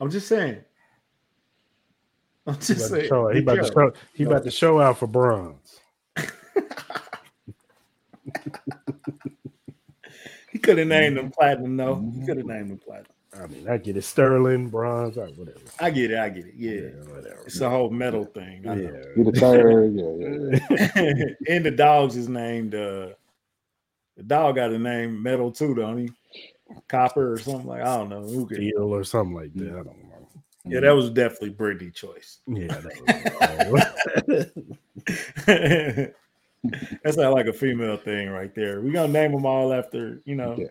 [0.00, 0.62] I'm just saying.
[2.46, 3.08] I'm He just about to saying.
[3.08, 5.80] show, he about to show, he about to show out for bronze.
[10.52, 11.96] He could have named them platinum, though.
[11.96, 12.20] Mm-hmm.
[12.20, 13.06] He could have named them platinum.
[13.34, 14.02] I mean, I get it.
[14.02, 15.60] Sterling, bronze, or whatever.
[15.80, 16.18] I get it.
[16.18, 16.54] I get it.
[16.54, 16.90] Yeah.
[17.10, 17.42] whatever.
[17.46, 18.68] It's a whole metal thing.
[18.68, 18.82] I know.
[18.82, 19.04] Yeah.
[19.16, 19.94] He the third.
[19.94, 21.24] Yeah, yeah.
[21.54, 23.14] and the dog's is named uh
[24.22, 26.10] the dog got a name metal too, don't he?
[26.88, 28.22] Copper or something like I don't know.
[28.22, 28.60] Who cares?
[28.60, 29.68] Steel or something like that.
[29.68, 30.28] I don't know.
[30.64, 32.38] Yeah, that was definitely Brittany choice.
[32.46, 32.84] Yeah, that
[35.88, 36.14] was,
[37.02, 38.80] That's not like a female thing right there.
[38.80, 40.56] We're gonna name them all after, you know.
[40.56, 40.68] Yeah,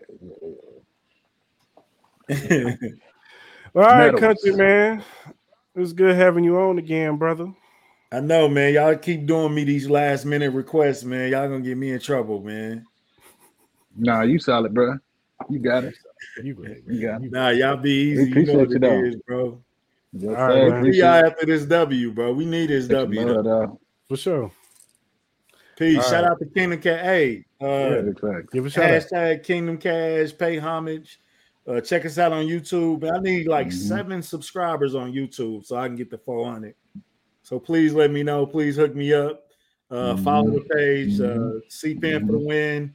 [2.28, 2.74] yeah,
[3.74, 4.20] all right, Medals.
[4.20, 5.04] country man.
[5.74, 7.52] It was good having you on again, brother.
[8.10, 8.74] I know, man.
[8.74, 11.30] Y'all keep doing me these last minute requests, man.
[11.30, 12.86] Y'all gonna get me in trouble, man.
[13.96, 14.98] Nah, you solid, bro.
[15.50, 15.94] You got it.
[16.42, 17.32] You go ahead, You got it.
[17.32, 18.22] Nah, y'all be easy.
[18.22, 19.62] You know appreciate what you, it is, bro.
[20.12, 20.70] Yes, All sir.
[20.70, 20.92] man.
[20.92, 21.24] See y'all it.
[21.26, 22.32] after this W, bro.
[22.32, 23.20] We need this Thank W.
[23.20, 23.40] you, though.
[23.40, 23.74] Lord, uh,
[24.08, 24.52] for sure.
[25.76, 25.96] Peace.
[25.98, 26.30] All Shout right.
[26.32, 27.04] out to Kingdom Cash.
[27.04, 28.42] Hey, uh, yeah, exactly.
[28.52, 29.02] Give a shout out.
[29.02, 30.36] hashtag Kingdom Cash.
[30.36, 31.18] Pay homage.
[31.66, 33.04] Uh, check us out on YouTube.
[33.10, 33.72] I need like Mhm.
[33.72, 36.74] seven subscribers on YouTube so I can get the 400.
[37.42, 38.46] So please let me know.
[38.46, 39.44] Please hook me up.
[39.90, 41.20] Uh, Follow the page.
[41.20, 42.94] Uh, C Pen for the win.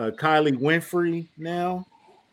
[0.00, 1.86] Uh, Kylie Winfrey now.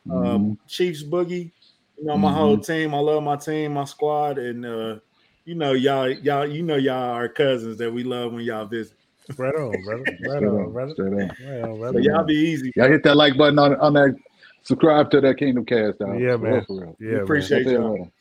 [0.09, 1.51] Um, Chiefs Boogie.
[1.97, 2.93] You know my whole team.
[2.95, 4.99] I love my team, my squad, and uh,
[5.43, 8.95] you know y'all, y'all, you know y'all are cousins that we love when y'all visit.
[9.37, 10.05] Right on, brother.
[10.21, 10.93] Right Straight on, on, brother.
[10.93, 11.79] straight on.
[11.79, 12.71] Right on, So y'all be easy.
[12.77, 14.15] Y'all hit that like button on, on that.
[14.63, 16.21] Subscribe to that Kingdom Cast, dog.
[16.21, 16.65] Yeah, For real, man.
[16.65, 16.95] For real.
[16.99, 17.21] Yeah, man.
[17.23, 18.11] Appreciate That's y'all.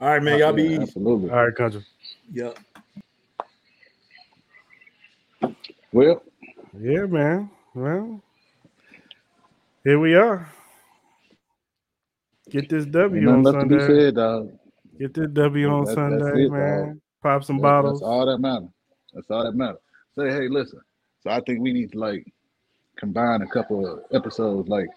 [0.00, 0.38] All right, man.
[0.38, 0.82] Y'all be Yeah, easy.
[0.82, 1.30] Absolutely.
[1.30, 1.84] All right, country.
[2.32, 2.58] Yep.
[5.92, 6.22] Well,
[6.78, 7.50] Yeah, man.
[7.74, 8.22] Well,
[9.86, 10.48] here we are.
[12.50, 14.00] Get this ain't W nothing on left to be Sunday.
[14.06, 14.58] said, dog.
[14.98, 16.86] Get this W on That- Sunday, it, man.
[16.88, 17.00] dog.
[17.22, 18.00] Pop some That- bottles.
[18.00, 18.68] That's all that matters.
[19.14, 19.80] That's all that matters.
[20.18, 20.80] Say, hey, listen.
[21.22, 22.26] So I think we need to like
[22.96, 24.88] combine a couple of episodes, like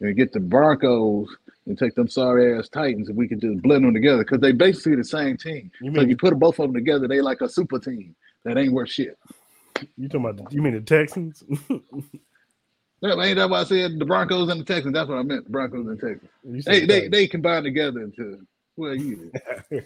[0.00, 1.28] and get the Broncos
[1.66, 4.52] and take them sorry ass Titans, and we can just blend them together because they
[4.52, 5.70] basically the same team.
[5.80, 8.14] You so you put both of them together, they like a super team
[8.44, 9.18] that ain't worth shit.
[9.96, 10.36] you talking about?
[10.50, 11.42] The, you mean the Texans?
[13.02, 14.92] Ain't that why I said the Broncos and the Texans?
[14.92, 15.44] That's what I meant.
[15.44, 16.30] The Broncos and Texans.
[16.66, 18.46] They the they they combine together into
[18.76, 19.30] well, you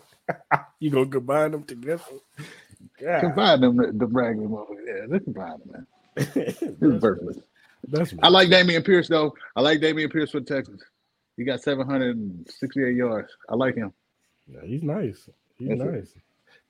[0.80, 2.02] you gonna combine them together?
[3.00, 3.20] God.
[3.20, 4.86] combine them the bragging motherfuckers.
[4.86, 5.86] Yeah, they combine them, man.
[6.16, 7.40] That's, perfect.
[7.88, 9.34] that's I like Dameon Pierce though.
[9.56, 10.80] I like Dameon Pierce for the Texans.
[11.36, 13.36] He got 768 yards.
[13.48, 13.92] I like him.
[14.46, 15.28] yeah, he's nice.
[15.58, 15.92] He's That's it.
[15.92, 16.14] nice.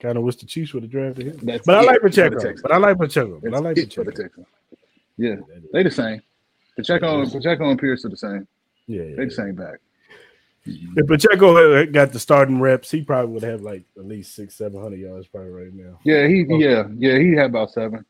[0.01, 1.41] Kind of wish the Chiefs would have drafted him.
[1.43, 2.55] But I it like for the Pacheco.
[2.63, 3.41] But I like Pacheco.
[3.43, 4.47] But I like it the Pacheco.
[5.19, 5.37] Yeah,
[5.75, 6.23] they the same.
[6.77, 8.47] Pacheco and Pacheco and Pierce are the same.
[8.87, 9.17] Yeah, yeah.
[9.17, 9.79] They the same back.
[10.67, 14.81] If Pacheco got the starting reps, he probably would have like at least six, seven
[14.81, 15.99] hundred yards probably right now.
[16.05, 16.59] Yeah, he Okay.
[16.59, 18.05] yeah yeah he had about seven,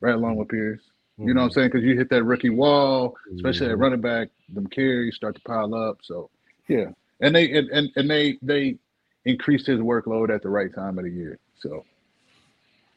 [0.00, 0.82] right along with Pierce.
[1.16, 1.68] You know what I'm saying?
[1.68, 3.80] Because you hit that rookie wall, especially at Mhm.
[3.80, 5.98] running back, them carries start to pile up.
[6.02, 6.28] So
[6.68, 8.76] yeah, and they and, and, and they they
[9.24, 11.38] increased his workload at the right time of the year.
[11.56, 11.84] So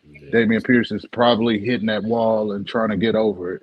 [0.04, 0.30] Yeah.
[0.32, 3.62] Dameon Pierce is probably hitting that wall and trying to get over it,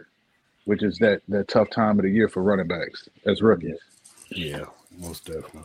[0.65, 3.79] which is that that tough time of the year for running backs as rookies.
[4.31, 4.65] Yeah,
[4.99, 5.63] most definitely.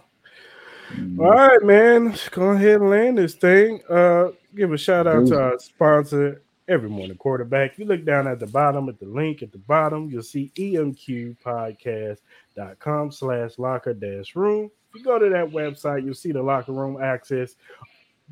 [0.93, 1.19] Mhm.
[1.19, 2.09] All right, man.
[2.09, 3.81] Let's go ahead and land this thing.
[3.89, 7.77] Uh, give a shout out Do to our sponsor, Every Morning Quarterback.
[7.77, 13.11] You look down at the bottom at the link at the bottom, you'll see emqpodcast.com
[13.11, 14.71] slash locker dash room.
[14.89, 17.55] If you go to that website, you'll see the locker room access,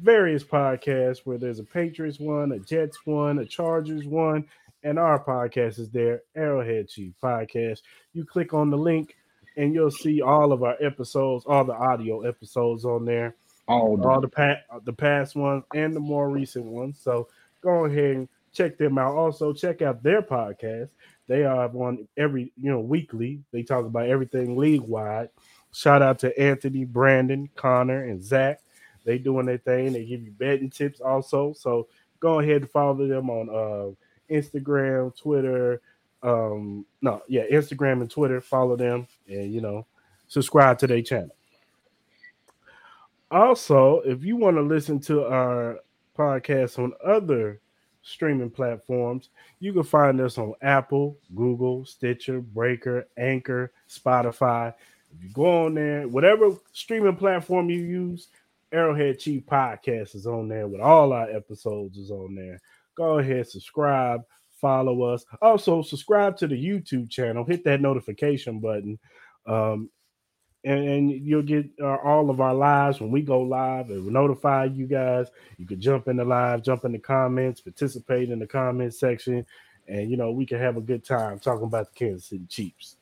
[0.02, 4.46] various podcasts where there's a Patriots one, a Jets one, a Chargers one,
[4.88, 7.82] and our podcast is there, Arrowhead Chief Podcast.
[8.14, 9.18] You click on the link
[9.58, 13.36] and you'll see all of our episodes, all the audio episodes on there,
[13.68, 17.02] All all the pat the past ones and the more recent ones.
[17.02, 17.28] So
[17.62, 19.14] go ahead and check them out.
[19.14, 20.88] Also, check out their podcast.
[21.28, 23.44] They are on every you know weekly.
[23.52, 25.28] They talk about everything league wide.
[25.74, 28.62] Shout out to Anthony, Brandon, Connor, and Zach.
[29.04, 29.92] They doing their thing.
[29.92, 31.52] They give you betting tips also.
[31.58, 31.90] So
[32.22, 33.94] go ahead and follow them on uh,
[34.30, 35.82] Instagram, Twitter.
[36.24, 38.42] Um, no, yeah, Instagram and Twitter.
[38.42, 39.86] Follow them and you know
[40.28, 41.36] subscribe to their channel.
[43.30, 45.80] Also, if you want to listen to our
[46.18, 47.60] podcast on other
[48.02, 49.30] streaming platforms,
[49.60, 54.74] you can find us on Apple, Google, Stitcher, Breaker, Anchor, Spotify.
[55.14, 58.30] If you go on there, whatever streaming platform you use,
[58.72, 62.62] Arrowhead Chief Podcast is on there with all our episodes is on there.
[62.98, 64.24] Go ahead, subscribe,
[64.60, 65.24] follow us.
[65.42, 68.98] Also, subscribe to the YouTube channel, hit that notification button.
[69.46, 69.90] Um,
[70.64, 73.90] and, and you'll get uh, all of our lives when we go live.
[73.92, 75.28] It will notify you guys.
[75.58, 79.46] You can jump in the live, jump in the comments, participate in the comment section,
[79.88, 82.96] and you know we can have a good time talking about the Kansas City Chiefs.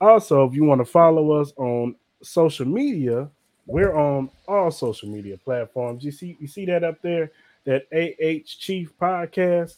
[0.00, 3.28] Also, if you want to follow us on social media,
[3.66, 6.04] we're on all social media platforms.
[6.04, 7.32] You see, you see that up there,
[7.64, 9.76] that AH Chief podcast.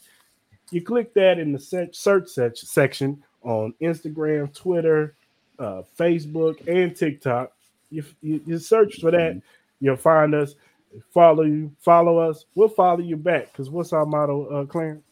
[0.71, 1.97] You click that in the search
[2.57, 5.15] section on Instagram, Twitter,
[5.59, 7.53] uh, Facebook, and TikTok.
[7.91, 9.41] You, you, you search for that,
[9.81, 10.55] you'll find us.
[11.13, 12.45] Follow you, follow us.
[12.55, 13.53] We'll follow you back.
[13.53, 15.05] Because what's our motto, uh, Clarence?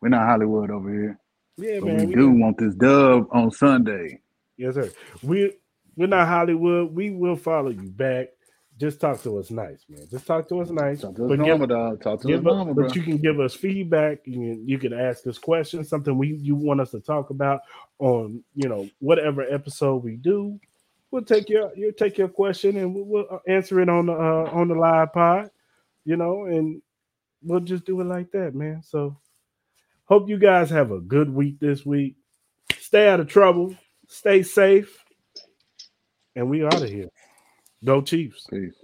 [0.00, 1.18] We're not Hollywood over here.
[1.56, 1.96] Yeah, but man.
[1.98, 4.20] We, we do want this dub on Sunday.
[4.56, 4.90] Yes, sir.
[5.22, 5.52] We
[5.96, 6.94] we're not Hollywood.
[6.94, 8.28] We will follow you back.
[8.82, 10.08] Just talk to us nice, man.
[10.10, 11.02] Just talk to us nice.
[11.02, 12.02] Talk to us mama, dog.
[12.02, 14.18] Talk to us mama, But you can give us feedback.
[14.24, 17.60] You can, you can ask us questions, something we you want us to talk about
[18.00, 20.58] on you know whatever episode we do.
[21.12, 24.50] We'll take your you take your question and we'll, we'll answer it on the uh,
[24.50, 25.52] on the live pod.
[26.04, 26.82] You know, and
[27.40, 28.82] we'll just do it like that, man.
[28.82, 29.16] So
[30.06, 32.16] hope you guys have a good week this week.
[32.80, 33.76] Stay out of trouble.
[34.08, 35.04] Stay safe
[36.34, 37.10] and we out of here.
[37.84, 38.50] Go Chiefs.
[38.50, 38.81] Peace.